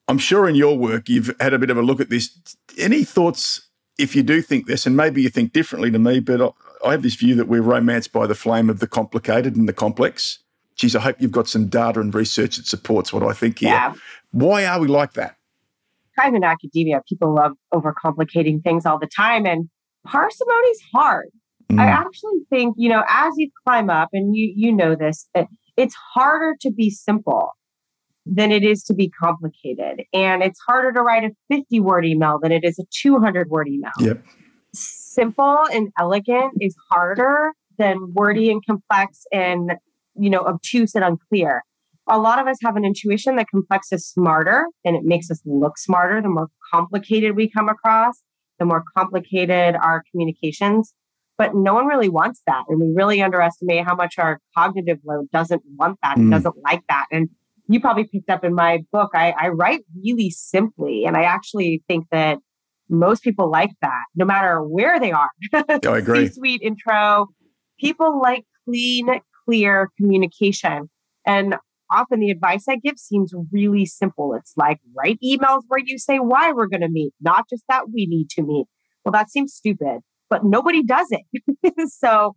I'm 0.08 0.18
sure 0.18 0.48
in 0.48 0.54
your 0.54 0.78
work 0.78 1.10
you've 1.10 1.34
had 1.38 1.52
a 1.52 1.58
bit 1.58 1.68
of 1.68 1.76
a 1.76 1.82
look 1.82 2.00
at 2.00 2.08
this. 2.08 2.30
Any 2.78 3.04
thoughts 3.04 3.67
if 3.98 4.14
you 4.16 4.22
do 4.22 4.40
think 4.40 4.66
this, 4.66 4.86
and 4.86 4.96
maybe 4.96 5.22
you 5.22 5.28
think 5.28 5.52
differently 5.52 5.90
to 5.90 5.98
me, 5.98 6.20
but 6.20 6.40
I, 6.40 6.88
I 6.88 6.90
have 6.92 7.02
this 7.02 7.16
view 7.16 7.34
that 7.34 7.48
we're 7.48 7.62
romanced 7.62 8.12
by 8.12 8.26
the 8.26 8.34
flame 8.34 8.70
of 8.70 8.78
the 8.80 8.86
complicated 8.86 9.56
and 9.56 9.68
the 9.68 9.72
complex. 9.72 10.38
Geez, 10.76 10.94
I 10.94 11.00
hope 11.00 11.16
you've 11.20 11.32
got 11.32 11.48
some 11.48 11.66
data 11.66 12.00
and 12.00 12.14
research 12.14 12.56
that 12.56 12.66
supports 12.66 13.12
what 13.12 13.24
I 13.24 13.32
think 13.32 13.58
here. 13.58 13.70
Yeah. 13.70 13.94
Why 14.30 14.64
are 14.64 14.78
we 14.80 14.86
like 14.86 15.14
that? 15.14 15.36
Kind 16.16 16.34
of 16.34 16.34
in 16.36 16.44
academia, 16.44 17.02
people 17.08 17.34
love 17.34 17.52
overcomplicating 17.74 18.62
things 18.62 18.86
all 18.86 18.98
the 18.98 19.08
time. 19.08 19.44
And 19.44 19.68
parsimony's 20.06 20.80
hard. 20.92 21.28
I 21.70 21.74
Mm, 21.74 21.80
actually 21.80 22.40
think, 22.48 22.76
you 22.78 22.88
know, 22.88 23.02
as 23.08 23.34
you 23.36 23.50
climb 23.66 23.90
up, 23.90 24.08
and 24.14 24.34
you 24.34 24.50
you 24.56 24.72
know 24.72 24.94
this, 24.94 25.28
it's 25.76 25.94
harder 26.14 26.56
to 26.62 26.70
be 26.70 26.88
simple 26.88 27.50
than 28.30 28.52
it 28.52 28.62
is 28.62 28.82
to 28.84 28.94
be 28.94 29.08
complicated. 29.10 30.04
And 30.12 30.42
it's 30.42 30.60
harder 30.66 30.92
to 30.92 31.00
write 31.00 31.24
a 31.24 31.30
50 31.54 31.80
word 31.80 32.04
email 32.04 32.38
than 32.40 32.52
it 32.52 32.64
is 32.64 32.78
a 32.78 32.84
200 33.02 33.48
word 33.48 33.68
email. 33.68 33.92
Yep. 34.00 34.22
Simple 34.74 35.66
and 35.72 35.88
elegant 35.98 36.52
is 36.60 36.74
harder 36.90 37.52
than 37.78 38.12
wordy 38.12 38.50
and 38.50 38.64
complex 38.66 39.24
and, 39.32 39.72
you 40.18 40.30
know, 40.30 40.40
obtuse 40.40 40.94
and 40.94 41.04
unclear. 41.04 41.62
A 42.08 42.18
lot 42.18 42.38
of 42.38 42.46
us 42.46 42.58
have 42.64 42.76
an 42.76 42.84
intuition 42.84 43.36
that 43.36 43.46
complex 43.50 43.92
is 43.92 44.06
smarter 44.06 44.66
and 44.84 44.96
it 44.96 45.04
makes 45.04 45.30
us 45.30 45.40
look 45.44 45.78
smarter 45.78 46.20
the 46.22 46.28
more 46.28 46.48
complicated 46.72 47.36
we 47.36 47.50
come 47.50 47.68
across, 47.68 48.22
the 48.58 48.64
more 48.64 48.82
complicated 48.96 49.76
our 49.76 50.02
communications. 50.10 50.94
But 51.36 51.54
no 51.54 51.72
one 51.72 51.86
really 51.86 52.08
wants 52.08 52.42
that. 52.46 52.64
And 52.68 52.80
we 52.80 52.92
really 52.94 53.22
underestimate 53.22 53.84
how 53.84 53.94
much 53.94 54.18
our 54.18 54.40
cognitive 54.56 54.98
load 55.06 55.30
doesn't 55.30 55.62
want 55.76 55.98
that, 56.02 56.16
Mm. 56.16 56.26
it 56.26 56.30
doesn't 56.30 56.56
like 56.64 56.82
that. 56.88 57.06
And 57.12 57.28
you 57.68 57.80
probably 57.80 58.04
picked 58.04 58.30
up 58.30 58.44
in 58.44 58.54
my 58.54 58.82
book, 58.92 59.10
I, 59.14 59.34
I 59.38 59.48
write 59.48 59.80
really 60.02 60.30
simply. 60.30 61.04
And 61.04 61.16
I 61.16 61.22
actually 61.22 61.82
think 61.86 62.06
that 62.10 62.38
most 62.88 63.22
people 63.22 63.50
like 63.50 63.70
that, 63.82 64.04
no 64.14 64.24
matter 64.24 64.62
where 64.62 64.98
they 64.98 65.12
are. 65.12 65.28
I 65.52 65.98
agree. 65.98 66.28
C-suite 66.28 66.62
intro. 66.62 67.26
People 67.78 68.20
like 68.20 68.44
clean, 68.64 69.08
clear 69.44 69.90
communication. 69.98 70.88
And 71.26 71.56
often 71.90 72.20
the 72.20 72.30
advice 72.30 72.64
I 72.68 72.76
give 72.76 72.98
seems 72.98 73.32
really 73.52 73.84
simple. 73.84 74.34
It's 74.34 74.54
like 74.56 74.78
write 74.96 75.18
emails 75.22 75.62
where 75.68 75.80
you 75.84 75.98
say 75.98 76.18
why 76.18 76.52
we're 76.52 76.66
going 76.66 76.80
to 76.80 76.88
meet, 76.88 77.12
not 77.20 77.48
just 77.50 77.64
that 77.68 77.90
we 77.92 78.06
need 78.06 78.30
to 78.30 78.42
meet. 78.42 78.66
Well, 79.04 79.12
that 79.12 79.30
seems 79.30 79.52
stupid, 79.52 80.00
but 80.30 80.44
nobody 80.44 80.82
does 80.82 81.08
it. 81.10 81.90
so 81.90 82.34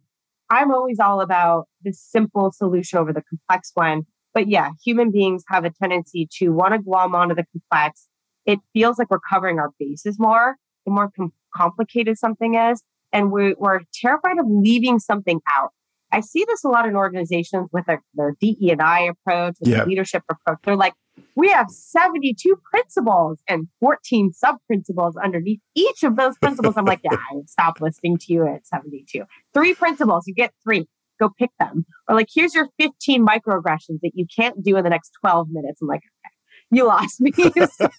I'm 0.49 0.73
always 0.73 0.99
all 0.99 1.21
about 1.21 1.67
the 1.83 1.93
simple 1.93 2.51
solution 2.51 2.99
over 2.99 3.13
the 3.13 3.23
complex 3.29 3.71
one. 3.73 4.03
But 4.33 4.47
yeah, 4.47 4.71
human 4.83 5.11
beings 5.11 5.43
have 5.49 5.65
a 5.65 5.69
tendency 5.71 6.27
to 6.39 6.49
want 6.49 6.73
to 6.73 6.79
glom 6.79 7.15
onto 7.15 7.35
the 7.35 7.45
complex. 7.51 8.07
It 8.45 8.59
feels 8.73 8.97
like 8.97 9.09
we're 9.11 9.19
covering 9.19 9.59
our 9.59 9.71
bases 9.79 10.17
more. 10.19 10.55
the 10.85 10.91
more 10.91 11.11
com- 11.15 11.33
complicated 11.55 12.17
something 12.17 12.55
is. 12.55 12.81
And 13.13 13.31
we, 13.31 13.53
we're 13.57 13.81
terrified 13.93 14.37
of 14.39 14.45
leaving 14.47 14.97
something 14.99 15.41
out. 15.55 15.71
I 16.13 16.21
see 16.21 16.43
this 16.47 16.63
a 16.63 16.69
lot 16.69 16.87
in 16.87 16.95
organizations 16.95 17.69
with 17.71 17.85
their, 17.85 18.01
their 18.15 18.35
DE 18.41 18.69
and 18.71 18.81
I 18.81 19.01
approach, 19.01 19.55
with 19.59 19.69
Yeah. 19.69 19.83
leadership 19.85 20.23
approach. 20.29 20.59
They're 20.63 20.75
like, 20.75 20.93
we 21.35 21.49
have 21.51 21.69
72 21.69 22.57
principles 22.69 23.39
and 23.47 23.67
14 23.79 24.31
sub 24.33 24.55
principles 24.67 25.15
underneath 25.21 25.59
each 25.75 26.03
of 26.03 26.15
those 26.15 26.37
principles. 26.37 26.75
I'm 26.77 26.85
like, 26.85 27.01
yeah, 27.03 27.15
I 27.17 27.41
stop 27.47 27.79
listening 27.81 28.17
to 28.19 28.33
you 28.33 28.47
at 28.47 28.65
72. 28.65 29.23
Three 29.53 29.73
principles, 29.73 30.23
you 30.25 30.33
get 30.33 30.53
three. 30.63 30.87
Go 31.21 31.29
pick 31.39 31.51
them. 31.59 31.85
Or 32.09 32.15
like, 32.15 32.27
here's 32.33 32.53
your 32.53 32.67
15 32.79 33.25
microaggressions 33.25 33.99
that 34.01 34.11
you 34.15 34.25
can't 34.35 34.61
do 34.63 34.75
in 34.75 34.83
the 34.83 34.89
next 34.89 35.11
12 35.21 35.47
minutes. 35.51 35.79
I'm 35.81 35.87
like, 35.87 35.99
okay, 35.99 36.33
you 36.71 36.85
lost 36.85 37.21
me. 37.21 37.31
So, 37.37 37.89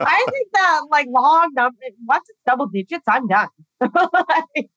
I 0.00 0.26
think 0.30 0.48
that 0.52 0.80
like 0.90 1.06
long 1.08 1.50
number, 1.54 1.76
once 2.06 2.24
it's 2.28 2.38
double 2.46 2.66
digits, 2.66 3.04
I'm 3.08 3.28
done. 3.28 3.48
Like, 3.92 4.70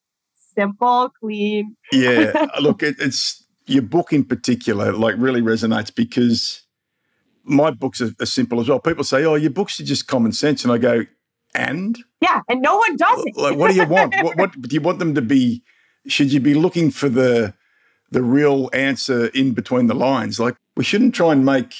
simple, 0.56 1.10
clean. 1.20 1.76
Yeah, 1.92 2.48
look, 2.62 2.84
it, 2.84 2.96
it's 3.00 3.46
your 3.66 3.82
book 3.82 4.14
in 4.14 4.24
particular, 4.24 4.92
like 4.94 5.16
really 5.18 5.42
resonates 5.42 5.94
because 5.94 6.64
my 7.44 7.72
books 7.72 8.02
are, 8.02 8.12
are 8.20 8.26
simple 8.26 8.60
as 8.60 8.70
well. 8.70 8.80
People 8.80 9.04
say, 9.04 9.24
"Oh, 9.26 9.36
your 9.36 9.52
books 9.52 9.80
are 9.80 9.86
just 9.86 10.08
common 10.08 10.32
sense," 10.32 10.64
and 10.64 10.74
I 10.74 10.78
go, 10.78 11.06
"And 11.56 11.98
Yeah. 12.22 12.42
And 12.50 12.62
no 12.62 12.78
one 12.78 12.96
does 12.98 13.24
it. 13.26 13.38
like, 13.38 13.58
what 13.58 13.72
do 13.72 13.78
you 13.78 13.88
want? 13.88 14.16
what, 14.22 14.38
what 14.38 14.62
do 14.62 14.74
you 14.74 14.82
want 14.82 15.00
them 15.00 15.16
to 15.16 15.22
be? 15.22 15.64
Should 16.08 16.32
you 16.32 16.40
be 16.40 16.54
looking 16.54 16.92
for 16.92 17.10
the 17.10 17.54
the 18.12 18.22
real 18.24 18.70
answer 18.74 19.28
in 19.28 19.54
between 19.54 19.88
the 19.88 19.94
lines? 19.96 20.40
Like, 20.40 20.56
we 20.76 20.84
shouldn't 20.84 21.16
try 21.16 21.32
and 21.32 21.46
make 21.46 21.76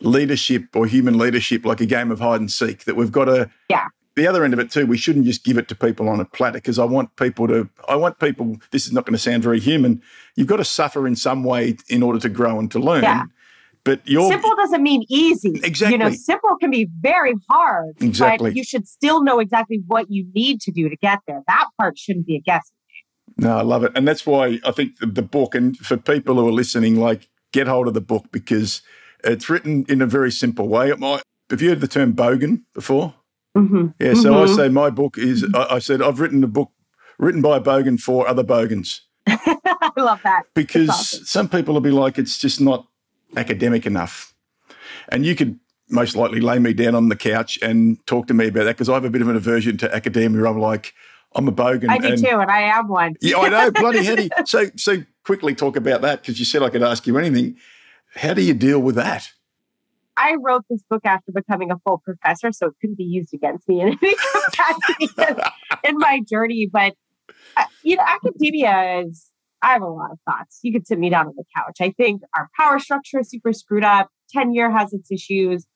leadership 0.00 0.64
or 0.74 0.86
human 0.86 1.18
leadership 1.18 1.64
like 1.64 1.80
a 1.80 1.86
game 1.86 2.10
of 2.10 2.20
hide 2.20 2.40
and 2.40 2.50
seek. 2.50 2.84
That 2.84 2.96
we've 2.96 3.12
got 3.12 3.26
to 3.26 3.50
Yeah. 3.70 3.86
the 4.14 4.26
other 4.26 4.44
end 4.44 4.52
of 4.52 4.58
it 4.60 4.70
too, 4.70 4.86
we 4.86 4.96
shouldn't 4.98 5.24
just 5.24 5.44
give 5.44 5.56
it 5.58 5.68
to 5.68 5.74
people 5.74 6.08
on 6.08 6.20
a 6.20 6.24
platter 6.24 6.58
because 6.58 6.78
I 6.78 6.84
want 6.84 7.14
people 7.16 7.48
to, 7.48 7.68
I 7.88 7.96
want 7.96 8.18
people, 8.18 8.56
this 8.70 8.86
is 8.86 8.92
not 8.92 9.04
going 9.06 9.14
to 9.14 9.18
sound 9.18 9.42
very 9.42 9.60
human. 9.60 10.02
You've 10.34 10.48
got 10.48 10.56
to 10.56 10.64
suffer 10.64 11.06
in 11.06 11.16
some 11.16 11.44
way 11.44 11.76
in 11.88 12.02
order 12.02 12.18
to 12.20 12.28
grow 12.28 12.58
and 12.58 12.70
to 12.72 12.78
learn. 12.78 13.02
Yeah. 13.04 13.24
But 13.84 14.00
you're, 14.04 14.28
simple 14.28 14.54
doesn't 14.56 14.82
mean 14.82 15.04
easy. 15.08 15.60
Exactly. 15.62 15.92
You 15.92 15.98
know, 15.98 16.10
simple 16.10 16.56
can 16.60 16.72
be 16.72 16.88
very 17.00 17.34
hard. 17.48 17.94
Exactly. 18.00 18.50
But 18.50 18.56
you 18.56 18.64
should 18.64 18.88
still 18.88 19.22
know 19.22 19.38
exactly 19.38 19.80
what 19.86 20.10
you 20.10 20.26
need 20.34 20.60
to 20.62 20.72
do 20.72 20.88
to 20.88 20.96
get 20.96 21.20
there. 21.28 21.40
That 21.46 21.68
part 21.78 21.96
shouldn't 21.96 22.26
be 22.26 22.34
a 22.34 22.40
guess. 22.40 22.72
No, 23.36 23.56
I 23.58 23.62
love 23.62 23.84
it. 23.84 23.92
And 23.94 24.06
that's 24.08 24.24
why 24.26 24.58
I 24.64 24.70
think 24.72 24.98
the, 24.98 25.06
the 25.06 25.22
book, 25.22 25.54
and 25.54 25.76
for 25.78 25.96
people 25.96 26.36
who 26.36 26.48
are 26.48 26.52
listening, 26.52 26.96
like 26.96 27.28
get 27.52 27.66
hold 27.66 27.88
of 27.88 27.94
the 27.94 28.00
book 28.00 28.26
because 28.32 28.82
it's 29.24 29.48
written 29.48 29.84
in 29.88 30.00
a 30.02 30.06
very 30.06 30.30
simple 30.32 30.68
way. 30.68 30.90
It 30.90 30.98
might, 30.98 31.22
have 31.50 31.60
you 31.62 31.70
heard 31.70 31.80
the 31.80 31.88
term 31.88 32.12
bogan 32.14 32.62
before? 32.74 33.14
Mm-hmm. 33.56 33.86
Yeah. 33.98 34.14
So 34.14 34.34
I 34.42 34.46
Mhm. 34.46 34.56
say 34.56 34.68
my 34.68 34.90
book 34.90 35.16
is, 35.18 35.44
I, 35.54 35.76
I 35.76 35.78
said, 35.78 36.02
I've 36.02 36.20
written 36.20 36.42
a 36.44 36.48
book 36.48 36.70
written 37.18 37.40
by 37.42 37.56
a 37.56 37.60
bogan 37.60 37.98
for 37.98 38.28
other 38.28 38.42
bogans. 38.42 39.02
I 39.26 39.90
love 39.96 40.20
that. 40.24 40.42
because 40.54 40.90
awesome. 40.90 41.24
some 41.24 41.48
people 41.48 41.74
will 41.74 41.80
be 41.80 41.90
like, 41.90 42.18
it's 42.18 42.38
just 42.38 42.60
not 42.60 42.86
academic 43.36 43.86
enough. 43.86 44.34
And 45.08 45.24
you 45.24 45.34
could 45.34 45.58
most 45.88 46.16
likely 46.16 46.40
lay 46.40 46.58
me 46.58 46.72
down 46.72 46.94
on 46.94 47.08
the 47.08 47.16
couch 47.16 47.58
and 47.62 48.04
talk 48.06 48.26
to 48.26 48.34
me 48.34 48.48
about 48.48 48.64
that 48.64 48.76
because 48.76 48.88
I 48.88 48.94
have 48.94 49.04
a 49.04 49.10
bit 49.10 49.22
of 49.22 49.28
an 49.28 49.36
aversion 49.36 49.76
to 49.78 49.94
academia. 49.94 50.44
I'm 50.46 50.58
like, 50.58 50.92
I'm 51.34 51.48
a 51.48 51.52
bogan. 51.52 51.90
I 51.90 51.98
do 51.98 52.08
and, 52.08 52.18
too, 52.18 52.38
and 52.38 52.50
I 52.50 52.62
am 52.62 52.88
one. 52.88 53.14
Yeah, 53.20 53.38
I 53.38 53.48
know, 53.48 53.70
bloody 53.70 54.04
heady. 54.04 54.30
So, 54.46 54.66
so 54.76 55.02
quickly 55.24 55.54
talk 55.54 55.76
about 55.76 56.00
that 56.02 56.22
because 56.22 56.38
you 56.38 56.44
said 56.44 56.62
I 56.62 56.70
could 56.70 56.82
ask 56.82 57.06
you 57.06 57.18
anything. 57.18 57.56
How 58.14 58.32
do 58.32 58.42
you 58.42 58.54
deal 58.54 58.80
with 58.80 58.94
that? 58.94 59.30
I 60.16 60.36
wrote 60.40 60.64
this 60.70 60.82
book 60.88 61.02
after 61.04 61.32
becoming 61.32 61.70
a 61.70 61.78
full 61.78 61.98
professor, 61.98 62.52
so 62.52 62.68
it 62.68 62.74
couldn't 62.80 62.96
be 62.96 63.04
used 63.04 63.34
against 63.34 63.68
me 63.68 63.80
in 63.80 63.88
any 64.02 64.14
capacity 64.46 65.08
in 65.84 65.98
my 65.98 66.22
journey. 66.26 66.68
But 66.72 66.94
uh, 67.56 67.64
you 67.82 67.96
know, 67.96 68.04
academia 68.06 69.02
is. 69.06 69.30
I 69.62 69.72
have 69.72 69.82
a 69.82 69.88
lot 69.88 70.12
of 70.12 70.18
thoughts. 70.26 70.60
You 70.62 70.72
could 70.72 70.86
sit 70.86 70.98
me 70.98 71.08
down 71.08 71.26
on 71.26 71.34
the 71.34 71.44
couch. 71.56 71.78
I 71.80 71.90
think 71.90 72.22
our 72.36 72.48
power 72.56 72.78
structure 72.78 73.20
is 73.20 73.30
super 73.30 73.52
screwed 73.52 73.84
up. 73.84 74.10
Tenure 74.30 74.70
has 74.70 74.92
its 74.92 75.10
issues. 75.10 75.66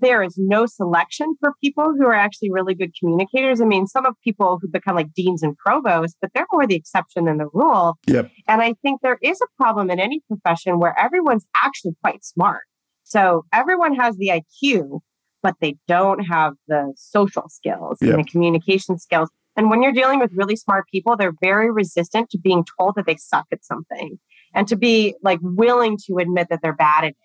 There 0.00 0.22
is 0.24 0.34
no 0.36 0.66
selection 0.66 1.36
for 1.38 1.52
people 1.62 1.94
who 1.96 2.04
are 2.06 2.14
actually 2.14 2.50
really 2.50 2.74
good 2.74 2.92
communicators. 2.98 3.60
I 3.60 3.64
mean, 3.64 3.86
some 3.86 4.04
of 4.04 4.14
people 4.24 4.58
who 4.60 4.68
become 4.68 4.96
like 4.96 5.12
deans 5.14 5.42
and 5.42 5.56
provosts, 5.56 6.16
but 6.20 6.30
they're 6.34 6.46
more 6.52 6.66
the 6.66 6.74
exception 6.74 7.26
than 7.26 7.38
the 7.38 7.46
rule. 7.52 7.96
Yep. 8.08 8.30
And 8.48 8.60
I 8.60 8.74
think 8.82 9.02
there 9.02 9.18
is 9.22 9.40
a 9.40 9.46
problem 9.62 9.90
in 9.90 10.00
any 10.00 10.20
profession 10.26 10.80
where 10.80 10.98
everyone's 10.98 11.46
actually 11.62 11.92
quite 12.02 12.24
smart. 12.24 12.62
So 13.04 13.44
everyone 13.52 13.94
has 13.94 14.16
the 14.16 14.32
IQ, 14.64 15.00
but 15.42 15.54
they 15.60 15.76
don't 15.86 16.24
have 16.24 16.54
the 16.66 16.92
social 16.96 17.48
skills 17.48 17.98
Yep. 18.00 18.14
and 18.14 18.24
the 18.24 18.28
communication 18.30 18.98
skills. 18.98 19.28
And 19.56 19.70
when 19.70 19.82
you're 19.82 19.92
dealing 19.92 20.18
with 20.18 20.32
really 20.34 20.56
smart 20.56 20.86
people, 20.90 21.16
they're 21.16 21.34
very 21.40 21.70
resistant 21.70 22.30
to 22.30 22.38
being 22.38 22.64
told 22.78 22.94
that 22.96 23.06
they 23.06 23.16
suck 23.16 23.46
at 23.52 23.64
something 23.64 24.18
and 24.54 24.66
to 24.68 24.76
be 24.76 25.14
like 25.22 25.38
willing 25.42 25.96
to 26.06 26.16
admit 26.18 26.48
that 26.50 26.60
they're 26.62 26.74
bad 26.74 27.04
at 27.04 27.10
it. 27.10 27.16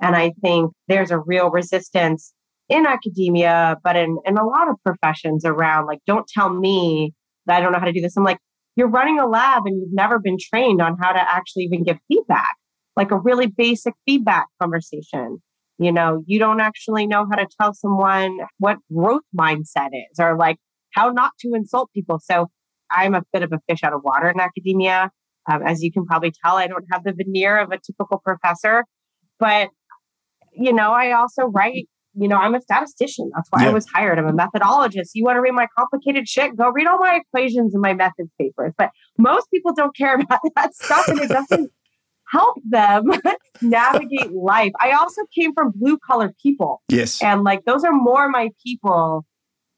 And 0.00 0.16
I 0.16 0.32
think 0.42 0.72
there's 0.88 1.10
a 1.10 1.18
real 1.18 1.50
resistance 1.50 2.32
in 2.68 2.86
academia, 2.86 3.76
but 3.84 3.96
in, 3.96 4.18
in 4.24 4.36
a 4.36 4.44
lot 4.44 4.68
of 4.68 4.76
professions 4.84 5.44
around 5.44 5.86
like, 5.86 6.00
don't 6.06 6.26
tell 6.26 6.52
me 6.52 7.12
that 7.46 7.56
I 7.56 7.60
don't 7.60 7.72
know 7.72 7.78
how 7.78 7.84
to 7.84 7.92
do 7.92 8.00
this. 8.00 8.16
I'm 8.16 8.24
like, 8.24 8.38
you're 8.76 8.88
running 8.88 9.18
a 9.18 9.26
lab 9.26 9.62
and 9.66 9.80
you've 9.80 9.92
never 9.92 10.18
been 10.18 10.36
trained 10.40 10.82
on 10.82 10.96
how 11.00 11.12
to 11.12 11.20
actually 11.20 11.64
even 11.64 11.84
give 11.84 11.98
feedback, 12.08 12.54
like 12.96 13.10
a 13.10 13.18
really 13.18 13.46
basic 13.46 13.94
feedback 14.06 14.46
conversation. 14.60 15.38
You 15.78 15.92
know, 15.92 16.22
you 16.26 16.38
don't 16.38 16.60
actually 16.60 17.06
know 17.06 17.26
how 17.30 17.36
to 17.36 17.46
tell 17.60 17.74
someone 17.74 18.38
what 18.58 18.78
growth 18.92 19.22
mindset 19.36 19.90
is 19.92 20.18
or 20.18 20.36
like 20.36 20.56
how 20.92 21.10
not 21.10 21.32
to 21.40 21.52
insult 21.54 21.90
people. 21.92 22.20
So 22.22 22.48
I'm 22.90 23.14
a 23.14 23.22
bit 23.32 23.42
of 23.42 23.52
a 23.52 23.60
fish 23.68 23.82
out 23.82 23.92
of 23.92 24.02
water 24.04 24.28
in 24.28 24.40
academia. 24.40 25.10
Um, 25.50 25.62
as 25.66 25.82
you 25.82 25.92
can 25.92 26.06
probably 26.06 26.32
tell, 26.44 26.56
I 26.56 26.66
don't 26.66 26.84
have 26.90 27.04
the 27.04 27.12
veneer 27.12 27.58
of 27.58 27.70
a 27.70 27.78
typical 27.78 28.18
professor, 28.24 28.84
but 29.38 29.68
you 30.56 30.72
know, 30.72 30.92
I 30.92 31.12
also 31.12 31.44
write. 31.44 31.88
You 32.16 32.28
know, 32.28 32.36
I'm 32.36 32.54
a 32.54 32.60
statistician. 32.60 33.28
That's 33.34 33.48
why 33.50 33.64
Yeah. 33.64 33.70
I 33.70 33.72
was 33.72 33.86
hired. 33.92 34.20
I'm 34.20 34.26
a 34.28 34.32
methodologist. 34.32 35.10
You 35.14 35.24
want 35.24 35.34
to 35.34 35.40
read 35.40 35.50
my 35.50 35.66
complicated 35.76 36.28
shit? 36.28 36.56
Go 36.56 36.70
read 36.70 36.86
all 36.86 36.98
my 36.98 37.16
equations 37.16 37.74
and 37.74 37.82
my 37.82 37.92
methods 37.92 38.30
papers. 38.40 38.72
But 38.78 38.90
most 39.18 39.50
people 39.50 39.72
don't 39.74 39.96
care 39.96 40.14
about 40.20 40.38
that 40.54 40.76
stuff, 40.76 41.08
and 41.08 41.18
it 41.18 41.28
doesn't 41.28 41.72
help 42.30 42.56
them 42.70 43.10
navigate 43.62 44.32
life. 44.32 44.70
I 44.80 44.92
also 44.92 45.22
came 45.36 45.52
from 45.54 45.72
blue 45.74 45.98
collar 46.08 46.32
people. 46.40 46.82
Yes. 46.88 47.20
And 47.20 47.42
like 47.42 47.64
those 47.64 47.82
are 47.82 47.92
more 47.92 48.28
my 48.28 48.50
people. 48.64 49.26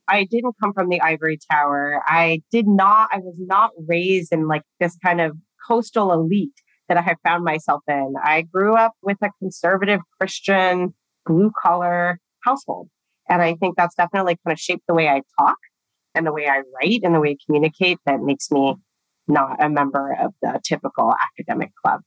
I 0.06 0.24
didn't 0.30 0.54
come 0.62 0.74
from 0.74 0.90
the 0.90 1.00
ivory 1.00 1.38
tower. 1.50 2.00
I 2.06 2.42
did 2.52 2.68
not, 2.68 3.08
I 3.12 3.18
was 3.18 3.34
not 3.38 3.70
raised 3.88 4.30
in 4.32 4.46
like 4.46 4.62
this 4.78 4.96
kind 5.04 5.20
of 5.20 5.36
coastal 5.66 6.12
elite 6.12 6.52
that 6.88 6.96
I 6.96 7.02
have 7.02 7.18
found 7.24 7.44
myself 7.44 7.82
in. 7.88 8.14
I 8.22 8.42
grew 8.42 8.76
up 8.76 8.92
with 9.02 9.18
a 9.22 9.30
conservative 9.38 10.00
Christian 10.18 10.94
blue 11.24 11.52
collar 11.62 12.20
household. 12.44 12.88
And 13.28 13.42
I 13.42 13.54
think 13.54 13.76
that's 13.76 13.94
definitely 13.94 14.38
kind 14.44 14.52
of 14.52 14.60
shaped 14.60 14.84
the 14.86 14.94
way 14.94 15.08
I 15.08 15.22
talk 15.38 15.56
and 16.14 16.26
the 16.26 16.32
way 16.32 16.46
I 16.46 16.62
write 16.74 17.00
and 17.02 17.14
the 17.14 17.20
way 17.20 17.30
I 17.30 17.36
communicate 17.44 17.98
that 18.06 18.20
makes 18.20 18.50
me 18.50 18.76
not 19.28 19.62
a 19.62 19.68
member 19.68 20.16
of 20.20 20.32
the 20.40 20.60
typical 20.64 21.12
academic 21.38 21.72
club. 21.84 22.00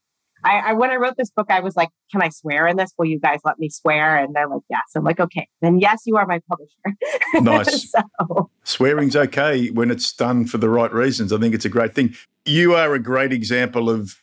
I, 0.44 0.60
I 0.60 0.74
when 0.74 0.90
I 0.90 0.96
wrote 0.96 1.16
this 1.18 1.32
book, 1.32 1.48
I 1.50 1.60
was 1.60 1.76
like, 1.76 1.90
"Can 2.12 2.22
I 2.22 2.30
swear 2.30 2.66
in 2.66 2.78
this? 2.78 2.94
Will 2.98 3.08
you 3.08 3.20
guys 3.20 3.40
let 3.44 3.60
me 3.60 3.70
swear?" 3.70 4.18
And 4.18 4.34
they're 4.34 4.48
like, 4.48 4.62
"Yes." 4.70 4.84
I'm 4.96 5.04
like, 5.04 5.20
"Okay, 5.20 5.50
then 5.62 5.80
yes, 5.80 6.04
you 6.06 6.16
are 6.16 6.26
my 6.26 6.40
publisher." 6.48 6.98
Nice. 7.42 7.92
so 7.92 8.50
Swearing's 8.64 9.16
okay 9.16 9.70
when 9.70 9.92
it's 9.92 10.12
done 10.14 10.46
for 10.46 10.58
the 10.58 10.70
right 10.70 10.92
reasons. 10.92 11.32
I 11.32 11.38
think 11.38 11.54
it's 11.54 11.66
a 11.66 11.70
great 11.70 11.94
thing. 11.94 12.16
You 12.46 12.74
are 12.74 12.94
a 12.94 13.00
great 13.00 13.32
example 13.34 13.90
of 13.90 14.16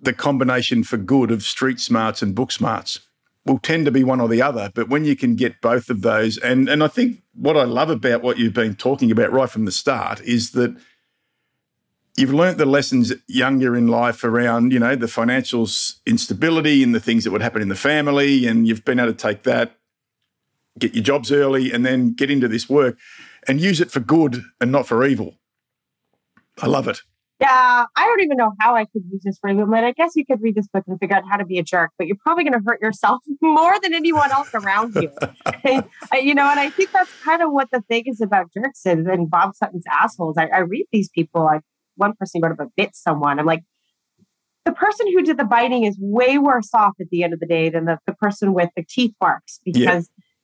the 0.00 0.12
combination 0.12 0.84
for 0.84 0.96
good 0.96 1.30
of 1.30 1.42
street 1.42 1.80
smarts 1.80 2.22
and 2.22 2.34
book 2.34 2.52
smarts. 2.52 3.00
Will 3.46 3.58
tend 3.58 3.84
to 3.84 3.90
be 3.90 4.04
one 4.04 4.22
or 4.22 4.28
the 4.28 4.40
other, 4.40 4.70
but 4.74 4.88
when 4.88 5.04
you 5.04 5.14
can 5.14 5.36
get 5.36 5.60
both 5.60 5.90
of 5.90 6.00
those, 6.00 6.38
and 6.38 6.66
and 6.66 6.82
I 6.82 6.88
think 6.88 7.22
what 7.34 7.58
I 7.58 7.64
love 7.64 7.90
about 7.90 8.22
what 8.22 8.38
you've 8.38 8.54
been 8.54 8.74
talking 8.74 9.10
about 9.10 9.32
right 9.32 9.50
from 9.50 9.66
the 9.66 9.72
start 9.72 10.22
is 10.22 10.52
that 10.52 10.74
you've 12.16 12.32
learnt 12.32 12.56
the 12.56 12.64
lessons 12.64 13.12
younger 13.26 13.76
in 13.76 13.88
life 13.88 14.24
around, 14.24 14.72
you 14.72 14.78
know, 14.78 14.96
the 14.96 15.08
financial 15.08 15.68
instability 16.06 16.82
and 16.82 16.94
the 16.94 17.00
things 17.00 17.24
that 17.24 17.32
would 17.32 17.42
happen 17.42 17.60
in 17.60 17.68
the 17.68 17.74
family, 17.74 18.46
and 18.46 18.66
you've 18.66 18.84
been 18.84 18.98
able 18.98 19.12
to 19.12 19.18
take 19.18 19.42
that, 19.42 19.76
get 20.78 20.94
your 20.94 21.04
jobs 21.04 21.30
early, 21.30 21.70
and 21.70 21.84
then 21.84 22.14
get 22.14 22.30
into 22.30 22.48
this 22.48 22.68
work 22.68 22.96
and 23.46 23.60
use 23.60 23.80
it 23.80 23.90
for 23.90 24.00
good 24.00 24.42
and 24.60 24.72
not 24.72 24.86
for 24.86 25.04
evil. 25.04 25.34
I 26.62 26.66
love 26.66 26.88
it. 26.88 27.02
Yeah, 27.40 27.86
I 27.96 28.04
don't 28.04 28.20
even 28.20 28.36
know 28.36 28.52
how 28.60 28.76
I 28.76 28.84
could 28.84 29.02
use 29.10 29.22
this 29.24 29.38
for 29.40 29.52
movement. 29.52 29.84
I 29.84 29.92
guess 29.92 30.12
you 30.14 30.24
could 30.24 30.40
read 30.40 30.54
this 30.54 30.68
book 30.68 30.84
and 30.86 30.98
figure 31.00 31.16
out 31.16 31.24
how 31.28 31.36
to 31.36 31.44
be 31.44 31.58
a 31.58 31.64
jerk, 31.64 31.90
but 31.98 32.06
you're 32.06 32.16
probably 32.22 32.44
going 32.44 32.52
to 32.52 32.62
hurt 32.64 32.80
yourself 32.80 33.22
more 33.42 33.74
than 33.82 33.92
anyone 33.92 34.30
else 34.30 34.50
around 34.54 34.94
you. 34.94 35.10
Uh, 35.66 36.16
you 36.16 36.34
know, 36.34 36.46
and 36.48 36.60
I 36.60 36.68
think 36.68 36.92
that's 36.92 37.10
kind 37.22 37.40
of 37.40 37.50
what 37.50 37.70
the 37.70 37.80
thing 37.88 38.02
is 38.06 38.20
about 38.20 38.52
jerks 38.52 38.84
and, 38.84 39.08
and 39.08 39.30
Bob 39.30 39.54
Sutton's 39.56 39.84
assholes. 39.90 40.36
I, 40.36 40.46
I 40.46 40.58
read 40.58 40.84
these 40.92 41.08
people 41.08 41.42
like 41.42 41.62
one 41.96 42.12
person 42.18 42.42
wrote 42.42 42.52
about 42.52 42.70
bit 42.76 42.94
someone. 42.94 43.38
I'm 43.38 43.46
like, 43.46 43.62
the 44.66 44.72
person 44.72 45.06
who 45.10 45.22
did 45.22 45.38
the 45.38 45.44
biting 45.44 45.84
is 45.84 45.96
way 45.98 46.36
worse 46.36 46.68
off 46.74 46.92
at 47.00 47.08
the 47.10 47.22
end 47.24 47.32
of 47.32 47.40
the 47.40 47.46
day 47.46 47.70
than 47.70 47.86
the, 47.86 47.98
the 48.06 48.12
person 48.14 48.52
with 48.52 48.68
the 48.76 48.84
teeth 48.86 49.14
marks 49.20 49.60
Yeah. 49.64 50.00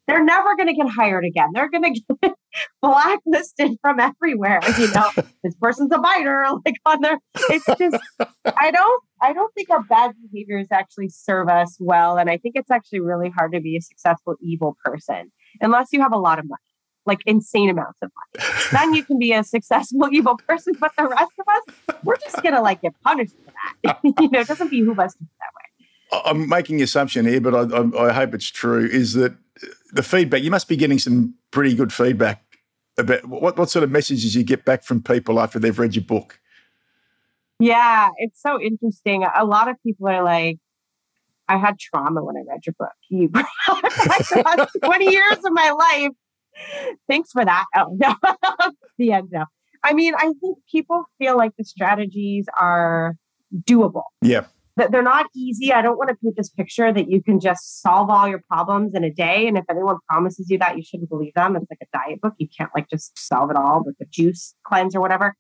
They're 0.07 0.25
never 0.25 0.57
going 0.57 0.67
to 0.67 0.75
get 0.75 0.89
hired 0.89 1.25
again. 1.25 1.49
They're 1.53 1.71
going 1.71 1.95
to 1.95 2.01
get 2.23 2.33
blacklisted 2.83 3.77
from 3.81 4.01
everywhere. 4.01 4.61
You 4.79 4.91
know, 4.93 5.09
this 5.45 5.55
person's 5.61 5.93
a 5.93 5.99
biter. 5.99 6.47
Like 6.67 6.77
on 6.85 7.01
their, 7.01 7.19
it's 7.49 7.65
just, 7.79 7.97
I 8.45 8.71
don't, 8.71 9.03
I 9.23 9.33
don't 9.33 9.53
think 9.55 9.71
our 9.71 9.83
bad 9.83 10.13
behaviors 10.31 10.67
actually 10.71 11.09
serve 11.09 11.49
us 11.49 11.77
well, 11.81 12.19
and 12.19 12.29
I 12.29 12.37
think 12.37 12.57
it's 12.57 12.71
actually 12.71 13.01
really 13.01 13.31
hard 13.31 13.53
to 13.53 13.61
be 13.61 13.77
a 13.77 13.81
successful 13.81 14.35
evil 14.43 14.77
person 14.85 15.33
unless 15.61 15.89
you 15.93 16.01
have 16.03 16.13
a 16.13 16.19
lot 16.19 16.39
of 16.39 16.47
money, 16.47 16.61
like 17.07 17.21
insane 17.25 17.71
amounts 17.71 17.99
of 18.03 18.11
money. 18.35 18.47
then 18.73 18.95
you 18.95 19.05
can 19.05 19.19
be 19.19 19.33
a 19.33 19.43
successful 19.43 20.09
evil 20.13 20.39
person. 20.49 20.75
But 20.79 20.93
the 20.99 21.09
rest 21.09 21.33
of 21.39 21.47
us, 21.49 21.97
we're 22.05 22.17
just 22.17 22.43
gonna 22.43 22.63
like 22.63 22.83
get 22.83 22.95
punished 23.03 23.35
for 23.45 23.53
that. 23.85 23.99
you 24.03 24.29
know, 24.31 24.41
it 24.41 24.49
doesn't 24.49 24.71
behoove 24.71 24.99
us 24.99 25.15
to 25.15 25.21
be 25.21 25.31
that 25.39 25.53
way. 25.57 25.70
I'm 26.13 26.49
making 26.49 26.77
an 26.77 26.85
assumption 26.85 27.27
here, 27.27 27.41
but 27.41 27.55
I, 27.55 27.77
I, 27.77 28.09
I 28.09 28.13
hope 28.13 28.35
it's 28.35 28.51
true. 28.51 28.85
Is 28.85 29.15
that 29.15 29.35
the 29.93 30.03
feedback? 30.03 30.43
You 30.43 30.51
must 30.51 30.69
be 30.69 30.77
getting 30.77 30.99
some 30.99 31.35
pretty 31.51 31.75
good 31.75 31.93
feedback 31.93 32.43
about 32.99 33.25
what, 33.27 33.57
what 33.57 33.71
sort 33.71 33.83
of 33.83 33.91
messages 33.91 34.35
you 34.35 34.43
get 34.43 34.65
back 34.65 34.83
from 34.83 35.03
people 35.03 35.41
after 35.41 35.59
they've 35.59 35.79
read 35.79 35.95
your 35.95 36.05
book. 36.05 36.41
Yeah, 37.59 38.09
it's 38.17 38.41
so 38.41 38.61
interesting. 38.61 39.25
A 39.37 39.45
lot 39.45 39.69
of 39.69 39.77
people 39.83 40.09
are 40.09 40.25
like, 40.25 40.59
I 41.49 41.59
had 41.59 41.79
trauma 41.79 42.23
when 42.23 42.37
I 42.37 42.43
read 42.49 42.61
your 42.67 42.75
book. 42.79 42.93
You 43.09 43.29
brought 43.29 44.69
20 44.85 45.11
years 45.11 45.39
of 45.45 45.53
my 45.53 45.71
life. 45.71 46.97
Thanks 47.09 47.33
for 47.33 47.45
that. 47.45 47.65
Oh, 47.77 47.97
no. 47.97 48.15
the 48.99 49.13
end 49.13 49.29
No, 49.31 49.45
I 49.83 49.93
mean, 49.93 50.15
I 50.15 50.33
think 50.41 50.59
people 50.71 51.05
feel 51.19 51.37
like 51.37 51.53
the 51.59 51.65
strategies 51.65 52.47
are 52.59 53.17
doable. 53.55 54.05
Yeah. 54.23 54.47
That 54.81 54.91
they're 54.93 55.03
not 55.03 55.27
easy. 55.37 55.73
I 55.73 55.83
don't 55.83 55.97
want 55.97 56.09
to 56.09 56.17
paint 56.17 56.35
this 56.37 56.49
picture 56.49 56.93
that 56.93 57.09
you 57.09 57.23
can 57.23 57.39
just 57.39 57.83
solve 57.83 58.11
all 58.11 58.27
your 58.27 58.41
problems 58.49 58.95
in 58.95 59.05
a 59.05 59.13
day. 59.13 59.47
And 59.47 59.57
if 59.57 59.65
anyone 59.71 59.97
promises 60.09 60.47
you 60.49 60.59
that, 60.59 60.77
you 60.77 60.83
shouldn't 60.83 61.11
believe 61.11 61.35
them. 61.35 61.55
It's 61.55 61.67
like 61.71 61.79
a 61.83 61.97
diet 61.97 62.21
book. 62.21 62.35
You 62.39 62.49
can't 62.57 62.71
like 62.75 62.89
just 62.89 63.13
solve 63.19 63.51
it 63.51 63.57
all 63.57 63.83
with 63.85 63.97
a 64.01 64.07
juice 64.11 64.55
cleanse 64.67 64.97
or 64.97 65.01
whatever 65.01 65.35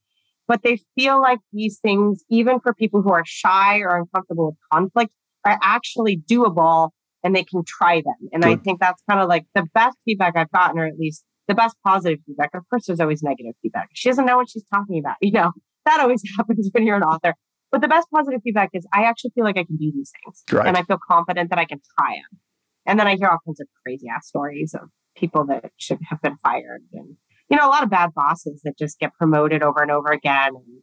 but 0.50 0.64
they 0.64 0.80
feel 0.96 1.22
like 1.22 1.38
these 1.52 1.78
things, 1.78 2.24
even 2.28 2.58
for 2.58 2.74
people 2.74 3.02
who 3.02 3.12
are 3.12 3.22
shy 3.24 3.78
or 3.78 3.96
uncomfortable 3.96 4.46
with 4.46 4.56
conflict, 4.72 5.12
are 5.44 5.56
actually 5.62 6.20
doable 6.28 6.90
and 7.22 7.36
they 7.36 7.44
can 7.44 7.62
try 7.64 8.00
them. 8.00 8.28
And 8.32 8.42
Good. 8.42 8.50
I 8.50 8.56
think 8.56 8.80
that's 8.80 9.00
kind 9.08 9.20
of 9.20 9.28
like 9.28 9.46
the 9.54 9.64
best 9.74 9.96
feedback 10.04 10.36
I've 10.36 10.50
gotten, 10.50 10.80
or 10.80 10.86
at 10.86 10.98
least 10.98 11.24
the 11.46 11.54
best 11.54 11.76
positive 11.86 12.18
feedback. 12.26 12.50
Of 12.52 12.68
course, 12.68 12.86
there's 12.86 12.98
always 12.98 13.22
negative 13.22 13.54
feedback. 13.62 13.90
She 13.94 14.08
doesn't 14.08 14.26
know 14.26 14.38
what 14.38 14.50
she's 14.50 14.64
talking 14.74 14.98
about. 14.98 15.14
You 15.20 15.30
know, 15.30 15.52
that 15.86 16.00
always 16.00 16.20
happens 16.36 16.68
when 16.72 16.84
you're 16.84 16.96
an 16.96 17.04
author. 17.04 17.34
But 17.70 17.80
the 17.80 17.88
best 17.88 18.08
positive 18.12 18.40
feedback 18.42 18.70
is 18.72 18.86
I 18.92 19.04
actually 19.04 19.32
feel 19.34 19.44
like 19.44 19.58
I 19.58 19.64
can 19.64 19.76
do 19.76 19.92
these 19.92 20.12
things. 20.24 20.42
Right. 20.50 20.66
And 20.66 20.76
I 20.76 20.82
feel 20.82 20.98
confident 21.10 21.50
that 21.50 21.58
I 21.58 21.64
can 21.64 21.80
try 21.98 22.14
them. 22.14 22.40
And 22.86 22.98
then 22.98 23.06
I 23.06 23.16
hear 23.16 23.28
all 23.28 23.38
kinds 23.46 23.60
of 23.60 23.68
crazy 23.84 24.08
ass 24.08 24.26
stories 24.26 24.74
of 24.74 24.88
people 25.16 25.46
that 25.46 25.70
should 25.76 25.98
have 26.08 26.20
been 26.22 26.36
fired 26.42 26.82
and 26.92 27.16
you 27.50 27.56
know, 27.56 27.66
a 27.66 27.68
lot 27.68 27.82
of 27.82 27.90
bad 27.90 28.14
bosses 28.14 28.62
that 28.64 28.78
just 28.78 28.98
get 28.98 29.12
promoted 29.14 29.62
over 29.62 29.82
and 29.82 29.90
over 29.90 30.08
again 30.08 30.52
and, 30.54 30.82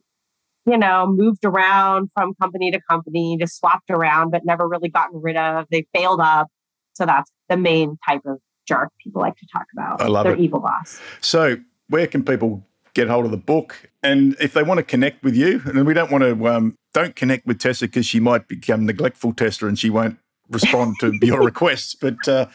you 0.66 0.76
know, 0.76 1.06
moved 1.08 1.44
around 1.44 2.10
from 2.14 2.34
company 2.40 2.70
to 2.70 2.80
company, 2.88 3.38
just 3.40 3.58
swapped 3.58 3.90
around, 3.90 4.30
but 4.30 4.42
never 4.44 4.68
really 4.68 4.90
gotten 4.90 5.20
rid 5.20 5.36
of. 5.36 5.64
They 5.70 5.86
failed 5.94 6.20
up. 6.20 6.48
So 6.92 7.06
that's 7.06 7.30
the 7.48 7.56
main 7.56 7.96
type 8.06 8.20
of 8.26 8.38
jerk 8.66 8.90
people 9.02 9.22
like 9.22 9.36
to 9.36 9.46
talk 9.50 9.64
about. 9.74 10.02
I 10.02 10.08
love 10.08 10.24
Their 10.24 10.34
it. 10.34 10.40
evil 10.40 10.60
boss. 10.60 11.00
So 11.22 11.56
where 11.88 12.06
can 12.06 12.22
people 12.22 12.62
get 12.98 13.08
hold 13.08 13.24
of 13.24 13.30
the 13.30 13.36
book? 13.36 13.88
And 14.02 14.36
if 14.40 14.52
they 14.52 14.62
want 14.62 14.78
to 14.78 14.84
connect 14.84 15.22
with 15.22 15.34
you, 15.34 15.62
and 15.64 15.86
we 15.86 15.94
don't 15.94 16.10
want 16.10 16.24
to, 16.24 16.48
um, 16.48 16.76
don't 16.92 17.14
connect 17.14 17.46
with 17.46 17.58
Tessa 17.58 17.86
because 17.86 18.06
she 18.06 18.20
might 18.20 18.48
become 18.48 18.86
neglectful 18.86 19.32
Tessa 19.32 19.66
and 19.66 19.78
she 19.78 19.90
won't 19.90 20.18
respond 20.50 20.96
to 21.00 21.12
your 21.22 21.42
requests. 21.42 21.94
But 21.94 22.26
uh, 22.26 22.46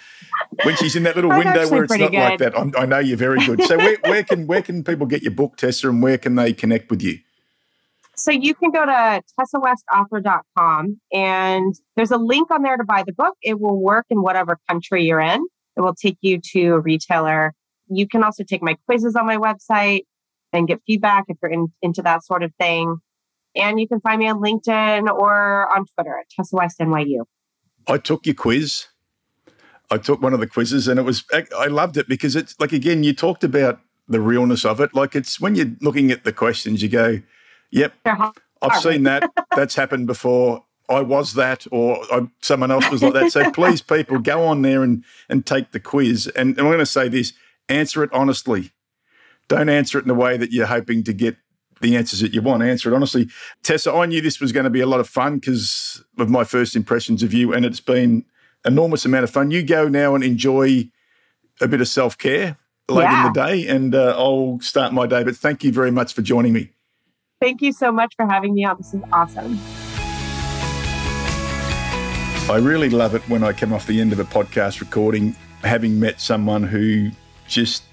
when 0.64 0.76
she's 0.76 0.96
in 0.96 1.04
that 1.04 1.16
little 1.16 1.32
window 1.32 1.70
where 1.70 1.84
it's 1.84 1.98
not 1.98 2.12
good. 2.12 2.18
like 2.18 2.40
that, 2.40 2.58
I'm, 2.58 2.74
i 2.78 2.86
know 2.86 3.00
you're 3.00 3.18
very 3.18 3.44
good. 3.46 3.64
So 3.64 3.78
where, 3.78 3.98
where 4.04 4.24
can 4.24 4.48
where 4.48 4.62
can 4.62 4.84
people 4.84 5.08
get 5.08 5.22
your 5.22 5.32
book, 5.32 5.58
Tessa, 5.58 5.90
and 5.90 6.04
where 6.04 6.18
can 6.18 6.36
they 6.36 6.54
connect 6.54 6.90
with 6.90 7.02
you? 7.02 7.20
So 8.16 8.32
you 8.32 8.54
can 8.54 8.70
go 8.72 8.86
to 8.86 9.24
tessawestauthor.com 9.40 11.00
and 11.12 11.76
there's 11.96 12.12
a 12.12 12.18
link 12.18 12.52
on 12.52 12.62
there 12.62 12.78
to 12.78 12.84
buy 12.84 13.04
the 13.06 13.14
book. 13.14 13.36
It 13.42 13.60
will 13.60 13.80
work 13.82 14.06
in 14.12 14.22
whatever 14.22 14.60
country 14.70 15.04
you're 15.04 15.20
in. 15.20 15.44
It 15.76 15.82
will 15.82 15.96
take 15.96 16.18
you 16.22 16.40
to 16.52 16.74
a 16.74 16.80
retailer. 16.80 17.54
You 17.88 18.08
can 18.08 18.24
also 18.24 18.44
take 18.44 18.62
my 18.62 18.76
quizzes 18.86 19.16
on 19.16 19.26
my 19.26 19.38
website 19.38 20.04
and 20.54 20.68
get 20.68 20.82
feedback 20.86 21.26
if 21.28 21.38
you're 21.42 21.52
in, 21.52 21.72
into 21.82 22.02
that 22.02 22.24
sort 22.24 22.44
of 22.44 22.54
thing. 22.60 22.98
And 23.56 23.80
you 23.80 23.88
can 23.88 24.00
find 24.00 24.20
me 24.20 24.28
on 24.28 24.42
LinkedIn 24.42 25.08
or 25.08 25.76
on 25.76 25.86
Twitter 25.96 26.18
at 26.18 26.30
Tessa 26.30 26.56
West 26.56 26.80
NYU. 26.80 27.26
I 27.88 27.98
took 27.98 28.26
your 28.26 28.36
quiz. 28.36 28.88
I 29.92 29.98
took 29.98 30.22
one 30.22 30.34
of 30.34 30.40
the 30.40 30.48
quizzes 30.48 30.88
and 30.88 31.00
it 31.00 31.04
was, 31.04 31.24
I 31.32 31.68
loved 31.68 31.98
it 31.98 32.08
because 32.08 32.36
it's 32.36 32.56
like, 32.60 32.72
again, 32.72 33.04
you 33.04 33.14
talked 33.14 33.44
about 33.44 33.80
the 34.08 34.20
realness 34.20 34.66
of 34.66 34.80
it. 34.80 34.96
Like 34.96 35.16
it's 35.16 35.40
when 35.40 35.56
you're 35.56 35.72
looking 35.82 36.12
at 36.12 36.24
the 36.24 36.34
questions, 36.34 36.82
you 36.82 36.90
go, 36.90 37.22
yep, 37.70 37.94
I've 38.64 38.82
seen 38.82 39.04
that. 39.04 39.30
That's 39.56 39.76
happened 39.76 40.08
before. 40.08 40.64
I 40.90 41.02
was 41.02 41.34
that, 41.36 41.66
or 41.72 41.98
I, 42.12 42.28
someone 42.42 42.70
else 42.72 42.90
was 42.90 43.02
like 43.02 43.14
that. 43.14 43.32
So 43.32 43.50
please, 43.54 43.82
people, 43.82 44.20
go 44.20 44.44
on 44.46 44.62
there 44.62 44.84
and 44.84 45.04
and 45.30 45.46
take 45.46 45.72
the 45.72 45.80
quiz. 45.80 46.28
And, 46.28 46.50
and 46.52 46.60
I'm 46.60 46.66
going 46.66 46.80
to 46.80 46.86
say 46.86 47.08
this: 47.08 47.34
answer 47.70 48.04
it 48.04 48.10
honestly. 48.14 48.72
Don't 49.48 49.70
answer 49.70 49.98
it 49.98 50.04
in 50.04 50.08
the 50.08 50.14
way 50.14 50.38
that 50.38 50.52
you're 50.52 50.66
hoping 50.66 51.04
to 51.04 51.14
get 51.14 51.36
the 51.82 51.98
answers 51.98 52.22
that 52.22 52.34
you 52.34 52.42
want. 52.42 52.64
Answer 52.64 52.92
it 52.92 52.96
honestly. 52.96 53.30
Tessa, 53.62 53.92
I 53.92 54.06
knew 54.06 54.22
this 54.22 54.40
was 54.40 54.52
going 54.52 54.64
to 54.64 54.70
be 54.70 54.82
a 54.82 54.88
lot 54.88 55.00
of 55.00 55.08
fun 55.08 55.36
because 55.36 56.04
of 56.18 56.30
my 56.30 56.44
first 56.44 56.76
impressions 56.76 57.24
of 57.24 57.34
you, 57.34 57.54
and 57.54 57.66
it's 57.66 57.80
been 57.80 58.26
enormous 58.66 59.06
amount 59.06 59.26
of 59.26 59.30
fun. 59.30 59.52
You 59.52 59.64
go 59.64 59.88
now 59.88 60.16
and 60.16 60.24
enjoy 60.24 60.90
a 61.62 61.68
bit 61.68 61.82
of 61.82 61.88
self 61.88 62.18
care 62.18 62.58
late 62.90 63.04
yeah. 63.04 63.28
in 63.28 63.34
the 63.34 63.46
day, 63.46 63.68
and 63.68 63.94
uh, 63.94 64.16
I'll 64.18 64.60
start 64.62 64.94
my 64.94 65.06
day. 65.06 65.24
But 65.24 65.36
thank 65.36 65.64
you 65.64 65.72
very 65.72 65.92
much 65.92 66.14
for 66.14 66.22
joining 66.22 66.54
me. 66.54 66.72
Thank 67.40 67.62
you 67.62 67.74
so 67.74 67.92
much 67.92 68.16
for 68.16 68.26
having 68.26 68.54
me 68.54 68.64
on. 68.64 68.78
This 68.78 68.94
is 68.94 69.02
awesome. 69.12 69.60
I 72.50 72.58
really 72.58 72.90
love 72.90 73.16
it 73.16 73.22
when 73.30 73.44
I 73.44 73.54
come 73.54 73.72
off 73.72 73.88
the 73.88 74.02
end 74.02 74.12
of 74.12 74.20
a 74.20 74.26
podcast 74.26 74.80
recording, 74.82 75.36
having 75.64 76.00
met 76.00 76.20
someone 76.20 76.64
who 76.64 77.10
just 77.48 77.84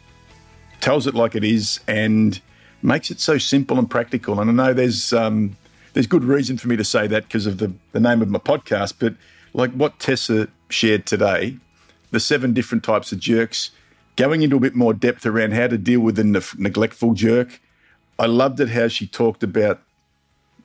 tells 0.80 1.06
it 1.06 1.14
like 1.14 1.34
it 1.34 1.44
is 1.44 1.80
and 1.86 2.40
makes 2.82 3.10
it 3.10 3.20
so 3.20 3.38
simple 3.38 3.78
and 3.78 3.90
practical. 3.90 4.40
And 4.40 4.50
I 4.50 4.52
know 4.52 4.72
there's 4.72 5.12
um, 5.12 5.56
there's 5.92 6.06
good 6.06 6.24
reason 6.24 6.56
for 6.56 6.68
me 6.68 6.76
to 6.76 6.84
say 6.84 7.06
that 7.06 7.24
because 7.24 7.46
of 7.46 7.58
the, 7.58 7.72
the 7.92 8.00
name 8.00 8.22
of 8.22 8.28
my 8.28 8.38
podcast, 8.38 8.94
but 8.98 9.14
like 9.52 9.72
what 9.72 9.98
Tessa 9.98 10.48
shared 10.68 11.06
today, 11.06 11.56
the 12.10 12.20
seven 12.20 12.52
different 12.52 12.84
types 12.84 13.12
of 13.12 13.18
jerks, 13.18 13.70
going 14.16 14.42
into 14.42 14.56
a 14.56 14.60
bit 14.60 14.74
more 14.74 14.94
depth 14.94 15.26
around 15.26 15.52
how 15.52 15.66
to 15.66 15.78
deal 15.78 16.00
with 16.00 16.18
a 16.18 16.24
ne- 16.24 16.40
neglectful 16.58 17.14
jerk. 17.14 17.60
I 18.18 18.26
loved 18.26 18.60
it 18.60 18.68
how 18.68 18.88
she 18.88 19.06
talked 19.06 19.42
about 19.42 19.80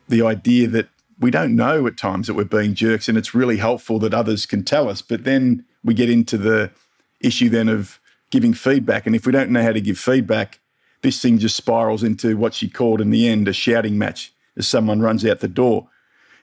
the 0.08 0.22
idea 0.22 0.68
that 0.68 0.90
we 1.20 1.32
don't 1.32 1.56
know 1.56 1.88
at 1.88 1.98
times 1.98 2.28
that 2.28 2.34
we're 2.34 2.44
being 2.44 2.76
jerks, 2.76 3.08
and 3.08 3.18
it's 3.18 3.34
really 3.34 3.58
helpful 3.58 4.00
that 4.00 4.14
others 4.14 4.46
can 4.46 4.64
tell 4.64 4.90
us. 4.90 5.02
But 5.02 5.24
then 5.24 5.66
we 5.84 5.94
get 5.94 6.10
into 6.10 6.38
the 6.38 6.72
issue 7.22 7.50
then 7.50 7.70
of 7.70 8.00
giving 8.32 8.54
feedback, 8.54 9.06
and 9.06 9.16
if 9.16 9.26
we 9.26 9.32
don't 9.32 9.50
know 9.50 9.64
how 9.64 9.72
to 9.72 9.82
give 9.82 9.98
feedback, 9.98 10.60
this 11.02 11.22
thing 11.22 11.38
just 11.38 11.56
spirals 11.56 12.04
into 12.04 12.36
what 12.38 12.54
she 12.54 12.68
called 12.68 13.02
in 13.02 13.12
the 13.12 13.28
end 13.28 13.48
a 13.48 13.54
shouting 13.54 13.98
match 13.98 14.34
as 14.58 14.68
someone 14.68 15.02
runs 15.02 15.26
out 15.26 15.40
the 15.40 15.48
door. 15.48 15.88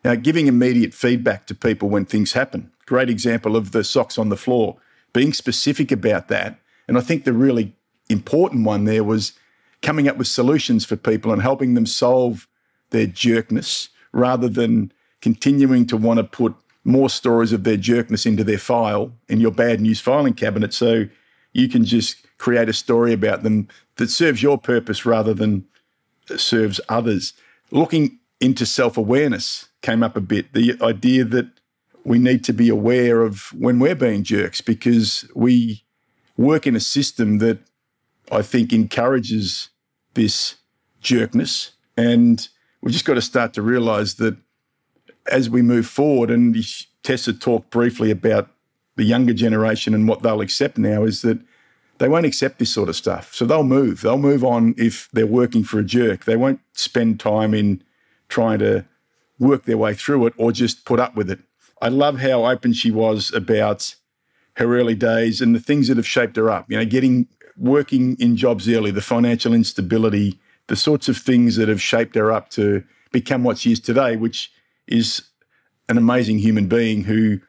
Now, 0.04 0.14
giving 0.14 0.46
immediate 0.46 0.94
feedback 0.94 1.46
to 1.46 1.54
people 1.54 1.88
when 1.88 2.04
things 2.04 2.32
happen. 2.32 2.70
Great 2.86 3.10
example 3.10 3.56
of 3.56 3.72
the 3.72 3.84
socks 3.84 4.18
on 4.18 4.28
the 4.28 4.36
floor. 4.36 4.76
Being 5.12 5.32
specific 5.32 5.92
about 5.92 6.28
that. 6.28 6.58
And 6.88 6.98
I 6.98 7.00
think 7.00 7.24
the 7.24 7.32
really 7.32 7.74
important 8.08 8.64
one 8.64 8.84
there 8.84 9.04
was 9.04 9.32
coming 9.80 10.08
up 10.08 10.16
with 10.16 10.26
solutions 10.26 10.84
for 10.84 10.96
people 10.96 11.32
and 11.32 11.42
helping 11.42 11.74
them 11.74 11.86
solve 11.86 12.48
their 12.90 13.06
jerkness 13.06 13.88
rather 14.12 14.48
than 14.48 14.92
continuing 15.20 15.86
to 15.86 15.96
want 15.96 16.18
to 16.18 16.24
put 16.24 16.54
more 16.84 17.08
stories 17.08 17.52
of 17.52 17.64
their 17.64 17.76
jerkness 17.76 18.26
into 18.26 18.44
their 18.44 18.58
file 18.58 19.12
in 19.28 19.40
your 19.40 19.52
bad 19.52 19.80
news 19.80 20.00
filing 20.00 20.34
cabinet 20.34 20.74
so 20.74 21.06
you 21.52 21.68
can 21.68 21.84
just 21.84 22.16
create 22.38 22.68
a 22.68 22.72
story 22.72 23.12
about 23.12 23.42
them 23.42 23.68
that 23.96 24.10
serves 24.10 24.42
your 24.42 24.58
purpose 24.58 25.04
rather 25.04 25.34
than 25.34 25.64
serves 26.36 26.80
others. 26.88 27.34
Looking 27.70 28.18
into 28.40 28.66
self 28.66 28.96
awareness 28.96 29.68
came 29.82 30.02
up 30.02 30.16
a 30.16 30.20
bit. 30.20 30.52
The 30.52 30.76
idea 30.82 31.24
that 31.24 31.48
we 32.04 32.18
need 32.18 32.44
to 32.44 32.52
be 32.52 32.68
aware 32.68 33.22
of 33.22 33.52
when 33.52 33.78
we're 33.78 33.94
being 33.94 34.24
jerks 34.24 34.60
because 34.60 35.28
we 35.34 35.84
work 36.36 36.66
in 36.66 36.74
a 36.74 36.80
system 36.80 37.38
that 37.38 37.58
I 38.30 38.42
think 38.42 38.72
encourages 38.72 39.68
this 40.14 40.56
jerkness. 41.00 41.72
And 41.96 42.46
we've 42.80 42.92
just 42.92 43.04
got 43.04 43.14
to 43.14 43.22
start 43.22 43.52
to 43.54 43.62
realize 43.62 44.14
that 44.14 44.36
as 45.30 45.48
we 45.48 45.62
move 45.62 45.86
forward, 45.86 46.30
and 46.30 46.56
Tessa 47.02 47.32
talked 47.32 47.70
briefly 47.70 48.10
about 48.10 48.50
the 48.96 49.04
younger 49.04 49.32
generation 49.32 49.94
and 49.94 50.06
what 50.06 50.22
they'll 50.22 50.40
accept 50.40 50.78
now, 50.78 51.04
is 51.04 51.22
that 51.22 51.38
they 51.98 52.08
won't 52.08 52.26
accept 52.26 52.58
this 52.58 52.72
sort 52.72 52.88
of 52.88 52.96
stuff. 52.96 53.34
So 53.34 53.44
they'll 53.44 53.62
move. 53.62 54.00
They'll 54.00 54.18
move 54.18 54.44
on 54.44 54.74
if 54.76 55.08
they're 55.12 55.26
working 55.26 55.64
for 55.64 55.78
a 55.78 55.84
jerk. 55.84 56.24
They 56.24 56.36
won't 56.36 56.60
spend 56.72 57.20
time 57.20 57.54
in 57.54 57.82
trying 58.28 58.58
to 58.58 58.84
work 59.38 59.64
their 59.64 59.78
way 59.78 59.94
through 59.94 60.26
it 60.26 60.34
or 60.36 60.52
just 60.52 60.84
put 60.84 61.00
up 61.00 61.14
with 61.14 61.30
it. 61.30 61.40
I 61.80 61.88
love 61.88 62.20
how 62.20 62.46
open 62.46 62.72
she 62.72 62.90
was 62.90 63.32
about 63.34 63.94
her 64.56 64.76
early 64.76 64.94
days 64.94 65.40
and 65.40 65.54
the 65.54 65.60
things 65.60 65.88
that 65.88 65.96
have 65.96 66.06
shaped 66.06 66.36
her 66.36 66.50
up. 66.50 66.70
You 66.70 66.78
know, 66.78 66.84
getting 66.84 67.28
working 67.56 68.16
in 68.18 68.36
jobs 68.36 68.68
early, 68.68 68.90
the 68.90 69.00
financial 69.00 69.52
instability, 69.52 70.38
the 70.68 70.76
sorts 70.76 71.08
of 71.08 71.16
things 71.16 71.56
that 71.56 71.68
have 71.68 71.82
shaped 71.82 72.14
her 72.14 72.32
up 72.32 72.50
to 72.50 72.84
become 73.10 73.44
what 73.44 73.58
she 73.58 73.72
is 73.72 73.80
today, 73.80 74.16
which 74.16 74.50
is 74.86 75.22
an 75.88 75.98
amazing 75.98 76.38
human 76.38 76.66
being 76.66 77.04
who 77.04 77.40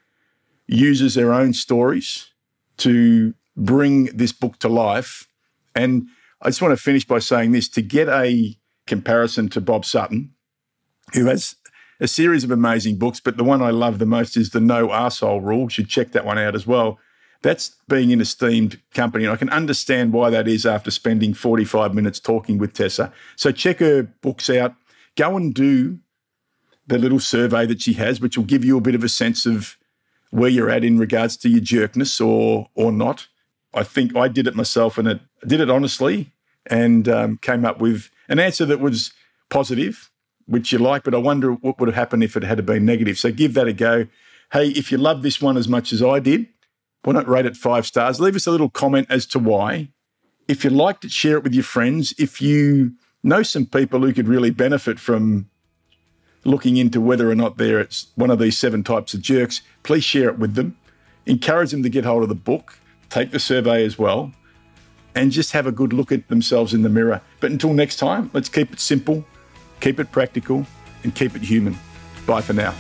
uses 0.74 1.16
their 1.16 1.34
own 1.34 1.54
stories 1.54 2.32
to 2.78 3.34
bring 3.56 4.06
this 4.06 4.32
book 4.32 4.58
to 4.60 4.68
life. 4.68 5.28
And 5.76 6.08
I 6.42 6.50
just 6.50 6.62
want 6.62 6.78
to 6.78 6.82
finish 6.82 7.06
by 7.06 7.20
saying 7.20 7.52
this 7.52 7.70
to 7.70 7.82
get 7.82 8.10
a 8.10 8.58
comparison 8.88 9.50
to 9.50 9.62
Bob 9.62 9.86
Sutton, 9.86 10.34
who 11.14 11.26
has 11.26 11.56
a 12.00 12.08
series 12.08 12.44
of 12.44 12.52
amazing 12.52 12.98
books, 12.98 13.20
but 13.20 13.38
the 13.38 13.44
one 13.44 13.62
I 13.62 13.70
love 13.70 14.00
the 14.00 14.06
most 14.06 14.36
is 14.36 14.50
the 14.50 14.60
No 14.60 14.88
Arsehole 14.90 15.44
Rule. 15.44 15.64
You 15.64 15.70
should 15.70 15.90
check 15.90 16.12
that 16.12 16.26
one 16.26 16.38
out 16.38 16.56
as 16.56 16.68
well. 16.68 17.00
That's 17.44 17.76
being 17.88 18.12
an 18.12 18.22
esteemed 18.22 18.80
company, 18.94 19.26
and 19.26 19.34
I 19.34 19.38
can 19.38 19.50
understand 19.50 20.14
why 20.14 20.30
that 20.30 20.48
is 20.48 20.66
after 20.66 20.92
spending 20.92 21.34
45 21.34 21.94
minutes 21.94 22.20
talking 22.20 22.58
with 22.58 22.74
Tessa. 22.74 23.12
So 23.36 23.52
check 23.52 23.80
her 23.80 24.04
books 24.04 24.50
out. 24.50 24.76
Go 25.16 25.38
and 25.38 25.54
do 25.54 26.00
the 26.88 26.98
little 26.98 27.20
survey 27.20 27.66
that 27.66 27.82
she 27.82 27.94
has, 27.94 28.20
which 28.20 28.38
will 28.38 28.46
give 28.46 28.66
you 28.66 28.78
a 28.78 28.82
bit 28.82 28.96
of 28.96 29.04
a 29.04 29.10
sense 29.10 29.46
of 29.46 29.78
where 30.34 30.50
you're 30.50 30.70
at 30.70 30.84
in 30.84 30.98
regards 30.98 31.38
to 31.38 31.50
your 31.50 31.62
jerkness 31.62 32.20
or 32.20 32.68
or 32.76 32.92
not. 32.92 33.28
I 33.74 33.84
think 33.84 34.16
I 34.16 34.28
did 34.28 34.48
it 34.48 34.56
myself, 34.56 34.98
and 34.98 35.08
it 35.08 35.22
did 35.48 35.60
it 35.60 35.70
honestly, 35.70 36.32
and 36.68 37.08
um, 37.08 37.38
came 37.38 37.66
up 37.66 37.80
with 37.80 38.10
an 38.30 38.40
answer 38.40 38.66
that 38.66 38.80
was 38.80 39.14
positive 39.50 40.10
which 40.46 40.72
you 40.72 40.80
like, 40.80 41.04
but 41.04 41.14
I 41.14 41.18
wonder 41.18 41.52
what 41.52 41.80
would 41.80 41.88
have 41.88 41.96
happened 41.96 42.24
if 42.24 42.36
it 42.36 42.44
had 42.44 42.66
been 42.66 42.86
negative. 42.86 43.18
So 43.18 43.32
give 43.32 43.54
that 43.54 43.68
a 43.68 43.74
go. 43.74 44.08
Hey, 44.52 44.70
if 44.70 44.92
you 44.92 44.98
love 44.98 45.22
this 45.22 45.42
one 45.42 45.58
as 45.58 45.68
much 45.68 45.94
as 45.94 46.04
I 46.04 46.20
did, 46.20 46.48
why 47.04 47.14
not 47.14 47.28
rate 47.28 47.46
it 47.46 47.56
five 47.56 47.86
stars? 47.86 48.20
Leave 48.20 48.36
us 48.36 48.48
a 48.48 48.52
little 48.52 48.70
comment 48.70 49.08
as 49.10 49.26
to 49.28 49.40
why. 49.40 49.90
If 50.48 50.64
you 50.64 50.70
liked 50.70 51.06
it, 51.06 51.12
share 51.12 51.38
it 51.38 51.44
with 51.44 51.54
your 51.54 51.64
friends. 51.64 52.14
If 52.18 52.42
you 52.42 52.94
know 53.24 53.44
some 53.44 53.66
people 53.66 54.02
who 54.02 54.14
could 54.14 54.28
really 54.28 54.52
benefit 54.52 55.00
from 55.00 55.50
looking 56.46 56.78
into 56.78 57.00
whether 57.00 57.30
or 57.30 57.36
not 57.36 57.58
they're 57.58 57.88
one 58.16 58.32
of 58.32 58.40
these 58.40 58.58
seven 58.58 58.84
types 58.84 59.14
of 59.14 59.22
jerks, 59.22 59.62
please 59.84 60.04
share 60.04 60.30
it 60.30 60.40
with 60.40 60.56
them. 60.56 60.78
Encourage 61.26 61.72
them 61.72 61.84
to 61.84 61.90
get 61.90 62.04
hold 62.04 62.24
of 62.24 62.30
the 62.30 62.36
book, 62.36 62.78
take 63.10 63.32
the 63.32 63.40
survey 63.40 63.86
as 63.86 63.98
well, 63.98 64.32
and 65.16 65.32
just 65.32 65.52
have 65.54 65.68
a 65.68 65.72
good 65.72 65.94
look 65.94 66.12
at 66.12 66.28
themselves 66.28 66.74
in 66.74 66.82
the 66.82 66.90
mirror. 66.90 67.22
But 67.40 67.52
until 67.52 67.74
next 67.74 67.98
time, 67.98 68.30
let's 68.34 68.50
keep 68.50 68.74
it 68.74 68.80
simple 68.80 69.24
keep 69.84 70.00
it 70.00 70.12
practical, 70.12 70.66
and 71.04 71.14
keep 71.14 71.36
it 71.36 71.42
human. 71.42 71.78
Bye 72.26 72.42
for 72.42 72.54
now. 72.54 72.74